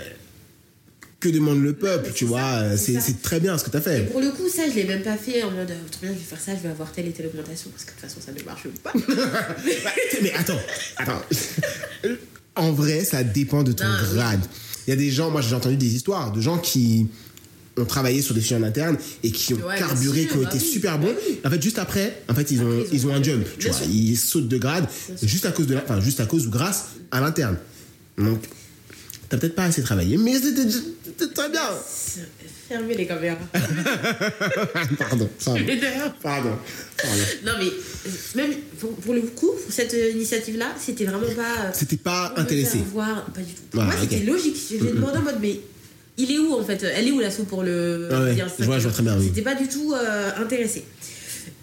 [1.20, 3.84] que demande le peuple, tu vois euh, c'est très bien ce que tu as Et
[3.84, 4.02] fait.
[4.10, 6.24] pour le coup, ça, je l'ai même pas fait en mode, trop bien, je vais
[6.24, 8.32] faire ça, je vais avoir telle et telle augmentation, parce que de toute façon, ça
[8.32, 8.94] ne marche pas.
[9.84, 9.92] Bah,
[10.22, 10.60] mais attends,
[10.96, 11.22] attends.
[12.56, 14.40] en vrai, ça dépend de ton Non, grade.
[14.88, 17.08] Il y a des gens, moi j'ai entendu des histoires de gens qui
[17.80, 20.58] ont travaillé sur des sujets en interne et qui ont Ouais, carburé, qui ont été
[20.58, 21.16] bah oui, super bah bons.
[21.30, 21.40] oui.
[21.46, 23.72] En fait, juste après, en fait, ils ont, Après, ils ont un jump, tu Bien
[23.72, 23.82] vois.
[23.82, 23.90] sûr.
[23.92, 24.86] Ils sautent de grade
[25.22, 27.58] juste à cause de la, enfin, juste à cause ou grâce à l'interne.
[28.18, 28.42] Donc,
[29.30, 30.70] t'as peut-être pas assez travaillé, mais c'était
[31.06, 31.62] c'était très bien.
[32.68, 33.36] Fermez les caméras.
[35.00, 35.64] pardon, pardon,
[36.22, 36.50] pardon,
[37.02, 37.24] pardon.
[37.46, 37.72] non, mais
[38.42, 41.66] même pour, pour le coup, pour cette euh, initiative-là, c'était vraiment pas.
[41.66, 42.80] euh, C'était pas intéressé.
[42.94, 43.62] voir, pas du tout.
[43.72, 44.26] Pour moi, c'était ok.
[44.28, 44.56] logique.
[44.70, 45.60] Je lui ai demandé en mode, mais
[46.20, 48.08] il est où en fait Elle est où l'assaut pour le.
[48.12, 49.26] Ah ouais, je vois- je vois très bien, oui.
[49.28, 50.84] C'était pas du tout euh, intéressé.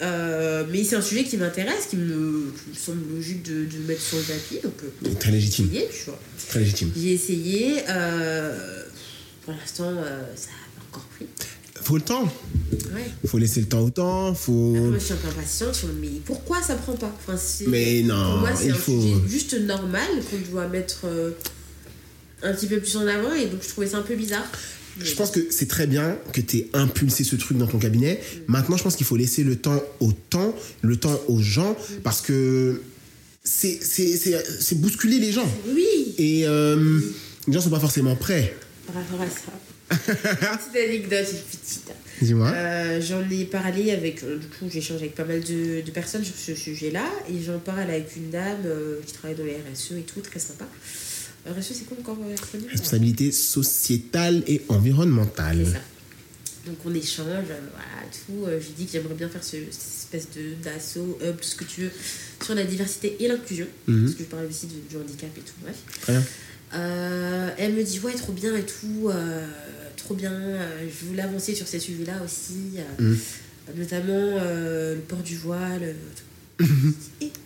[0.03, 3.79] Euh, mais c'est un sujet qui m'intéresse, qui me, qui me semble logique de, de
[3.87, 4.59] mettre sur le tapis.
[4.63, 6.19] Donc, euh, Très légitime, essayé, tu vois.
[6.49, 6.91] très légitime.
[6.97, 7.77] J'ai essayé.
[9.45, 9.93] pour l'instant,
[10.35, 11.27] ça a pas encore pris.
[11.83, 12.25] Faut le temps.
[12.25, 13.05] Ouais.
[13.27, 14.35] Faut laisser le temps au temps.
[14.35, 14.53] Faut.
[14.53, 15.85] Moi, je suis un peu impatiente.
[16.01, 17.15] Mais pourquoi ça prend pas?
[17.27, 17.39] Enfin,
[17.69, 21.07] Mais non, Pour moi, c'est un faut- sujet juste normal qu'on doit mettre
[22.47, 23.35] un petit peu plus en avant.
[23.35, 24.47] Et donc, je trouvais ça un peu bizarre.
[24.99, 28.19] Je pense que c'est très bien que tu aies impulsé ce truc dans ton cabinet.
[28.47, 32.23] Maintenant, je pense qu'il faut laisser le temps au temps, le temps aux gens, parce
[32.23, 32.81] que
[33.45, 35.49] c'est bousculer les gens.
[35.69, 37.01] Oui, Et euh,
[37.47, 38.55] les gens sont pas forcément prêts.
[38.87, 39.53] par rapport à ça.
[39.89, 41.91] Petite anecdote, une petite.
[42.23, 42.49] Dis-moi.
[42.51, 44.23] Euh, j'en ai parlé avec.
[44.25, 47.05] euh, du coup, j'échange avec pas mal de, de personnes sur ce sujet-là.
[47.29, 50.41] Et j'en parle avec une dame euh, qui travaille dans les RSE et tout, très
[50.41, 50.67] sympa.
[51.47, 55.63] RSE, c'est quoi encore euh, l'acronyme Responsabilité sociétale et environnementale.
[55.67, 55.79] C'est ça.
[56.67, 58.45] Donc on échange, euh, voilà, tout.
[58.47, 61.45] Euh, je lui dis que j'aimerais bien faire ce, cette espèce de d'assaut, hub, tout
[61.49, 61.91] ce que tu veux,
[62.45, 63.67] sur la diversité et l'inclusion.
[63.87, 64.03] Mhm.
[64.05, 65.77] Parce que je parle aussi du handicap et tout, bref.
[66.03, 66.25] Très bien.
[66.75, 69.47] Euh, elle me dit, ouais, trop bien et tout, euh,
[69.97, 70.33] trop bien.
[70.83, 73.19] je voulais avancer sur ces sujets-là aussi, Mhm.
[73.77, 75.95] notamment euh, le port du voile.
[76.59, 76.65] tout.
[77.21, 77.31] et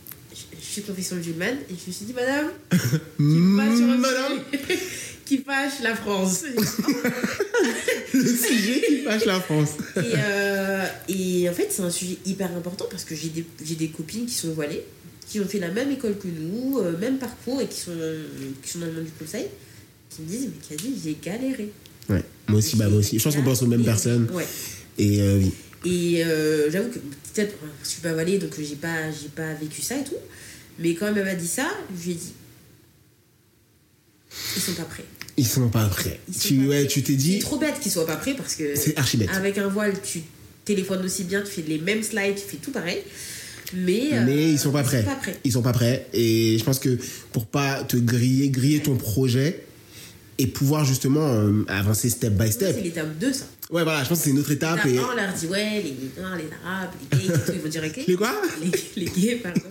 [0.73, 2.51] suis confession musulmane et je me suis dit, madame,
[3.17, 4.41] qui Madame,
[5.25, 6.45] qui fâche la France.
[8.15, 9.71] le sujet qui fâche la France.
[9.97, 13.75] Et, euh, et en fait, c'est un sujet hyper important parce que j'ai des, j'ai
[13.77, 14.85] des copines qui sont voilées,
[15.29, 17.93] qui ont fait la même école que nous, euh, même parcours et qui sont,
[18.63, 19.47] qui sont dans le monde du conseil,
[20.11, 21.73] qui me disent Mais Kadi, j'ai galéré.
[22.09, 22.23] Ouais.
[22.49, 23.19] Moi aussi, bah, moi aussi.
[23.19, 24.29] Je pense qu'on pense aux mêmes Et- personnes.
[24.33, 24.47] Ouais.
[24.99, 25.53] Et euh, oui.
[25.85, 26.23] Et
[26.71, 30.05] j'avoue que peut-être, je suis pas voilée donc j'ai pas, j'ai pas vécu ça et
[30.05, 30.17] tout.
[30.79, 31.69] Mais quand elle m'a dit ça,
[31.99, 32.33] je lui ai dit
[34.57, 35.05] Ils sont pas prêts.
[35.37, 36.21] Ils sont pas prêts.
[36.33, 36.87] Sont Tu, pas ouais, prêts.
[36.89, 38.75] tu t'es C'est dit, trop bête qu'ils soient pas prêts parce que.
[38.77, 39.31] c'est archi bête.
[39.33, 40.21] Avec un voile, tu
[40.65, 42.99] téléphones aussi bien, tu fais les mêmes slides, tu fais tout pareil.
[43.73, 45.01] Mais, euh, Mais ils sont pas prêts.
[45.05, 45.39] Ils sont pas prêts.
[45.45, 46.07] Ils sont pas prêts.
[46.13, 46.99] Et je pense que
[47.33, 49.65] pour pas te griller, griller ton projet
[50.39, 52.75] et pouvoir justement euh, avancer step by Ouais, step.
[52.77, 53.45] c'est l'étape 2, ça.
[53.71, 54.85] Ouais, voilà, je pense que c'est une autre étape.
[54.85, 54.99] Et...
[54.99, 57.69] 1, on leur dit, ouais, les Noirs, les Arabes, les gays, et tout, ils vont
[57.69, 58.05] dire, ok.
[58.09, 58.33] Les quoi?
[58.61, 58.71] Les,
[59.05, 59.61] les gays, pardon.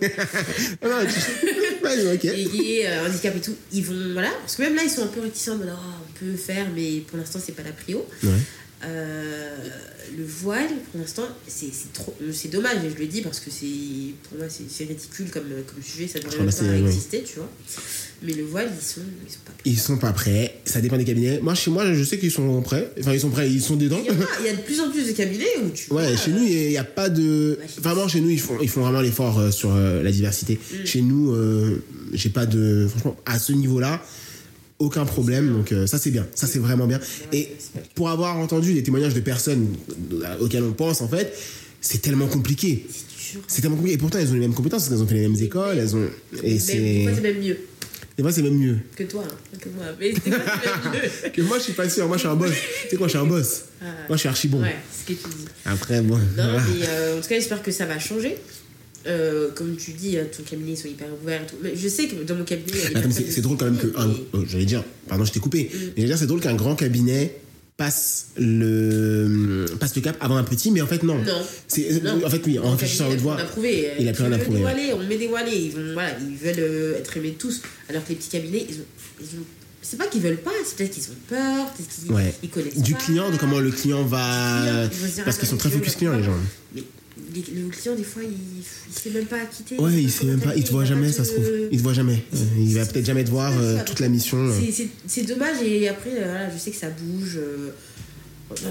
[0.82, 1.46] Ah non, tu-
[1.84, 2.22] Ouais, ok.
[2.22, 4.30] les gays, euh, handicap et tout, ils vont, voilà.
[4.40, 5.78] Parce que même là, ils sont un peu réticents, en mode, oh,
[6.08, 8.06] on peut faire, mais pour l'instant, c'est pas la prio.
[8.22, 8.30] Ouais.
[8.82, 9.56] Euh,
[10.16, 12.14] le voile, pour l'instant, c'est trop.
[12.22, 13.66] euh, C'est dommage, et je le dis parce que c'est
[14.28, 16.80] pour moi c'est ridicule comme, comme sujet, ça devrait Ah pas ouais.
[16.80, 17.50] exister, tu vois.
[18.22, 19.62] Mais le voile, ils sont, ils sont pas prêts.
[19.66, 21.40] Ils sont pas prêts, ça dépend des cabinets.
[21.42, 22.90] Moi, chez moi, je sais qu'ils sont prêts.
[23.00, 24.00] Enfin, ils sont prêts, ils sont dedans.
[24.02, 26.08] Il y, a, il y a de plus en plus de cabinets où tu Ouais,
[26.08, 27.58] vois, chez euh, nous, il n'y a pas de.
[27.60, 30.54] Bah, Vraiment, chez nous, ils font, ils font vraiment l'effort euh, sur la diversité.
[30.72, 30.86] Mm.
[30.86, 31.36] Chez nous,
[32.14, 32.86] j'ai pas de.
[32.88, 34.02] Franchement, à ce niveau-là,
[34.80, 35.52] aucun problème.
[35.52, 36.26] Donc, euh, ça, c'est bien.
[36.34, 36.98] Ça, c'est vraiment bien.
[37.32, 37.50] Et
[37.94, 39.68] pour avoir entendu des témoignages de personnes
[40.40, 41.32] auxquelles on pense, en fait,
[41.80, 42.86] c'est tellement compliqué.
[43.46, 43.94] c'est tellement compliqué.
[43.94, 45.78] Et pourtant, elles ont les mêmes compétences, parce qu'elles ont fait les mêmes écoles.
[45.78, 46.08] Elles ont.
[46.42, 47.06] Et c'est.
[47.14, 47.58] C'est même mieux
[48.16, 48.78] Des fois, c'est même mieux.
[48.96, 49.84] que toi, hein, que moi.
[50.00, 51.30] Mais des fois, c'est même mieux.
[51.32, 52.08] Que moi, je suis pas sûr.
[52.08, 52.50] Moi, je suis un boss.
[52.50, 53.64] tu sais quoi, je suis un boss.
[53.82, 53.84] Ah.
[54.08, 54.62] Moi, je suis archi bon.
[54.62, 55.44] Ouais, c'est ce que tu dis.
[55.66, 56.16] Après, bon.
[56.16, 56.62] Non, voilà.
[56.80, 58.36] mais euh, en tout cas, j'espère que ça va changer.
[59.06, 61.56] Euh, comme tu dis, euh, ton cabinet, sont hyper ouverts et tout.
[61.62, 62.78] Mais je sais que dans mon cabinet,
[63.30, 63.86] c'est drôle quand même que.
[63.86, 65.70] et- oh, J'allais dire, pardon, je t'ai coupé.
[65.72, 65.78] Mm.
[65.78, 67.34] Mais j'allais dire, c'est drôle qu'un grand cabinet
[67.78, 71.14] passe le, passe le cap avant un petit, mais en fait, non.
[71.16, 71.22] Non.
[71.24, 72.26] Non.
[72.26, 73.38] En fait, oui, en réfléchissant à votre voix.
[73.98, 74.62] Il a plus rien à prouver,
[74.94, 75.56] on met des voilés.
[75.56, 77.62] Ils, vont, voilà, ils veulent euh, être aimés tous.
[77.88, 78.84] Alors que les petits cabinets, ils ont.
[79.20, 79.44] Ils ont
[79.82, 82.34] c'est pas qu'ils veulent pas, c'est peut-être qu'ils ont peur, peut-être qu'ils Ouais.
[82.42, 82.98] ils connaissent Du pas.
[82.98, 84.88] client, de comment le client va.
[84.90, 86.36] client, Parce qu'ils sont attends, très focus vais client, les gens.
[86.74, 86.82] Mais
[87.34, 89.78] les- le client, des fois, il, il sait même pas quitter.
[89.78, 91.46] Ouais, il sait même pas, il te voit jamais, ça se trouve.
[91.70, 92.22] Il te voit jamais.
[92.34, 94.38] Euh, Il va peut-être jamais te voir euh, toute la mission.
[94.38, 94.52] euh.
[95.06, 96.10] C'est- dommage et après,
[96.52, 97.38] je sais que ça bouge.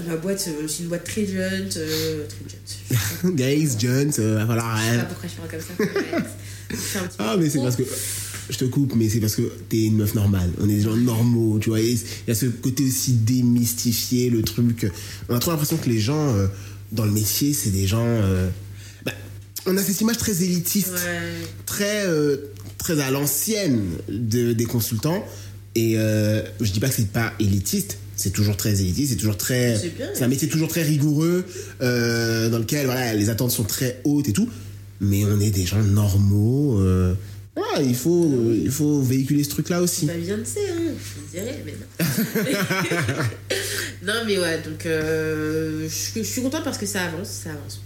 [0.06, 1.68] ma boîte, c'est une boîte très jeune.
[1.76, 2.44] euh, très
[3.24, 3.34] jeune.
[3.36, 4.64] Guys, Jones, euh, voilà.
[4.76, 7.14] Je sais pas pourquoi je parle comme ça.
[7.18, 7.82] Ah, mais c'est parce que.
[8.48, 10.50] Je te coupe, mais c'est parce que t'es une meuf normale.
[10.60, 11.78] On est des gens normaux, tu vois.
[11.80, 11.96] Il
[12.26, 14.90] y a ce côté aussi démystifié, le truc.
[15.28, 16.48] On a trop l'impression que les gens euh,
[16.92, 18.04] dans le métier, c'est des gens.
[18.06, 18.48] euh,
[19.04, 19.12] bah,
[19.66, 21.46] on a cette image très élitiste, Ouais.
[21.66, 22.36] très, euh,
[22.78, 25.24] très à l'ancienne de, des consultants.
[25.74, 29.36] Et euh, je dis pas que c'est pas élitiste, c'est toujours très élitiste, c'est toujours
[29.36, 29.76] très.
[30.14, 31.44] C'est un métier toujours très rigoureux,
[31.80, 34.48] euh, dans lequel voilà, les attentes sont très hautes et tout.
[35.00, 36.82] Mais on est des gens normaux.
[37.56, 40.06] Voilà, il, faut, euh, il faut véhiculer ce truc-là aussi.
[40.06, 40.92] Bah, Beyoncé, hein,
[41.32, 41.86] je dirais, mais non.
[44.14, 47.80] non, mais ouais, donc euh, je, je suis contente parce que ça avance, ça avance.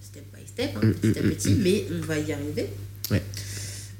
[0.00, 2.68] Step by step, hein, petit à petit, mais on va y arriver.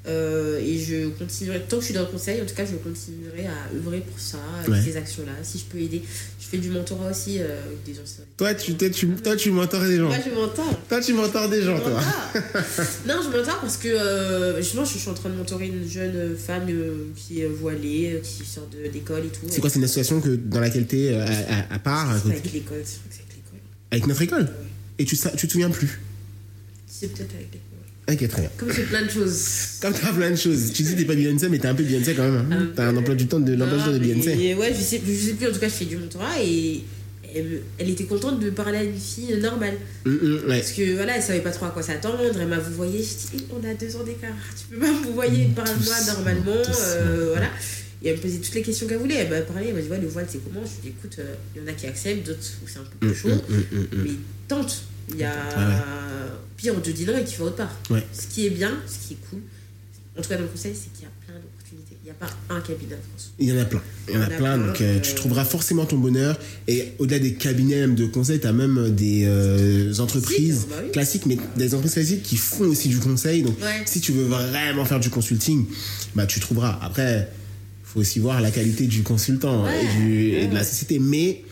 [0.07, 2.76] Euh, et je continuerai, tant que je suis dans le conseil, en tout cas, je
[2.76, 4.82] continuerai à œuvrer pour ça, avec Ouais.
[4.84, 5.32] ces actions-là.
[5.42, 6.02] Si je peux aider,
[6.38, 8.24] je fais du mentorat aussi euh, avec des anciens.
[8.36, 10.09] Toi, tu, tu, toi, tu mentores des gens.
[10.09, 10.78] Moi, je mentore.
[10.90, 12.00] Toi, tu mentores des gens, Je toi.
[13.09, 16.36] non, je mentore parce que euh, justement, je suis en train de mentorer une jeune
[16.36, 16.66] femme
[17.16, 19.46] qui est voilée, qui sort de- d'école et tout.
[19.48, 21.30] C'est quoi, c'est une association que, dans laquelle t'es euh, à,
[21.72, 23.61] à, à part C'est avec l'école, c'est vrai que c'est avec l'école.
[23.90, 24.48] Avec notre école?
[24.98, 25.98] Et tu, tu te souviens plus?
[26.86, 27.61] C'est peut-être avec l'école.
[28.11, 28.50] Ok, très bien.
[28.59, 29.44] Comme c'est plein de choses.
[29.80, 30.72] Comme t'as plein de choses.
[30.72, 32.52] Tu dis t'es pas Beyoncé, mais t'es un peu Beyoncé quand même.
[32.52, 32.68] hein.
[32.76, 34.55] T'as un emploi du temps de, l'emploi du temps de Beyoncé.
[34.55, 36.82] Ouais, je sais, je sais plus, en tout cas, je fais du mentorat et
[37.34, 39.74] elle, était contente de parler à une fille normale.
[40.07, 40.59] Hum, ouais.
[40.61, 42.20] Parce que voilà, elle savait pas trop à quoi s'attendre.
[42.38, 44.30] Elle m'a vous voyez, je dis, Eh, on a deux ans d'écart.
[44.57, 46.62] Tu peux pas vous voyez, parle-moi Doucement, normalement.
[46.96, 47.48] euh, voilà.
[48.02, 49.14] Et elle me posait toutes les questions qu'elle voulait.
[49.14, 50.61] Elle m'a parlé, elle m'a dit, ouais, le voile, c'est comment?
[50.64, 52.78] Je lui ai dit, écoute, euh, il y en a qui acceptent, d'autres où c'est
[52.78, 53.30] un peu plus chaud.
[53.96, 54.11] Mais
[54.46, 54.82] tente.
[55.11, 55.30] Il y a.
[55.30, 55.74] Ouais,
[56.57, 57.76] Pire, on te dit non et tu vas autre part.
[57.90, 58.05] Ouais.
[58.12, 59.40] Ce qui est bien, ce qui est cool,
[60.18, 61.96] en tout cas dans le conseil, c'est qu'il y a plein d'opportunités.
[62.02, 63.32] Il n'y a pas un cabinet en France.
[63.38, 63.82] Il y en a plein.
[64.09, 65.44] Il y en a Il y en a plein, plein, donc euh, euh, tu trouveras
[65.44, 66.38] forcément ton bonheur.
[66.68, 70.92] Et au-delà des cabinets même de conseil, tu as même des euh, entreprises bah oui.
[70.92, 73.42] classiques, mais des entreprises classiques qui font aussi du conseil.
[73.42, 73.82] Donc Ouais.
[73.86, 75.66] si tu veux vraiment faire du consulting,
[76.14, 76.78] bah tu trouveras.
[76.82, 77.28] Après,
[77.82, 80.98] il faut aussi voir la qualité du consultant Ouais, et, du- et de la société,
[81.00, 81.42] mais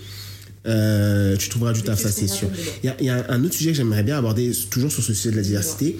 [0.66, 2.48] euh, tu trouveras du taf, ça c'est sûr.
[2.82, 5.02] Il y a, il y a un autre sujet que j'aimerais bien aborder, toujours sur
[5.02, 5.98] ce sujet de la diversité.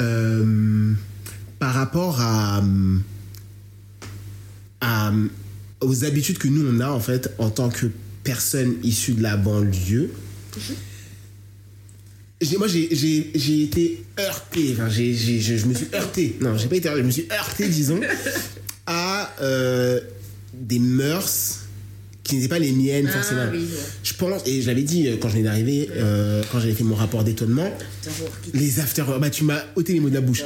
[0.00, 0.92] Euh,
[1.58, 2.62] par rapport à,
[4.80, 5.12] à-
[5.80, 7.86] aux habitudes que nous on a en fait en tant que
[8.24, 10.10] personne issue de la banlieue.
[12.40, 16.76] J'ai- Moi j'ai- été heurté, enfin, j'ai- je, je me suis heurté, non j'ai pas
[16.76, 18.00] été heurté, je me suis heurté disons
[18.86, 20.00] à euh,
[20.54, 21.60] des mœurs
[22.24, 23.42] qui n'étaient pas les miennes forcément.
[23.46, 23.66] Ah oui, ouais.
[24.04, 26.84] Je pense, et je l'avais dit euh, quand je venais d'arriver, euh, quand j'avais fait
[26.84, 27.70] mon rapport d'étonnement,
[28.54, 30.44] les after bah tu m'as ôté les mots de la bouche.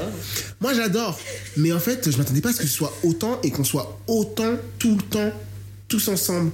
[0.61, 1.19] Moi j'adore,
[1.57, 4.01] mais en fait je m'attendais pas à ce que ce soit autant et qu'on soit
[4.07, 5.33] autant tout le temps
[5.89, 6.51] tous ensemble.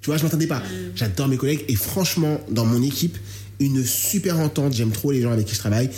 [0.00, 0.62] Tu vois, je m'attendais pas.
[0.96, 3.16] J'adore mes collègues et franchement dans mon équipe
[3.60, 4.74] une super entente.
[4.74, 5.90] J'aime trop les gens avec qui je travaille.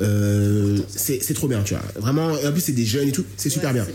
[0.00, 1.82] Euh, c'est trop bien, tu vois.
[1.96, 3.86] Vraiment, et en plus c'est des jeunes et tout, c'est super Ouais, bien.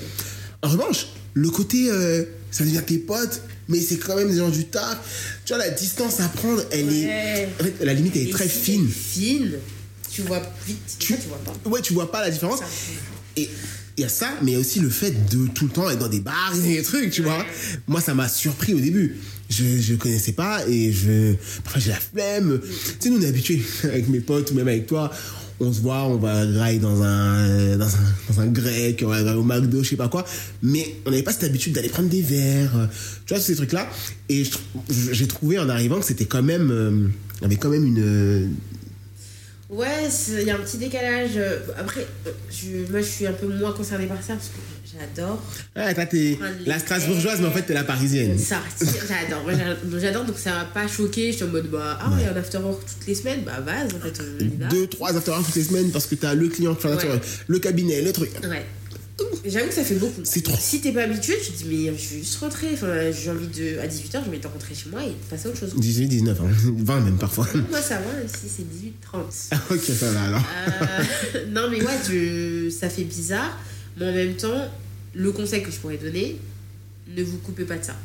[0.61, 4.49] En revanche, le côté euh, ça devient tes potes, mais c'est quand même des gens
[4.49, 4.97] du taf.
[5.45, 6.93] Tu vois, la distance à prendre, elle Ouais.
[7.03, 7.49] est.
[7.61, 8.89] En fait, la limite, elle est Et très si fine.
[8.89, 9.51] Fine.
[10.11, 10.95] Tu vois vite.
[10.99, 11.69] Tu, tu vois pas.
[11.69, 12.59] Ouais, tu vois pas la différence.
[12.59, 12.65] Ça.
[13.37, 13.47] Et
[13.95, 15.89] il y a ça, mais il y a aussi le fait de tout le temps
[15.89, 17.45] être dans des bars et des trucs, tu vois.
[17.87, 19.17] Moi, ça m'a surpris au début.
[19.49, 19.63] Je
[19.93, 21.33] ne connaissais pas et je.
[21.63, 22.59] Parfois, j'ai la flemme.
[22.61, 22.67] Tu
[22.99, 25.11] sais, nous, on est habitués avec mes potes ou même avec toi.
[25.61, 27.99] On se voit, on va grailler dans un, dans un,
[28.29, 30.23] dans un grec, on va aller au McDo, je sais pas quoi.
[30.61, 32.89] Mais on n'avait pas cette habitude d'aller prendre des verres,
[33.25, 33.87] tu vois, tous ces trucs-là.
[34.29, 34.43] Et
[35.11, 36.71] j'ai trouvé en arrivant que c'était quand même.
[36.71, 37.07] euh,
[37.39, 38.53] il y avait quand même une.
[39.69, 41.31] Ouais, il y a un petit décalage.
[41.37, 44.57] Euh, Après, euh, je, moi je suis un peu moins concernée par ça parce que
[44.91, 45.39] j'adore
[45.75, 48.35] Ouais, toi, t'es la Strasbourgeoise, mais en fait, t'es la parisienne.
[48.37, 48.53] si,
[49.07, 49.45] J'adore.
[49.99, 51.31] J'adore, donc ça m'a pas choqué.
[51.31, 53.41] J'étais en mode, bah, ah, il y a un after work toutes les semaines.
[53.45, 54.67] Bah, vas, en fait, on y va.
[54.69, 57.21] deux, trois after hours toutes les semaines parce que t'as le client qui fait Ouais.
[57.47, 58.31] le cabinet, le truc.
[58.43, 58.65] Ouais.
[59.45, 60.21] J'avoue que ça fait beaucoup.
[60.23, 60.55] C'est trop.
[60.59, 62.67] Si t'es pas habitué, tu te dis, mais je vais juste rentrer.
[62.73, 63.79] Enfin, j'ai envie de.
[63.79, 65.73] À 18h, je vais rentrer chez moi et passer à autre chose.
[65.75, 66.43] 18, 19, hein.
[66.77, 67.47] 20 même parfois.
[67.69, 69.49] Moi, ça va, si c'est 18h30.
[69.51, 70.43] Ah, ok, ça va alors.
[71.35, 73.57] Euh, non, mais ouais, ça fait bizarre.
[73.97, 74.69] Mais en même temps,
[75.13, 76.37] le conseil que je pourrais donner,
[77.15, 77.95] ne vous coupez pas de ça.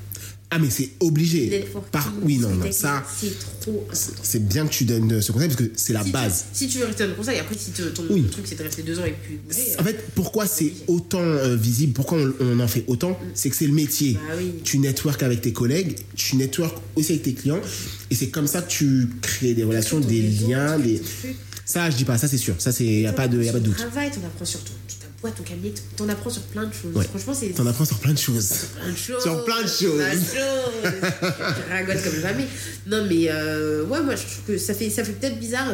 [0.57, 1.65] Ah, mais c'est obligé.
[1.91, 2.13] Par...
[2.23, 5.71] Oui, non, non, ça, C'est trop c'est bien que tu donnes ce conseil parce que
[5.75, 6.45] c'est la Si tu- base.
[6.53, 8.25] si tu veux rester dans le conseil, après, si te- ton Oui.
[8.31, 9.39] truc c'est de rester deux ans et puis.
[9.81, 13.57] En fait, pourquoi c'est autant euh, visible, pourquoi on, on en fait autant, c'est que
[13.57, 14.13] c'est le métier.
[14.13, 14.53] Bah oui.
[14.63, 17.61] Tu network avec tes collègues, tu network aussi avec tes clients,
[18.11, 21.03] et c'est comme ça que tu crées des relations, des liens, des...
[21.65, 22.55] Ça, je dis pas, ça c'est sûr.
[22.59, 23.77] Ça, c'est y a pas de, y a pas de doute.
[23.77, 24.73] Ton travail, t'en apprends sur ton,
[25.31, 26.95] ton cabinet, t'en apprends sur plein de choses.
[26.95, 27.05] Ouais.
[27.05, 28.49] Franchement, c'est T'en apprends sur plein de choses.
[28.81, 29.23] plein de choses.
[29.23, 29.97] Sur plein de choses.
[29.97, 31.03] Plein de choses.
[31.23, 32.47] Je ragote comme jamais.
[32.87, 35.69] Non, mais euh, ouais, moi, je trouve que ça fait, ça fait peut-être bizarre.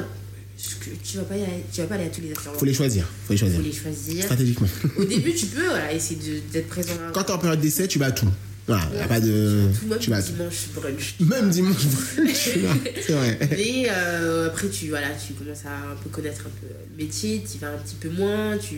[0.80, 2.74] que tu vas pas aller, tu vas pas aller à tous les after Faut les
[2.74, 3.06] choisir.
[3.26, 3.58] Faut les choisir.
[3.58, 4.22] faut les choisir.
[4.24, 4.68] Stratégiquement.
[4.98, 6.92] Au début, tu peux voilà, essayer d'être présent.
[7.08, 8.28] à- Quand t'es en période d'essai, tu vas à tout.
[8.66, 9.66] Voilà, y a pas de.
[9.80, 11.14] tout, même Tu vas dimanche brunch.
[11.18, 12.24] Même dimanche, vas.
[12.34, 13.38] C'est vrai.
[13.50, 17.42] Mais euh, après, tu, voilà, tu commences à un peu connaître un peu le métier,
[17.50, 18.76] tu vas un petit peu moins, tu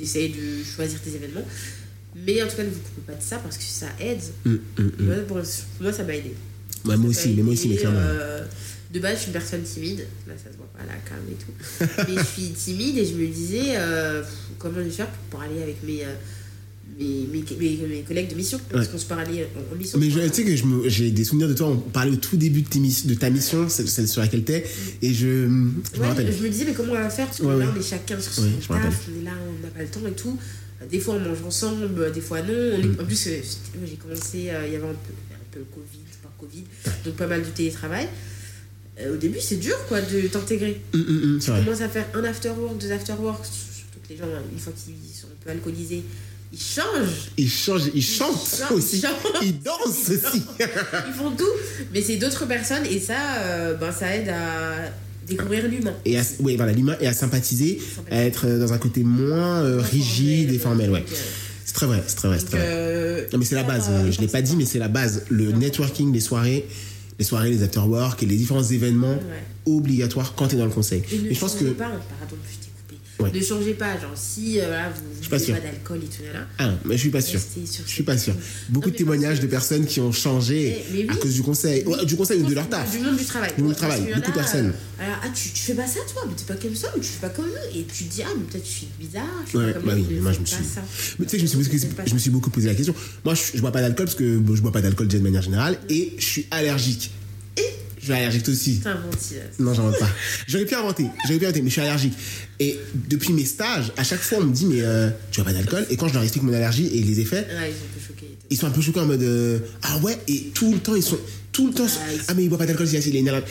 [0.00, 1.46] essayes de choisir tes événements.
[2.14, 4.20] Mais en tout cas, ne vous coupez pas de ça parce que ça aide.
[4.44, 5.06] Hum, hum, hum.
[5.06, 5.38] Moi, pour,
[5.80, 6.34] moi, ça m'a aidé.
[6.84, 7.98] Ouais, moi aussi, m'a mais moi aussi, mais clairement.
[8.00, 8.44] euh,
[8.92, 10.06] de base, je suis une personne timide.
[10.26, 12.06] Là, ça se voit pas, la cam et tout.
[12.12, 14.22] mais je suis timide et je me disais euh,
[14.58, 16.14] comment je vais faire pour parler avec mes, euh,
[17.02, 18.58] mes, mes, mes- mes collègues de mission.
[18.70, 18.92] Parce Ouais.
[18.92, 19.98] qu'on se parlait en, en mission.
[19.98, 22.68] Mais tu sais que j'ai des souvenirs de toi, on parlait au tout début de,
[22.68, 24.64] tes miss- de ta mission, celle, celle sur laquelle t'es,
[25.02, 26.32] et je, je me Ouais, rappelle.
[26.36, 27.72] je me disais, mais comment on va faire Parce que Ouais, là, ouais.
[27.76, 30.12] on est chacun sur son taf, on est là, on n'a pas le temps et
[30.12, 30.38] tout.
[30.90, 32.78] Des fois, on mange ensemble, des fois, non.
[32.78, 32.96] Mm.
[33.00, 33.40] En plus, euh,
[33.86, 36.64] j'ai commencé, euh, il y avait un peu, un peu le Covid, pas Covid,
[37.04, 38.08] donc pas mal de télétravail.
[39.00, 40.80] Euh, au début, c'est dur, quoi, de t'intégrer.
[40.92, 44.58] Hum, c'est Tu commences à faire un after-work, deux after-work, surtout que les gens, une
[44.58, 46.02] fois qu'ils sont un peu alcoolisés,
[46.52, 47.30] ils changent.
[47.38, 49.02] Ils changent, ils chantent aussi,
[49.42, 50.42] ils dansent aussi.
[50.60, 51.44] Ils font tout,
[51.92, 54.90] mais c'est d'autres personnes et ça, euh, ben, ça aide à
[55.26, 55.94] découvrir l'humain.
[56.04, 57.80] Et à, oui, voilà, l'humain, et à sympathiser,
[58.10, 61.04] à être dans un côté moins euh, rigide et formel, ouais.
[61.10, 61.14] Euh,
[61.64, 63.28] C'est très vrai, c'est très vrai, c'est très vrai.
[63.32, 65.22] Non, mais c'est la base, je l'ai pas dit, mais c'est la base.
[65.30, 66.66] Le networking, les soirées,
[67.18, 69.44] les soirées, les after-work et les différents événements Ouais.
[69.74, 71.02] obligatoires quand tu es dans le conseil.
[71.30, 71.64] Et je pense que.
[71.64, 72.71] pas, pardon, je.
[73.20, 73.30] Ouais.
[73.32, 76.72] Ne changez pas, genre si euh, vous ne pas pas d'alcool et tout là, Ah,
[76.84, 77.38] mais je suis pas sûr.
[77.56, 78.34] Je suis pas sûr.
[78.70, 81.06] Beaucoup de mais témoignages de personnes qui ont changé Eh, mais oui.
[81.10, 82.90] à cause du conseil, du conseil ou de leur taf.
[82.90, 83.52] Du monde du travail.
[83.56, 84.72] Du monde du travail, beaucoup de personnes.
[85.00, 87.00] euh, alors, ah, tu, tu fais pas ça toi, mais t'es pas comme ça, mais
[87.02, 87.78] tu fais pas comme nous.
[87.78, 90.20] Et tu te dis, ah, mais peut-être je suis bizarre, je Ouais, bah oui, ne
[90.20, 90.64] moi je me pas suis.
[90.64, 90.82] ça.
[91.18, 92.94] Mais tu sais que je me, suis, je me suis beaucoup posé la question.
[93.24, 95.78] Moi, je, bois pas d'alcool parce que je bois pas d'alcool déjà de manière générale
[95.88, 97.10] et je suis allergique.
[98.02, 98.80] Je suis allergique aussi.
[98.82, 99.36] t'as inventé.
[99.36, 99.42] là.
[99.60, 100.08] Non, j'invente pas.
[100.48, 102.14] J'aurais pu inventer, j'aurais pu inventer, mais je suis allergique.
[102.58, 102.76] Et
[103.08, 105.86] depuis mes stages, à chaque fois, on me dit, mais euh, tu bois pas d'alcool?
[105.88, 108.00] Et quand je leur explique mon allergie et les effets, Ouais, ils sont un peu
[108.08, 108.36] choqués.
[108.50, 111.02] ils sont un peu choqués en mode, euh, ah ouais, et tout le temps, ils
[111.02, 111.18] sont,
[111.52, 113.42] tout le temps, Ah, ils ah mais il boit pas d'alcool, c'est il est énervé.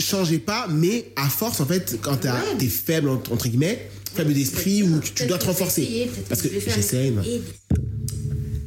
[0.00, 2.56] Changez pas, mais à force, en fait, quand t'as- Ouais.
[2.58, 6.08] t'es faible, entre entre guillemets, faible d'esprit, ou tu, tu dois te renforcer.
[6.28, 7.08] Parce que je vais faire j'essaie.
[7.08, 7.42] un- mais- Et-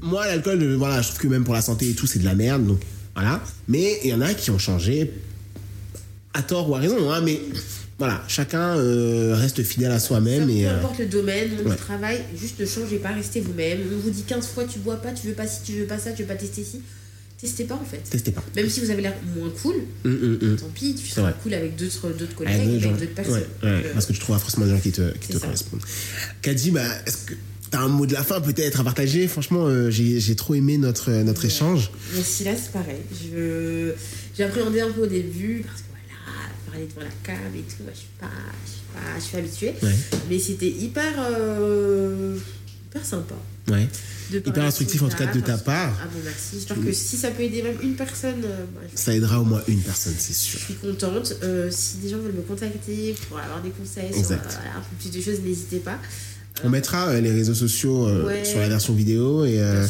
[0.03, 2.25] Moi, l'alcool, euh, voilà, je trouve que même pour la santé et tout, c'est de
[2.25, 2.67] la merde.
[2.67, 2.81] Donc,
[3.15, 3.41] voilà.
[3.67, 5.11] Mais il y en a qui ont changé
[6.33, 7.11] à tort ou à raison.
[7.11, 7.39] Hein, mais
[7.97, 10.45] voilà, chacun euh, reste fidèle à soi-même.
[10.47, 11.75] Peu Et, euh, importe le domaine, le ouais.
[11.75, 13.79] travail, juste ne changez pas, restez vous-même.
[13.93, 15.97] On vous dit 15 fois tu bois pas, tu veux pas ci, tu veux pas
[15.99, 16.81] ça, tu veux pas tester ci.
[17.39, 17.97] Testez pas en fait.
[18.07, 18.43] testez pas.
[18.55, 20.55] Même si vous avez l'air moins cool, Hum, hum, hum.
[20.57, 23.33] tant pis, tu seras cool avec d'autres d'autres Avec collègues, d'autres avec d'autres personnes.
[23.33, 25.81] Ouais, ouais, euh, parce que tu trouveras forcément des gens qui te, qui te correspondent.
[26.43, 27.33] Kadi, bah, est-ce que
[27.71, 30.77] tu as un mot de la fin peut-être à partager Franchement, euh, j'ai trop aimé
[30.77, 31.91] notre, euh, notre échange.
[32.23, 32.99] Si là, c'est pareil.
[33.11, 33.93] Je...
[34.37, 37.83] J'ai appréhendé un peu au début parce que voilà, parler devant la cam et tout,
[37.83, 38.27] moi, je suis pas,
[38.65, 39.73] je suis pas, je suis habituée.
[39.83, 39.95] Ouais.
[40.29, 42.37] Mais c'était hyper euh,
[42.89, 43.35] hyper sympa.
[43.69, 43.87] Ouais.
[44.33, 45.93] Hyper instructif, en tout cas, de ta part.
[46.01, 46.49] Ah bon, merci.
[46.53, 49.43] J'espère que si ça peut aider même une personne, euh, bah, je Ça aidera au
[49.43, 50.59] moins une personne, c'est sûr.
[50.59, 51.35] suis contente.
[51.43, 54.45] Euh, si des gens veulent me contacter pour avoir des conseils sur Exact.
[54.53, 55.99] voilà, un peu plus de choses, n'hésitez pas.
[56.63, 58.45] On mettra euh, les réseaux sociaux euh, Ouais.
[58.45, 59.85] sur la version vidéo et, euh,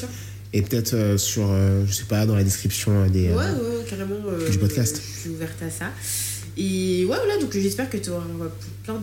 [0.54, 1.50] et peut-être sur,
[1.88, 3.30] je sais pas, dans la description des.
[3.30, 4.16] Ouais, ouais, ouais, carrément.
[4.50, 5.02] du podcast.
[5.16, 5.86] Je suis ouverte à ça.
[6.58, 8.26] Et ouais, voilà, donc j'espère que tu auras
[8.84, 9.00] plein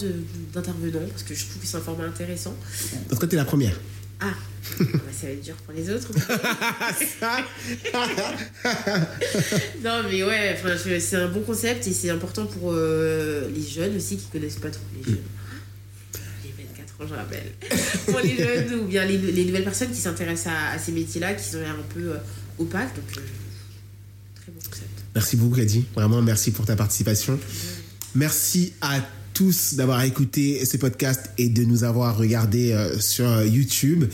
[0.52, 2.54] d'intervenants parce que je trouve que c'est un format intéressant.
[3.06, 3.78] En tout cas, t'es la première.
[4.20, 4.34] Ah,
[4.80, 4.86] bah,
[5.18, 6.08] ça va être dur pour les autres.
[9.84, 10.56] non, mais ouais,
[11.00, 14.70] c'est un bon concept et c'est important pour euh, les jeunes aussi qui connaissent pas
[14.70, 15.22] trop les jeunes.
[17.00, 17.52] Les 24 ans, je rappelle.
[18.06, 21.44] pour les jeunes ou bien les, les nouvelles personnes qui s'intéressent à, ces métiers-là, qui
[21.44, 22.16] sont un peu euh,
[22.58, 22.94] opaques.
[22.94, 23.20] Donc, euh,
[24.34, 24.88] très bon concept.
[25.14, 25.84] Merci beaucoup, Kadi.
[25.94, 27.38] Vraiment, merci pour ta participation.
[28.14, 29.00] Merci à
[29.38, 34.06] tous d'avoir écouté ce podcast et de nous avoir regardé euh, sur YouTube.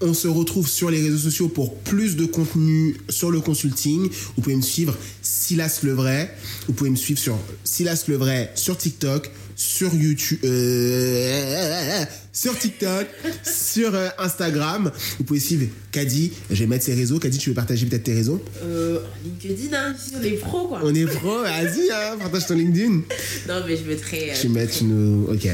[0.00, 4.10] On se retrouve sur les réseaux sociaux pour plus de contenu sur le consulting.
[4.34, 6.28] Vous pouvez me suivre Silas Levray.
[6.66, 12.04] Vous pouvez me suivre sur Silas Levray sur TikTok, sur YouTube, euh,
[12.34, 13.06] sur TikTok,
[13.44, 14.90] sur euh, Instagram.
[15.18, 16.32] Vous pouvez suivre Kadi.
[16.50, 17.18] Je vais mettre ses réseaux.
[17.18, 18.44] Kadi, tu veux partager peut-être tes réseaux?
[18.62, 20.80] Euh, LinkedIn, hein, on est pro quoi.
[20.82, 23.02] On est pro, vas-y, hein, partage ton LinkedIn.
[23.48, 24.32] Non, mais je mettrai.
[24.32, 25.26] euh, Tu mets, tu nous.
[25.32, 25.48] Ok.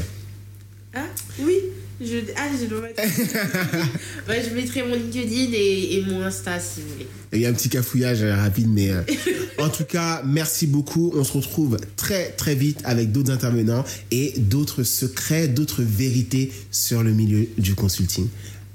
[0.93, 1.05] Ah,
[1.39, 1.55] oui.
[2.03, 3.01] Je, ah, je dois mettre.
[4.27, 7.07] ouais, je mettrai mon LinkedIn et, et mon Insta si vous voulez.
[7.33, 9.01] Il y a un petit cafouillage euh, rapide, mais euh,
[9.59, 11.11] en tout cas, merci beaucoup.
[11.15, 17.03] On se retrouve très très vite avec d'autres intervenants et d'autres secrets, d'autres vérités sur
[17.03, 18.27] le milieu du consulting.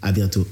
[0.03, 0.47] À bientôt.